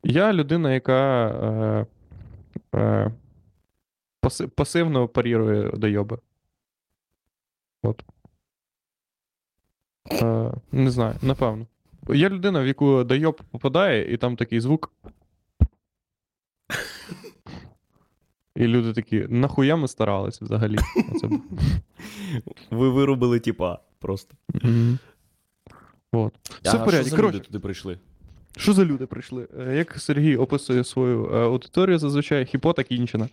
я 0.03 0.33
людина, 0.33 0.73
яка 0.73 1.27
е, 1.27 1.85
е, 2.79 3.11
паси, 4.21 4.47
пасивно 4.47 5.07
парірує 5.07 5.71
дойоби. 5.71 6.17
От. 7.83 8.03
Е, 10.11 10.51
не 10.71 10.91
знаю, 10.91 11.15
напевно. 11.21 11.65
Я 12.09 12.29
людина, 12.29 12.61
в 12.61 12.67
яку 12.67 13.03
дойоб 13.03 13.41
попадає, 13.51 14.13
і 14.13 14.17
там 14.17 14.35
такий 14.35 14.59
звук. 14.59 14.91
І 18.61 18.67
люди 18.67 18.93
такі, 18.93 19.25
нахуя 19.29 19.75
ми 19.75 19.87
старалися 19.87 20.45
взагалі? 20.45 20.77
Ви 22.71 22.89
вирубили 22.89 23.39
тіпа 23.39 23.79
просто. 23.99 24.35
Все 26.61 26.77
в 26.77 26.85
порядку. 26.85 27.07
що 27.07 27.17
за 27.17 27.17
люди 27.17 27.39
туди 27.39 27.59
прийшли? 27.59 27.97
що 28.57 28.73
за 28.73 28.85
люди 28.85 29.05
прийшли? 29.05 29.47
Е, 29.59 29.75
Як 29.75 29.99
Сергій 29.99 30.35
описує 30.35 30.83
свою 30.83 31.25
е, 31.25 31.37
аудиторію, 31.37 31.99
зазвичай 31.99 32.45
хіпота 32.45 32.83
кінчена. 32.83 33.27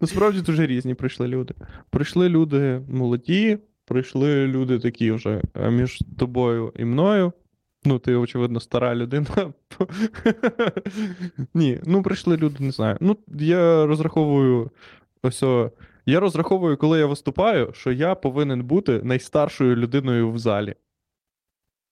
Насправді 0.00 0.40
дуже 0.40 0.66
різні 0.66 0.94
прийшли 0.94 1.28
люди. 1.28 1.54
Прийшли 1.90 2.28
люди 2.28 2.82
молоді, 2.88 3.58
прийшли 3.84 4.46
люди 4.46 4.78
такі 4.78 5.12
вже 5.12 5.42
е, 5.54 5.70
між 5.70 5.98
тобою 6.18 6.72
і 6.76 6.84
мною. 6.84 7.32
Ну, 7.84 7.98
ти, 7.98 8.14
очевидно, 8.14 8.60
стара 8.60 8.94
людина. 8.94 9.26
Ні, 11.54 11.80
ну 11.84 12.02
прийшли 12.02 12.36
люди, 12.36 12.64
не 12.64 12.70
знаю. 12.70 12.96
Ну, 13.00 13.16
я 13.38 13.86
розраховую 13.86 14.70
ось. 15.22 15.42
Я 16.06 16.20
розраховую, 16.20 16.76
коли 16.76 16.98
я 16.98 17.06
виступаю, 17.06 17.72
що 17.74 17.92
я 17.92 18.14
повинен 18.14 18.62
бути 18.64 19.02
найстаршою 19.02 19.76
людиною 19.76 20.30
в 20.32 20.38
залі. 20.38 20.74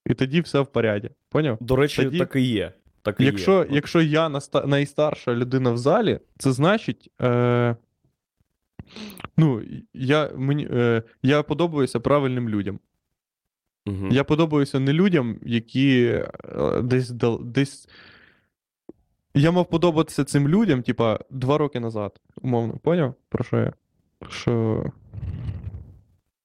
І 0.07 0.15
тоді 0.15 0.41
все 0.41 0.61
в 0.61 0.67
поряді. 0.67 1.11
Поняв? 1.31 1.59
До 1.61 1.77
речі, 1.77 2.03
Тоді- 2.05 2.19
так 2.19 2.37
і 2.37 2.41
є. 2.41 2.73
Так 3.03 3.21
і 3.21 3.25
Якщо, 3.25 3.59
є. 3.59 3.67
якщо 3.71 4.01
я 4.03 4.29
наста- 4.29 4.67
найстарша 4.67 5.35
людина 5.35 5.71
в 5.71 5.79
залі, 5.79 6.21
це 6.39 6.53
значить. 6.53 7.11
Е, 7.23 7.77
ну, 9.37 9.63
я, 9.95 10.31
мені, 10.37 10.69
е, 10.71 11.03
я 11.23 11.43
подобаюся 11.43 12.01
правильним 12.01 12.49
людям. 12.49 12.81
Мгм. 13.89 14.09
Я 14.13 14.25
подобаюся 14.25 14.81
не 14.81 14.93
людям, 14.93 15.39
які 15.43 16.05
е, 16.05 16.83
десь, 16.83 17.11
десь. 17.41 17.89
Я 19.35 19.51
мав 19.51 19.69
подобатися 19.69 20.25
цим 20.25 20.49
людям, 20.49 20.83
типа, 20.83 21.21
два 21.31 21.59
роки 21.59 21.81
назад, 21.81 22.21
умовно, 22.43 22.79
поняв? 22.83 23.15
Про 23.29 23.45
що 23.45 23.57
я? 23.57 23.73
Що. 24.29 24.85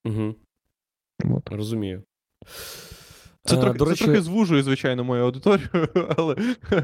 Угу. 0.06 0.36
От. 1.24 1.50
Розумію. 1.50 2.04
Це, 3.46 3.56
Е, 3.58 3.60
трохи, 3.60 3.78
до 3.78 3.86
це 3.86 4.06
трохи 4.06 4.22
звужує, 4.22 4.64
звичайно, 4.64 5.04
мою 5.04 5.24
аудиторію, 5.24 5.70
але 6.18 6.36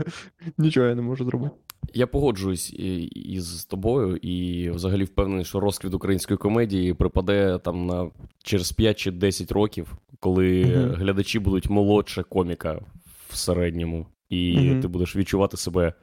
нічого 0.57 0.88
я 0.88 0.95
не 0.95 1.01
можу 1.01 1.26
зробити. 1.26 1.55
Я 1.93 2.07
погоджуюсь 2.07 2.74
із 3.16 3.66
тобою, 3.66 4.16
і 4.18 4.70
взагалі 4.70 5.03
впевнений, 5.03 5.45
що 5.45 5.60
розквіт 5.60 5.93
української 5.93 6.38
комедії 6.38 6.93
припаде 6.93 7.60
там 7.64 7.86
на 7.86 8.12
через 8.43 8.72
5 8.72 8.97
чи 8.97 9.12
10 9.12 9.51
років, 9.51 9.97
коли 10.20 10.66
Мгм. 10.66 10.91
глядачі 10.95 11.39
будуть 11.39 11.70
молодше 11.70 12.24
коміка 12.24 12.82
в 13.30 13.36
середньому, 13.36 14.05
і 14.30 14.57
Мгм. 14.57 14.82
ти 14.82 14.88
будеш 14.88 15.16
відчувати 15.16 15.57
себе 15.57 15.93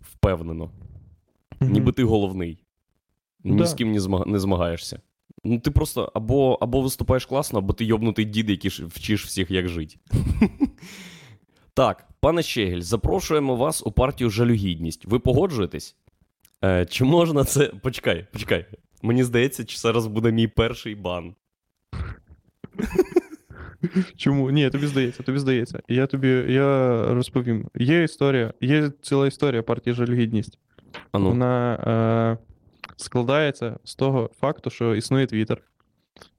впевнено. 0.00 0.70
Мгм. 1.60 1.72
Ніби 1.72 1.92
ти 1.92 2.04
головний. 2.04 2.64
Ні 3.44 3.56
Да. 3.58 3.66
з 3.66 3.74
ким 3.74 3.92
не 4.26 4.38
змагаєшся. 4.38 5.00
Ну, 5.44 5.58
ти 5.58 5.70
просто 5.70 6.12
або, 6.14 6.58
або 6.60 6.82
виступаєш 6.82 7.26
класно, 7.26 7.58
або 7.58 7.72
ти 7.72 7.84
йобнутий 7.84 8.24
дід, 8.24 8.50
який 8.50 8.70
вчиш 8.70 9.24
всіх, 9.24 9.50
як 9.50 9.68
жити. 9.68 9.96
так, 11.74 12.08
пане 12.20 12.42
Щегель, 12.42 12.80
запрошуємо 12.80 13.56
вас 13.56 13.82
у 13.86 13.92
партію 13.92 14.30
жалюгідність. 14.30 15.04
Ви 15.06 15.18
погоджуєтесь? 15.18 15.96
Е, 16.64 16.86
чи 16.86 17.04
можна 17.04 17.44
це. 17.44 17.66
Почекай, 17.66 18.26
почекай. 18.32 18.66
Мені 19.02 19.24
здається, 19.24 19.64
чи 19.64 19.78
зараз 19.78 20.06
буде 20.06 20.32
мій 20.32 20.48
перший 20.48 20.94
бан. 20.94 21.34
Чому? 24.16 24.50
Ні, 24.50 24.70
тобі 24.70 24.86
здається, 24.86 25.22
тобі 25.22 25.38
здається. 25.38 25.80
Я 25.88 26.06
тобі 26.06 26.28
я 26.48 27.02
розповім. 27.14 27.68
Є 27.74 28.02
історія, 28.02 28.52
є 28.60 28.90
ціла 29.02 29.26
історія 29.26 29.62
партії 29.62 29.94
жалюгідність. 29.94 30.58
Ану. 31.12 31.28
Вона 31.28 31.74
е, 31.74 32.49
складається 33.02 33.78
з 33.84 33.94
того 33.94 34.30
факту, 34.40 34.70
що 34.70 34.94
існує 34.94 35.26
Твіттер. 35.26 35.62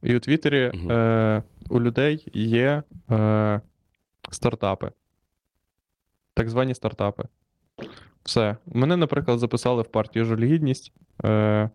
І 0.03 0.15
у 0.15 0.19
Твіттері 0.19 0.71
Мгм. 0.73 0.91
е, 0.91 1.43
у 1.69 1.81
людей 1.81 2.27
є 2.33 2.83
е, 3.11 3.61
стартапи. 4.31 4.91
Так 6.33 6.49
звані 6.49 6.75
стартапи. 6.75 7.23
Все. 8.23 8.57
Мене, 8.65 8.97
наприклад, 8.97 9.39
записали 9.39 9.81
в 9.81 9.87
партію 9.87 10.25
Жульгідність. 10.25 10.93
Е, 11.25 11.69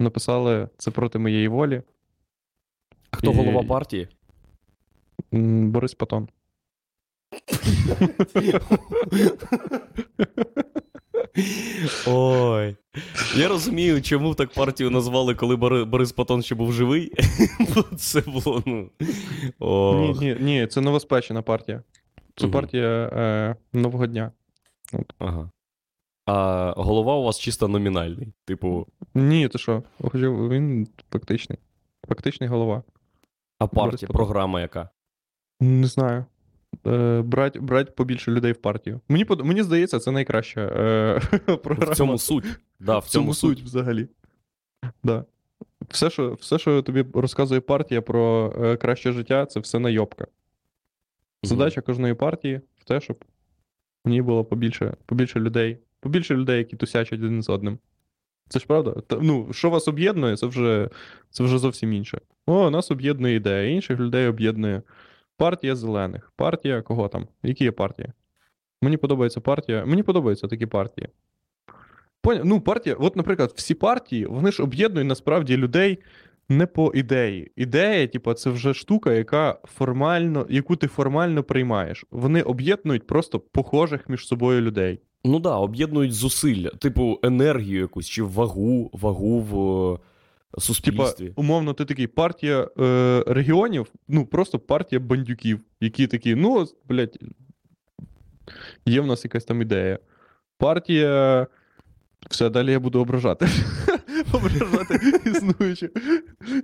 написали 0.00 0.68
це 0.76 0.90
проти 0.90 1.18
моєї 1.18 1.48
волі. 1.48 1.82
А 3.10 3.16
хто 3.16 3.30
І- 3.32 3.34
голова 3.36 3.62
партії? 3.62 4.08
Борис 5.32 5.94
Патон. 5.94 6.28
Ой. 12.06 12.76
Я 13.36 13.48
розумію, 13.48 14.02
чому 14.02 14.34
так 14.34 14.50
партію 14.52 14.90
назвали, 14.90 15.34
коли 15.34 15.56
Борис 15.84 16.12
Патон 16.12 16.42
ще 16.42 16.54
був 16.54 16.72
живий. 16.72 17.12
Це 17.96 18.20
було, 18.20 18.62
ну. 18.66 18.90
Ні, 20.00 20.14
ні, 20.20 20.36
ні, 20.40 20.66
це 20.66 20.80
новоспечена 20.80 21.42
партія. 21.42 21.82
Це 22.36 22.44
Мгм. 22.46 22.52
партія 22.52 22.88
е, 23.12 23.56
нового 23.72 24.06
дня. 24.06 24.32
Ага. 25.18 25.50
А 26.26 26.72
голова 26.76 27.14
у 27.16 27.22
вас 27.24 27.38
чисто 27.40 27.68
номінальний. 27.68 28.32
Типу, 28.44 28.86
Ні, 29.14 29.48
ти 29.48 29.58
що? 29.58 29.82
Він 30.14 30.88
фактичний. 31.12 31.58
Фактичний 32.08 32.48
голова. 32.48 32.82
а 33.58 33.66
партія, 33.66 34.08
програма 34.12 34.60
яка? 34.60 34.88
Не 35.60 35.86
знаю. 35.86 36.24
Е, 36.86 37.22
брать, 37.22 37.58
брать 37.58 37.94
побільше 37.94 38.30
людей 38.30 38.52
в 38.52 38.56
партію. 38.56 39.00
Мені, 39.08 39.26
мені 39.44 39.62
здається, 39.62 39.98
це 39.98 40.10
найкраща 40.10 40.60
е, 40.60 41.20
програма. 41.56 41.92
В 41.92 41.96
цьому 41.96 42.18
суть. 42.18 42.44
Да, 42.80 42.98
в 42.98 43.02
В 43.02 43.08
цьому 43.08 43.34
суть 43.34 43.62
взагалі. 43.62 44.08
Да. 45.04 45.24
Все, 45.88 46.10
що, 46.10 46.32
все, 46.32 46.58
що 46.58 46.82
тобі 46.82 47.04
розказує 47.14 47.60
партія 47.60 48.02
про 48.02 48.54
е, 48.62 48.76
краще 48.76 49.12
життя, 49.12 49.46
це 49.46 49.60
все 49.60 49.78
найобка. 49.78 50.26
Задача 51.42 51.80
кожної 51.80 52.14
партії 52.14 52.60
в 52.78 52.84
те, 52.84 53.00
щоб 53.00 53.24
в 54.04 54.08
ній 54.08 54.22
було 54.22 54.44
побільше, 54.44 54.96
побільше 55.06 55.40
людей. 55.40 55.78
Побільше 56.00 56.34
людей, 56.34 56.58
які 56.58 56.76
тусячать 56.76 57.18
один 57.18 57.42
з 57.42 57.48
одним. 57.48 57.78
Це 58.48 58.58
ж 58.58 58.66
правда? 58.66 58.90
Та, 59.06 59.16
ну, 59.20 59.52
що 59.52 59.70
вас 59.70 59.88
об'єднує, 59.88 60.36
це 60.36 60.46
вже, 60.46 60.90
це 61.30 61.44
вже 61.44 61.58
зовсім 61.58 61.92
інше. 61.92 62.20
О, 62.46 62.70
нас 62.70 62.90
об'єднує 62.90 63.34
ідея, 63.34 63.70
інших 63.70 64.00
людей 64.00 64.26
об'єднує 64.26 64.82
партія 65.40 65.76
зелених. 65.76 66.32
Партія 66.36 66.82
кого 66.82 67.08
там? 67.08 67.26
Які 67.42 67.64
є 67.64 67.72
партії? 67.72 68.08
Мені 68.82 68.96
подобається 68.96 69.40
партія. 69.40 69.84
Мені 69.86 70.02
подобаються 70.02 70.48
такі 70.48 70.66
партії. 70.66 71.08
Поня... 72.22 72.40
Ну, 72.44 72.60
партія, 72.60 72.96
от, 72.98 73.16
наприклад, 73.16 73.52
всі 73.56 73.74
партії, 73.74 74.26
вони 74.26 74.52
ж 74.52 74.62
об'єднують 74.62 75.08
насправді 75.08 75.56
людей 75.56 75.98
не 76.48 76.66
по 76.66 76.92
ідеї. 76.94 77.52
Ідея, 77.56 78.06
типу, 78.06 78.34
це 78.34 78.50
вже 78.50 78.74
штука, 78.74 79.12
яка 79.12 79.58
формально, 79.64 80.46
яку 80.50 80.76
ти 80.76 80.86
формально 80.86 81.42
приймаєш. 81.42 82.04
Вони 82.10 82.42
об'єднують 82.42 83.06
просто 83.06 83.40
похожих 83.40 84.08
між 84.08 84.26
собою 84.26 84.60
людей. 84.60 85.00
Ну 85.24 85.38
да, 85.38 85.56
об'єднують 85.56 86.12
зусилля, 86.12 86.68
типу 86.68 87.18
енергію 87.22 87.80
якусь 87.80 88.08
чи 88.08 88.22
вагу, 88.22 88.90
вагу 88.92 89.40
в 89.40 89.98
Типа, 90.84 91.02
умовно, 91.36 91.72
ти 91.72 91.84
такий 91.84 92.06
партія 92.06 92.68
е, 92.80 93.24
регіонів, 93.26 93.86
ну 94.08 94.26
просто 94.26 94.58
партія 94.58 95.00
бандюків, 95.00 95.60
які 95.80 96.06
такі, 96.06 96.34
ну, 96.34 96.66
блядь, 96.88 97.18
є 98.86 99.00
в 99.00 99.06
нас 99.06 99.24
якась 99.24 99.44
там 99.44 99.62
ідея. 99.62 99.98
Партія. 100.58 101.46
Все, 102.30 102.50
далі 102.50 102.72
я 102.72 102.80
буду 102.80 103.00
ображати. 103.00 103.48
ображати 104.32 105.20
існуючі, 105.24 105.88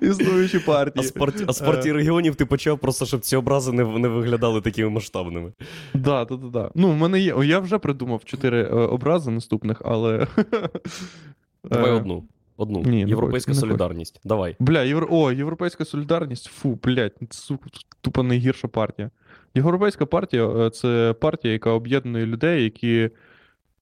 існуючі 0.01 0.61
А 0.97 1.03
з, 1.03 1.11
парті... 1.11 1.45
а 1.47 1.53
з 1.53 1.63
Е. 1.63 1.65
партії 1.65 1.93
регіонів 1.93 2.35
ти 2.37 2.47
почав 2.47 2.79
просто, 2.79 3.07
щоб 3.07 3.21
ці 3.21 3.37
образи 3.37 3.73
не, 3.73 3.85
не 3.99 4.09
виглядали 4.09 4.61
такими 4.61 4.91
масштабними. 4.91 5.53
Да, 5.95 6.25
да, 6.25 6.37
да, 6.37 6.47
да. 6.49 6.71
Ну, 6.75 6.91
в 6.91 6.97
мене 6.97 7.21
є. 7.21 7.33
о, 7.35 7.45
Я 7.45 7.59
вже 7.59 7.79
придумав 7.79 8.25
чотири 8.25 8.63
е, 8.63 8.67
образи 8.69 9.31
наступних, 9.31 9.83
але. 9.85 10.27
Давай 11.65 11.91
Е, 11.91 11.95
одну. 11.95 12.25
Одну. 12.57 12.83
ні, 12.83 13.01
Європейська 13.01 13.53
не 13.53 13.59
солідарність. 13.59 14.21
Давай. 14.25 14.57
Бля, 14.59 14.83
євро... 14.83 15.09
о, 15.11 15.33
Європейська 15.33 15.85
солідарність. 15.85 16.47
Фу, 16.47 16.79
блядь, 16.83 17.13
сука, 17.31 17.71
тупо 18.01 18.23
найгірша 18.23 18.69
партія. 18.69 19.11
Європейська 19.55 20.07
партія 20.07 20.49
е, 20.49 20.71
це 20.71 21.15
партія, 21.21 21.53
яка 21.53 21.71
об'єднує 21.71 22.27
людей, 22.27 22.65
які 22.65 23.11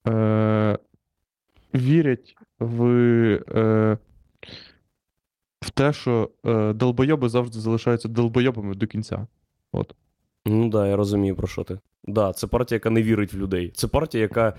е... 0.09 0.79
вірять 1.75 2.37
в, 2.59 2.85
е... 3.55 3.99
в 5.61 5.71
те, 5.71 5.93
що 5.93 6.31
е... 6.47 6.73
долбойоби 6.73 7.29
завжди 7.29 7.61
залишаються 7.61 8.09
долбойобами 8.09 8.75
до 8.75 8.87
кінця. 8.87 9.27
От. 9.73 9.95
Ну 10.47 10.69
да, 10.69 10.87
я 10.87 10.97
розумію, 10.97 11.37
про 11.37 11.47
що 11.47 11.65
ти. 11.65 11.79
Да, 12.05 12.33
це 12.33 12.47
партія, 12.47 12.77
яка 12.77 12.91
не 12.91 13.03
вірить 13.03 13.33
в 13.33 13.37
людей. 13.37 13.71
Це 13.75 13.87
партія, 13.87 14.23
яка. 14.23 14.57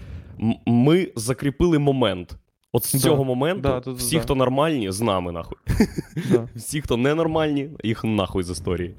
Ми 0.66 1.12
закріпили 1.16 1.80
момент. 1.80 2.38
От 2.76 2.86
з 2.86 2.92
Да, 2.94 3.00
цього 3.00 3.24
моменту 3.24 3.62
да, 3.62 3.80
да, 3.80 3.92
всі, 3.92 4.16
да. 4.16 4.22
хто 4.22 4.36
нормальні, 4.36 4.92
з 4.92 5.02
нами 5.02 5.32
нахуй. 5.32 5.58
Да. 6.32 6.50
Всі, 6.56 6.82
хто 6.82 6.98
ненормальні, 6.98 7.70
їх 7.84 8.04
нахуй 8.04 8.44
з 8.44 8.50
історії. 8.50 8.96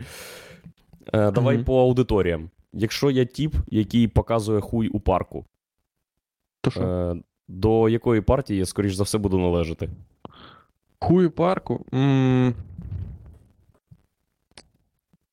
Е, 1.13 1.31
давай 1.31 1.57
Мгм. 1.57 1.65
по 1.65 1.81
аудиторіям. 1.81 2.51
Якщо 2.73 3.11
я 3.11 3.25
тіп, 3.25 3.55
який 3.69 4.09
показує 4.09 4.61
хуй 4.61 4.89
у 4.89 5.01
парку, 5.01 5.45
То 6.61 6.71
що? 6.71 6.81
е, 6.83 7.17
до 7.49 7.89
якої 7.89 8.21
партії 8.21 8.59
я, 8.59 8.67
скоріш 8.67 8.95
за 8.95 9.03
все, 9.03 9.19
буду 9.19 9.39
належати? 9.39 9.89
Хуй 11.01 11.27
у 11.27 11.31
парку. 11.31 11.87
м 11.95 12.55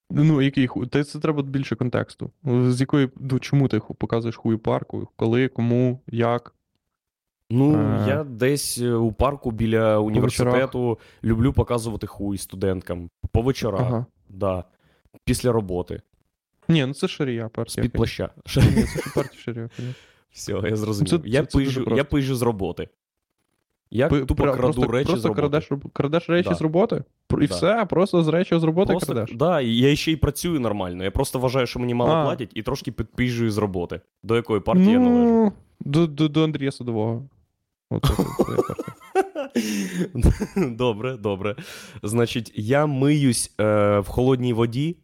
Ну, 0.09 0.41
який 0.41 0.67
хуй? 0.67 0.87
Та 0.87 1.03
це 1.03 1.19
треба 1.19 1.43
більше 1.43 1.75
контексту. 1.75 2.31
З 2.45 2.79
якої, 2.81 3.09
чому 3.41 3.67
ти 3.67 3.79
показуєш 3.97 4.35
хуй 4.35 4.57
парку? 4.57 5.07
Коли, 5.15 5.47
кому, 5.47 5.99
як? 6.07 6.55
Ну, 7.55 7.75
Е. 7.75 8.05
я 8.07 8.23
десь 8.23 8.77
е, 8.77 8.93
у 8.93 9.11
парку 9.11 9.51
біля 9.51 9.99
університету 9.99 10.99
люблю 11.23 11.53
показувати 11.53 12.07
хуй 12.07 12.37
студенткам. 12.37 13.09
По 13.31 13.41
вечорах, 13.41 13.81
Ага. 13.81 14.05
да. 14.29 14.63
Після 15.25 15.51
роботи. 15.51 16.01
Ні, 16.67 16.85
ну 16.85 16.93
це 16.93 17.07
шарія 17.07 17.49
партія. 17.49 17.83
З-під 17.83 17.91
плаща. 17.93 18.29
Ні, 18.57 18.83
це 18.83 19.11
партія 19.15 19.41
шарія. 19.43 19.69
Все, 20.31 20.51
я 20.69 20.75
зрозумів. 20.75 21.09
Це- 21.09 21.19
я, 21.29 21.41
це- 21.41 21.47
це 21.51 21.57
пижу, 21.57 21.93
я 21.95 22.03
пижу 22.03 22.35
з 22.35 22.41
роботи. 22.41 22.87
Я 23.91 24.07
Пи- 24.07 24.25
тупо 24.25 24.43
краду 24.43 24.57
просто, 24.61 24.91
речі 24.91 25.05
просто 25.07 25.21
з 25.21 25.25
роботи. 25.25 25.41
крадеш, 25.41 25.69
крадеш 25.93 26.29
речі 26.29 26.49
Да. 26.49 26.55
з 26.55 26.61
роботи? 26.61 27.03
І 27.41 27.47
Да. 27.47 27.55
все, 27.55 27.85
просто 27.89 28.23
з 28.23 28.27
речі 28.27 28.59
з 28.59 28.63
роботи 28.63 28.91
Просто, 28.93 29.13
крадеш. 29.13 29.35
да, 29.35 29.61
я 29.61 29.95
ще 29.95 30.11
й 30.11 30.15
працюю 30.15 30.59
нормально. 30.59 31.03
Я 31.03 31.11
просто 31.11 31.39
вважаю, 31.39 31.67
що 31.67 31.79
мені 31.79 31.93
мало 31.93 32.11
А. 32.11 32.23
платять, 32.25 32.51
і 32.53 32.63
трошки 32.63 32.91
підпіжую 32.91 33.51
з 33.51 33.57
роботи. 33.57 34.01
До 34.23 34.35
якої 34.35 34.59
партії 34.59 34.91
я 34.91 34.99
належу. 34.99 35.23
ну, 35.33 35.53
до, 35.79 36.07
до, 36.07 36.27
до 36.27 36.43
Андрія 36.43 36.71
Садового. 36.71 37.13
Оце, 37.13 37.21
це, 37.21 37.29
це 37.29 37.29
партія. 37.29 37.82
Добре, 40.55 41.17
добре. 41.17 41.55
Значить, 42.03 42.51
я 42.55 42.85
миюсь 42.85 43.53
е, 43.61 43.99
в 43.99 44.07
холодній 44.07 44.53
воді, 44.53 44.97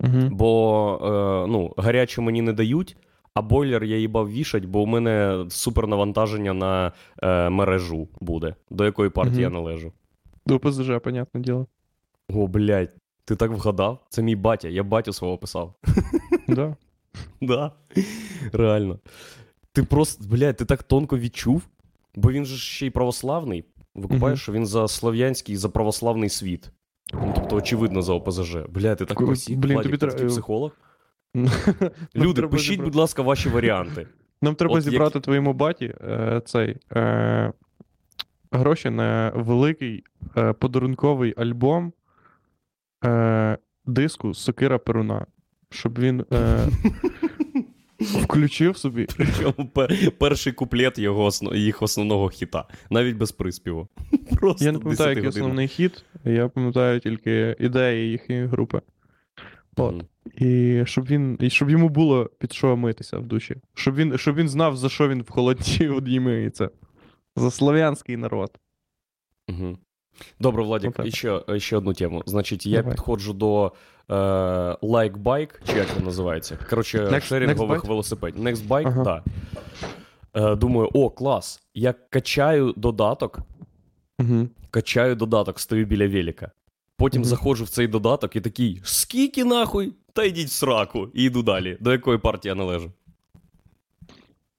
Мгм. 0.00 0.28
бо 0.36 0.98
е, 1.02 1.06
ну, 1.52 1.74
гарячу 1.76 2.22
мені 2.22 2.42
не 2.42 2.52
дають, 2.52 2.96
а 3.34 3.42
бойлер 3.42 3.84
я 3.84 3.96
їбав 3.98 4.30
вішать, 4.30 4.64
бо 4.64 4.82
у 4.82 4.86
мене 4.86 5.44
супернавантаження 5.48 6.52
на 6.52 6.92
е, 7.22 7.50
мережу 7.50 8.08
буде. 8.20 8.54
До 8.70 8.84
якої 8.84 9.10
партії 9.10 9.42
я 9.42 9.50
належу. 9.50 9.92
До 10.46 10.58
ПЗЖ, 10.58 10.90
понятне 11.04 11.40
діло. 11.40 11.66
О, 12.34 12.46
блядь, 12.46 12.92
ти 13.24 13.36
так 13.36 13.50
вгадав? 13.50 13.98
Це 14.08 14.22
мій 14.22 14.36
батя, 14.36 14.68
я 14.68 14.82
батю 14.82 15.12
свого 15.12 15.38
писав. 15.38 15.74
Да. 16.48 16.76
Да. 17.40 17.72
Реально. 18.52 18.98
Ти 19.72 19.82
просто, 19.82 20.24
блядь, 20.28 20.56
ти 20.56 20.64
так 20.64 20.82
тонко 20.82 21.18
відчув, 21.18 21.62
бо 22.16 22.32
він 22.32 22.44
же 22.44 22.56
ще 22.56 22.86
й 22.86 22.90
православний. 22.90 23.64
Викупаєш, 23.94 24.22
Мгм. 24.22 24.36
що 24.36 24.52
він 24.52 24.66
за 24.66 24.88
слов'янський, 24.88 25.56
за 25.56 25.68
православний 25.68 26.28
світ. 26.28 26.70
Ну, 27.12 27.32
тобто, 27.34 27.56
очевидно, 27.56 28.02
за 28.02 28.12
ОПЗЖ. 28.12 28.56
Бля, 28.68 28.94
ти 28.94 29.04
так 29.04 29.18
блін, 29.22 29.36
Владик, 29.48 29.82
тобі 29.82 29.96
ти 29.96 30.06
тре- 30.06 30.10
такий 30.12 30.26
психолог. 30.26 30.72
Люди, 32.16 32.42
пишіть, 32.42 32.80
будь 32.80 32.94
ласка, 32.94 33.22
ваші 33.22 33.48
варіанти. 33.48 34.06
Нам 34.42 34.54
треба 34.54 34.74
От 34.74 34.82
зібрати 34.82 35.20
твоєму 35.20 35.52
баті 35.52 35.94
е, 36.00 36.42
цей 36.44 36.76
е, 36.92 37.52
гроші 38.52 38.90
на 38.90 39.32
великий 39.36 40.04
е, 40.36 40.52
подарунковий 40.52 41.34
альбом 41.36 41.92
е, 43.04 43.58
диску 43.86 44.34
Сокира 44.34 44.78
Перуна. 44.78 45.26
Щоб 45.70 45.98
він 45.98 46.24
е, 46.32 46.68
включив 48.00 48.76
собі. 48.76 49.06
Причому 49.16 49.70
перший 50.18 50.52
куплет 50.52 50.98
його 50.98 51.30
їх 51.54 51.82
основного 51.82 52.28
хіта, 52.28 52.64
навіть 52.90 53.16
без 53.16 53.32
приспіву. 53.32 53.88
Просто 54.40 54.64
Я 54.64 54.72
не 54.72 54.78
пам'ятаю, 54.78 55.10
який 55.10 55.28
основний 55.28 55.68
хіт, 55.68 56.04
я 56.24 56.48
пам'ятаю 56.48 57.00
тільки 57.00 57.56
ідеї 57.60 58.10
їхньої 58.10 58.46
групи. 58.46 58.80
От. 59.76 59.94
Мгм. 59.94 60.04
І 60.38 60.82
щоб 60.86 61.06
він. 61.06 61.38
І 61.40 61.50
щоб 61.50 61.70
йому 61.70 61.88
було 61.88 62.30
під 62.38 62.52
що 62.52 62.76
митися 62.76 63.18
в 63.18 63.26
душі. 63.26 63.56
Щоб 63.74 63.94
він, 63.94 64.18
щоб 64.18 64.34
він 64.34 64.48
знав, 64.48 64.76
за 64.76 64.88
що 64.88 65.08
він 65.08 65.22
в 65.22 65.30
холодній 65.30 65.88
воді 65.88 66.20
миється. 66.20 66.70
За 67.36 67.50
слов'янський 67.50 68.16
народ. 68.16 68.58
Мгм. 69.48 69.78
Добре, 70.40 70.62
Владик, 70.62 70.90
Отак. 70.90 71.06
і 71.06 71.10
ще, 71.10 71.40
ще 71.58 71.76
одну 71.76 71.92
тему. 71.92 72.22
Значить, 72.26 72.66
я 72.66 72.78
Давай. 72.78 72.92
підходжу 72.94 73.32
до 73.32 73.72
е, 74.10 74.14
Like 74.82 75.22
Bike, 75.22 75.50
чи 75.72 75.78
як 75.78 75.96
він 75.98 76.04
називається? 76.04 76.58
Коротше, 76.70 76.98
Next- 77.04 77.20
шерінгових 77.20 77.80
Next 77.80 77.84
Bike? 77.84 77.88
велосипедів. 77.88 78.42
Next 78.44 78.68
Bike, 78.68 78.86
Ага. 78.86 79.04
так. 79.04 79.24
Е, 80.52 80.56
думаю, 80.56 80.90
о, 80.92 81.10
клас. 81.10 81.62
Я 81.74 81.94
качаю 82.10 82.72
додаток, 82.76 83.38
Угу. 84.18 84.48
качаю 84.70 85.14
додаток, 85.14 85.60
стою 85.60 85.86
біля 85.86 86.08
велика. 86.08 86.50
Потім 86.96 87.20
Мгм. 87.20 87.28
заходжу 87.28 87.64
в 87.64 87.68
цей 87.68 87.86
додаток 87.86 88.36
і 88.36 88.40
такий: 88.40 88.80
скільки 88.84 89.44
нахуй? 89.44 89.92
Та 90.12 90.24
йдіть 90.24 90.48
в 90.48 90.52
сраку. 90.52 91.08
І 91.14 91.24
йду 91.24 91.42
далі. 91.42 91.76
До 91.80 91.92
якої 91.92 92.18
партії 92.18 92.50
я 92.50 92.54
належу? 92.54 92.92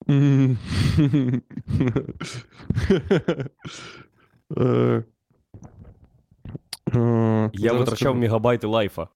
Я 6.93 6.99
зараз 7.53 7.79
витрачав 7.79 7.97
скажу. 7.97 8.15
мегабайти 8.15 8.67
лайфа. 8.67 9.07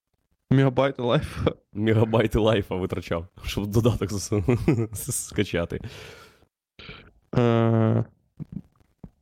мегабайти 0.51 1.01
лайфа. 1.01 1.51
Мегабайти 1.73 2.39
лайфа 2.39 2.75
витрачав, 2.75 3.25
щоб 3.45 3.67
додаток 3.67 4.09
скачати. 4.93 5.81
Е, 7.37 8.03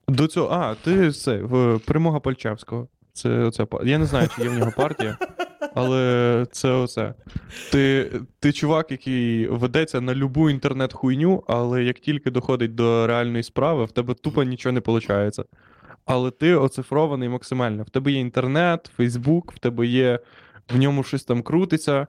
До 0.08 0.28
цього. 0.28 0.50
А, 0.52 0.76
ти 0.76 1.12
це, 1.12 1.38
в 1.38 1.80
Перемога 1.80 2.20
Пальчевського. 2.20 2.88
Це 3.14 3.66
па- 3.70 3.84
Я 3.84 3.98
не 3.98 4.06
знаю, 4.06 4.30
чи 4.36 4.42
є 4.44 4.50
в 4.50 4.54
нього 4.58 4.72
партія, 4.78 5.18
але 5.76 6.46
це 6.52 6.70
оце. 6.72 7.14
Ти, 7.72 8.12
ти 8.40 8.52
чувак, 8.54 8.92
який 8.92 9.48
ведеться 9.48 10.02
на 10.02 10.16
любу 10.16 10.50
інтернет-хуйню, 10.50 11.44
але 11.48 11.84
як 11.84 12.00
тільки 12.00 12.32
доходить 12.32 12.76
до 12.76 13.08
реальної 13.08 13.44
справи, 13.44 13.86
в 13.86 13.92
тебе 13.92 14.14
тупо 14.14 14.44
нічого 14.44 14.74
не 14.74 14.80
виходить. 14.86 15.40
Але 16.08 16.32
ти 16.32 16.56
оцифрований 16.56 17.30
максимально. 17.30 17.84
В 17.84 17.90
тебе 17.90 18.12
є 18.12 18.20
інтернет, 18.20 18.92
Фейсбук, 18.96 19.52
в 19.52 19.60
тебе 19.60 19.88
є 19.88 20.20
в 20.70 20.78
ньому 20.78 21.04
щось 21.04 21.24
там 21.24 21.42
крутиться, 21.42 22.08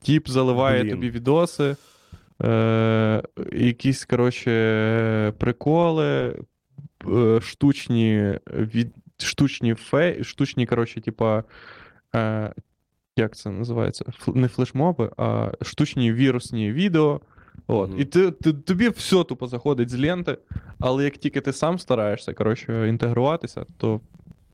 тіп 0.00 0.28
заливає 0.28 0.82
Блін. 0.82 0.94
тобі 0.94 1.10
відоси, 1.10 1.76
е, 2.42 3.22
якісь, 3.52 4.04
коротше, 4.04 5.32
приколи, 5.38 6.36
е, 7.08 7.40
штучні, 7.40 8.38
від, 8.50 8.94
штучні 9.18 9.74
фей, 9.74 10.24
штучні, 10.24 10.66
коротше, 10.66 11.00
типа. 11.00 11.44
Е, 12.14 12.52
як 13.16 13.36
це 13.36 13.50
називається? 13.50 14.04
Не 14.26 14.48
флешмоби, 14.48 15.10
а 15.16 15.50
штучні 15.62 16.12
вірусні 16.12 16.72
відео. 16.72 17.20
От. 17.68 17.90
Мгм. 17.90 18.00
І 18.00 18.04
ти, 18.04 18.30
ти, 18.30 18.52
тобі 18.52 18.88
все 18.88 19.24
тупо 19.24 19.46
заходить 19.46 19.90
з 19.90 19.98
ленти, 20.00 20.38
але 20.80 21.04
як 21.04 21.16
тільки 21.16 21.40
ти 21.40 21.52
сам 21.52 21.78
стараєшся, 21.78 22.32
коротше, 22.34 22.88
інтегруватися, 22.88 23.66
то 23.76 24.00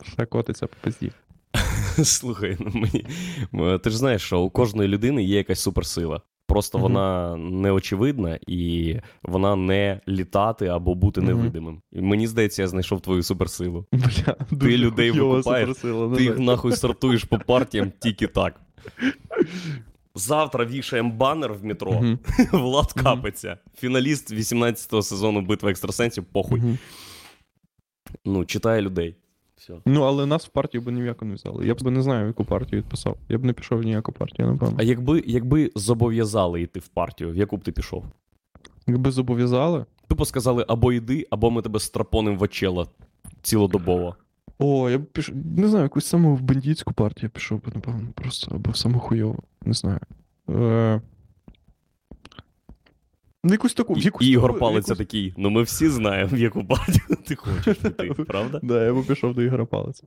все 0.01 0.27
котиться 0.27 0.67
по 0.67 0.77
пизді. 0.81 1.13
Слухай, 2.05 2.57
ну 2.61 2.71
мені. 2.75 3.79
Ти 3.79 3.91
ж 3.91 3.99
знаєш, 3.99 4.23
що 4.23 4.41
у 4.41 4.51
кожної 4.51 4.89
людини 4.89 5.23
є 5.25 5.37
якась 5.37 5.61
суперсила. 5.61 6.21
Просто 6.47 6.79
Мгм. 6.79 6.83
вона 6.83 7.37
неочевидна 7.37 8.39
і 8.47 8.97
вона 9.23 9.57
не 9.57 10.01
літати 10.09 10.67
або 10.67 10.95
бути 10.95 11.21
Мгм. 11.21 11.29
невидимим. 11.31 11.81
І 11.93 12.01
мені 12.01 12.27
здається, 12.27 12.63
я 12.63 12.69
знайшов 12.69 13.01
твою 13.01 13.23
суперсилу. 13.23 13.87
Бля, 13.93 14.37
дуже 14.51 14.77
людей 14.79 15.11
викупаєш, 15.11 15.77
Ти 16.17 16.23
їх 16.23 16.39
нахуй 16.39 16.73
сортуєш 16.73 17.25
по 17.25 17.39
партіям 17.39 17.93
тільки 18.01 18.27
так. 18.27 18.61
Завтра 20.15 20.65
вішаємо 20.65 21.11
банер 21.13 21.53
в 21.55 21.65
метро. 21.65 21.93
Мгм, 21.93 22.19
Влад 22.53 22.93
Мгм. 22.97 23.05
Капиця. 23.05 23.59
Фіналіст 23.79 24.33
18-го 24.33 25.03
сезону 25.03 25.41
битви 25.41 25.71
екстрасенсів. 25.71 26.25
Похуй. 26.25 26.61
мгм. 26.61 26.79
Ну, 28.25 28.45
читає 28.45 28.83
людей. 28.83 29.17
Все. 29.57 29.75
Ну, 29.87 30.03
але 30.03 30.27
нас 30.27 30.47
в 30.47 30.49
партію 30.49 30.83
би 30.83 30.93
ні 30.93 31.03
в 31.03 31.05
яку 31.05 31.25
не 31.25 31.35
взяли. 31.35 31.67
Я 31.67 31.75
б 31.75 31.91
не 31.91 32.03
знаю, 32.03 32.25
в 32.25 32.27
яку 32.27 32.45
партію 32.45 32.83
відписав. 32.83 33.17
Я 33.29 33.39
б 33.39 33.45
не 33.45 33.53
пішов 33.53 33.79
в 33.79 33.83
ніяку 33.83 34.13
партію, 34.13 34.49
напевно. 34.49 34.77
А 34.79 34.83
якби, 34.83 35.23
якби 35.27 35.71
зобов'язали 35.75 36.63
йти 36.63 36.81
в 36.81 36.89
партію, 36.89 37.31
в 37.31 37.37
яку 37.37 37.57
б 37.57 37.65
ти 37.65 37.73
пішов? 37.73 38.05
Якби 38.87 39.11
зобов'язали. 39.11 39.85
Тупо 40.09 40.25
сказали 40.25 40.65
або 40.69 40.93
йди, 40.93 41.27
або 41.31 41.51
ми 41.51 41.63
тебе 41.63 41.81
страпоним 41.81 42.39
в 42.39 42.43
очела 42.43 42.87
цілодобово. 43.43 44.17
О, 44.59 44.91
я 44.91 44.99
б 44.99 45.05
пішов. 45.05 45.35
Не 45.57 45.69
знаю, 45.69 45.83
якусь 45.83 46.07
саму 46.07 46.35
в 46.37 46.41
бандитську 46.41 46.93
партію 46.93 47.31
пішов 47.31 47.65
би, 47.65 47.73
напевно, 47.75 48.09
просто 48.15 48.55
або 48.55 48.71
в 48.71 48.77
саму 48.77 48.99
хуйову. 48.99 49.43
Не 49.65 49.73
знаю. 49.75 50.01
Е... 50.51 51.01
Ну, 53.45 53.53
якусь 53.53 53.75
таку. 53.75 53.95
в 53.95 53.99
якусь 53.99 54.27
і 54.27 54.31
Ігор 54.31 54.51
таку- 54.51 54.61
Палиця 54.61 54.93
якусь- 54.93 54.99
такий. 54.99 55.35
Ну 55.37 55.51
ми 55.51 55.63
всі 55.63 55.89
знаємо, 55.89 56.31
в 56.37 56.39
яку 56.39 56.65
партію 56.65 57.17
ти 57.27 57.35
хочеш 57.35 57.77
піти, 57.77 58.05
правда? 58.29 58.61
Да, 58.63 58.85
я 58.85 58.95
би 58.95 59.03
пішов 59.03 59.35
до 59.35 59.43
Ігора 59.43 59.65
Палиця. 59.65 60.05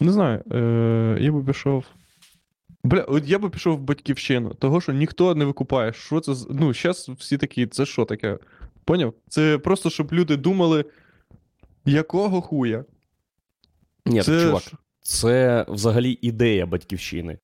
Не 0.00 0.12
знаю, 0.12 0.42
е... 0.52 1.18
я 1.20 1.32
би 1.32 1.44
пішов. 1.44 1.84
Бля, 2.84 3.00
от 3.02 3.28
я 3.28 3.38
би 3.38 3.50
пішов 3.50 3.78
в 3.78 3.80
батьківщину, 3.82 4.54
того, 4.54 4.80
що 4.80 4.92
ніхто 4.92 5.34
не 5.34 5.44
викупає, 5.44 5.92
що 5.92 6.20
це. 6.20 6.34
з- 6.34 6.48
Ну, 6.50 6.74
зараз 6.74 7.08
всі 7.18 7.38
такі, 7.38 7.66
це 7.66 7.86
що 7.86 8.04
таке? 8.04 8.38
Поняв? 8.84 9.14
Це 9.28 9.58
просто, 9.58 9.90
щоб 9.90 10.12
люди 10.12 10.36
думали, 10.36 10.84
якого 11.84 12.40
хуя? 12.40 12.84
Ні, 14.06 14.22
це 14.22 14.44
чувак, 14.46 14.62
ж- 14.62 14.72
це 15.00 15.64
взагалі 15.68 16.18
ідея 16.22 16.66
батьківщини. 16.66 17.38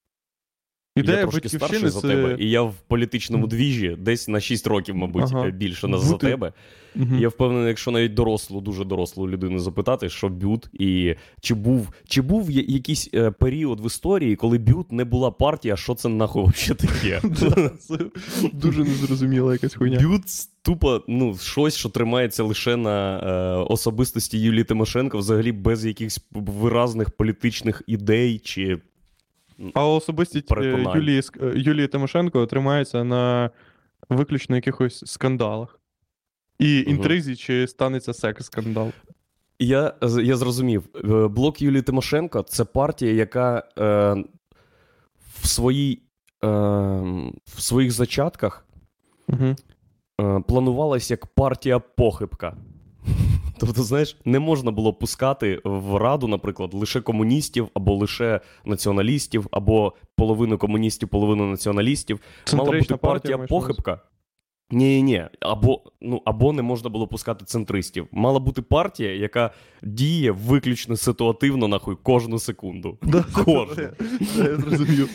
Ідея 0.99 1.18
я 1.18 1.26
трошки 1.26 1.49
старший 1.49 1.88
за 1.88 2.01
тебе, 2.01 2.36
і 2.38 2.51
я 2.51 2.62
в 2.62 2.74
політичному 2.88 3.46
двіжі 3.46 3.96
десь 3.99 4.28
на 4.28 4.40
6 4.40 4.66
років, 4.66 4.96
мабуть, 4.96 5.24
Ага. 5.32 5.46
е, 5.46 5.51
більше 5.51 5.88
на- 5.88 5.99
за 5.99 6.16
тебе. 6.16 6.53
Мгм. 6.94 7.18
Я 7.18 7.28
впевнений, 7.28 7.68
якщо 7.68 7.90
навіть 7.90 8.14
дорослу, 8.14 8.61
дуже 8.61 8.84
дорослу 8.84 9.28
людину 9.28 9.59
запитати, 9.59 10.09
що 10.09 10.28
бют, 10.28 10.68
і 10.72 11.14
чи 11.40 11.55
був, 11.55 11.88
чи 12.09 12.22
був 12.22 12.51
якийсь 12.51 13.11
е, 13.14 13.30
період 13.30 13.80
в 13.80 13.86
історії, 13.86 14.36
коли 14.36 14.59
бют 14.59 14.92
не 14.92 15.05
була 15.05 15.30
партія, 15.30 15.76
що 15.76 15.94
це 15.94 16.09
нахуй 16.09 16.42
вообще 16.42 16.74
таке? 16.74 17.22
Це 17.78 17.99
дуже 18.53 18.84
незрозуміла 18.84 19.53
якась 19.53 19.74
хуйня. 19.74 20.01
Бют 20.01 20.22
тупо 20.62 21.03
ну, 21.09 21.36
щось, 21.40 21.76
що 21.76 21.88
тримається 21.88 22.42
лише 22.42 22.76
на 22.76 23.18
е, 23.18 23.64
особистості 23.68 24.38
Юлії 24.38 24.64
Тимошенко, 24.64 25.18
взагалі 25.18 25.53
без 25.53 25.84
якихось 25.86 26.20
виразних 26.32 27.11
політичних 27.11 27.82
ідей 27.86 28.38
чи. 28.38 28.78
А 29.74 29.88
особистість 29.88 30.52
е, 30.52 30.84
Юлії, 30.94 31.22
е, 31.42 31.52
Юлії 31.56 31.88
Тимошенко 31.88 32.46
тримається 32.46 33.04
на 33.04 33.50
виключно 34.09 34.56
якихось 34.56 35.02
скандалах. 35.06 35.80
І 36.59 36.80
інтризі, 36.80 37.36
чи 37.36 37.66
станеться 37.66 38.12
секс-скандал. 38.12 38.92
Я, 39.59 39.94
я 40.22 40.36
зрозумів. 40.36 40.88
Е, 40.94 41.28
Блок 41.28 41.62
Юлії 41.62 41.82
Тимошенко 41.82 42.42
це 42.42 42.64
партія, 42.64 43.12
яка 43.12 43.64
е, 43.78 43.84
в, 45.40 45.46
своїй, 45.46 46.02
е, 46.44 46.48
в 47.44 47.61
своїх 47.61 47.92
зачатках 47.92 48.64
Угу. 49.28 49.56
е, 50.20 50.40
планувалась 50.48 51.11
як 51.11 51.26
партія 51.26 51.78
похибка. 51.78 52.56
Тобто, 53.59 53.82
знаєш, 53.82 54.16
не 54.24 54.38
можна 54.38 54.70
було 54.70 54.92
пускати 54.92 55.61
в 55.64 55.96
раду, 55.96 56.28
наприклад, 56.28 56.74
лише 56.74 57.00
комуністів, 57.00 57.68
або 57.74 57.94
лише 57.94 58.40
націоналістів, 58.64 59.46
або 59.50 59.94
половину 60.16 60.59
комуністів, 60.59 61.09
половину 61.09 61.50
націоналістів. 61.50 62.20
Мала 62.52 62.72
бути 62.72 62.96
партія, 62.96 63.38
похибка. 63.38 64.00
Ні, 64.70 65.02
ні, 65.02 65.24
або, 65.40 65.80
ну, 66.00 66.22
або 66.24 66.52
не 66.52 66.62
можна 66.62 66.90
було 66.90 67.06
пускати 67.06 67.44
центристів. 67.44 68.06
Мала 68.12 68.38
бути 68.38 68.62
партія, 68.62 69.14
яка 69.14 69.50
діє 69.82 70.30
виключно 70.30 70.96
ситуативно, 70.96 71.68
нахуй, 71.68 71.96
кожну 72.02 72.38
секунду. 72.38 72.98
Кожну. 73.32 73.88
Я 74.36 74.56
зрозумів. 74.56 75.10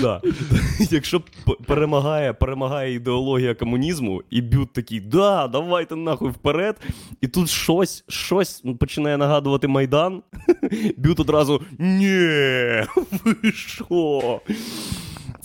Да. 0.00 0.20
Якщо 0.90 1.22
перемагає, 1.66 2.32
перемагає 2.32 2.94
ідеологія 2.94 3.54
комунізму, 3.54 4.22
і 4.30 4.42
бют 4.42 4.72
такий, 4.72 5.00
да, 5.00 5.48
давайте 5.48 5.96
нахуй 5.96 6.30
вперед. 6.30 6.76
І 7.20 7.28
тут 7.28 7.50
щось, 7.50 8.04
щось 8.08 8.64
починає 8.80 9.16
нагадувати 9.16 9.68
Майдан. 9.68 10.22
Бют 10.96 11.20
одразу 11.20 11.62
ні, 11.78 12.18
ви 13.24 13.52
що? 13.52 14.40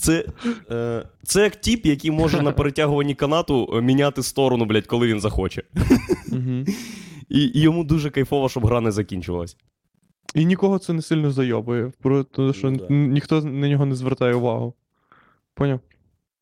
Це, 0.04 0.26
е, 0.70 1.08
це 1.22 1.42
як 1.42 1.56
тіп, 1.56 1.86
який 1.86 2.10
може 2.10 2.42
на 2.42 2.52
перетягуванні 2.52 3.14
канату 3.14 3.70
е, 3.74 3.80
міняти 3.80 4.22
сторону, 4.22 4.64
блядь, 4.64 4.86
коли 4.86 5.06
він 5.06 5.20
захоче. 5.20 5.62
І, 7.28 7.40
і 7.40 7.60
йому 7.60 7.84
дуже 7.84 8.10
кайфово, 8.10 8.48
щоб 8.48 8.66
гра 8.66 8.80
не 8.80 8.92
закінчилась. 8.92 9.56
І 10.34 10.44
нікого 10.44 10.78
це 10.78 10.92
не 10.92 11.02
сильно 11.02 11.30
зайобує, 11.30 11.92
про 12.00 12.24
те, 12.24 12.52
що 12.52 12.70
Ну, 12.70 12.76
да. 12.76 12.94
ніхто 12.94 13.42
на 13.42 13.68
нього 13.68 13.86
не 13.86 13.94
звертає 13.94 14.34
увагу. 14.34 14.74
Поняв? 15.54 15.80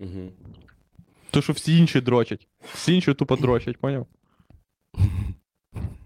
Угу. 0.01 0.33
То, 1.31 1.43
що 1.43 1.53
всі 1.53 1.79
інші 1.79 2.01
дрочать. 2.01 2.49
Всі 2.75 2.95
інші 2.95 3.15
тупо 3.15 3.37
дрочать, 3.37 3.79
поняв? 3.79 4.07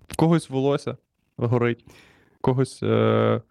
В 0.09 0.17
когось 0.17 0.51
волосся 0.51 0.97
горить, 1.37 1.85
в 2.39 2.41
когось, 2.41 2.83
е... 2.83 3.43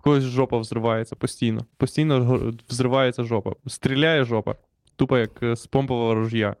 когось 0.00 0.24
жопа 0.24 0.58
взривається 0.58 1.16
постійно. 1.16 1.66
Постійно 1.76 2.52
взривається 2.68 3.24
жопа. 3.24 3.52
Стріляє 3.66 4.24
жопа. 4.24 4.54
Тупо 4.96 5.18
як 5.18 5.42
е, 5.42 5.56
з 5.56 5.66
помпового 5.66 6.14
ружья. 6.14 6.56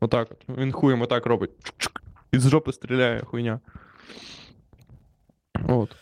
Отак 0.00 0.28
от. 0.30 0.58
Він 0.58 0.72
хуєм 0.72 1.02
отак 1.02 1.26
робить. 1.26 1.50
І 2.32 2.38
з 2.38 2.48
жопи 2.48 2.72
стріляє 2.72 3.20
хуйня. 3.20 3.60
От. 5.68 5.96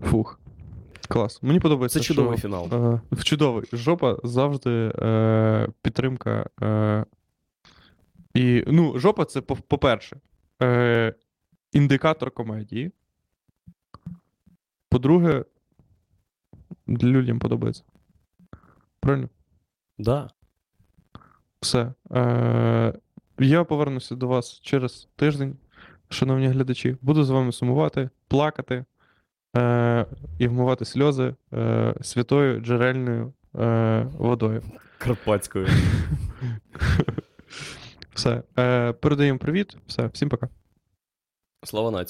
Фух. 0.00 0.40
Клас. 1.08 1.42
Мені 1.42 1.60
подобається. 1.60 1.98
Це 1.98 2.04
чудовий 2.04 2.38
що, 2.38 2.48
фінал. 2.48 3.00
Е, 3.12 3.22
чудовий. 3.22 3.64
Жопа 3.72 4.16
завжди 4.24 4.92
е, 4.98 5.68
підтримка. 5.82 6.46
Е, 6.62 7.04
і, 8.34 8.64
ну, 8.66 8.98
жопа 8.98 9.24
це, 9.24 9.40
по- 9.40 9.56
по-перше, 9.56 10.16
е, 10.62 11.14
індикатор 11.72 12.30
комедії. 12.30 12.92
По-друге, 14.88 15.44
людям 16.88 17.38
подобається. 17.38 17.82
Правильно? 19.00 19.28
Да. 19.98 20.30
Все. 21.60 21.92
Е, 22.10 22.94
я 23.38 23.64
повернуся 23.64 24.14
до 24.14 24.28
вас 24.28 24.60
через 24.60 25.08
тиждень, 25.16 25.56
шановні 26.08 26.48
глядачі. 26.48 26.96
Буду 27.02 27.24
з 27.24 27.30
вами 27.30 27.52
сумувати, 27.52 28.10
плакати 28.28 28.84
е, 29.56 30.06
і 30.38 30.48
вмивати 30.48 30.84
сльози 30.84 31.34
е, 31.52 31.94
святою 32.00 32.60
джерельною 32.60 33.32
е, 33.58 34.06
водою. 34.18 34.62
Карпатською. 34.98 35.68
Все. 38.14 38.42
Е, 38.58 38.92
передаємо 38.92 39.38
привіт. 39.38 39.76
Все, 39.86 40.06
всім 40.06 40.28
пока. 40.28 40.48
Слава 41.64 41.90
нації. 41.90 42.06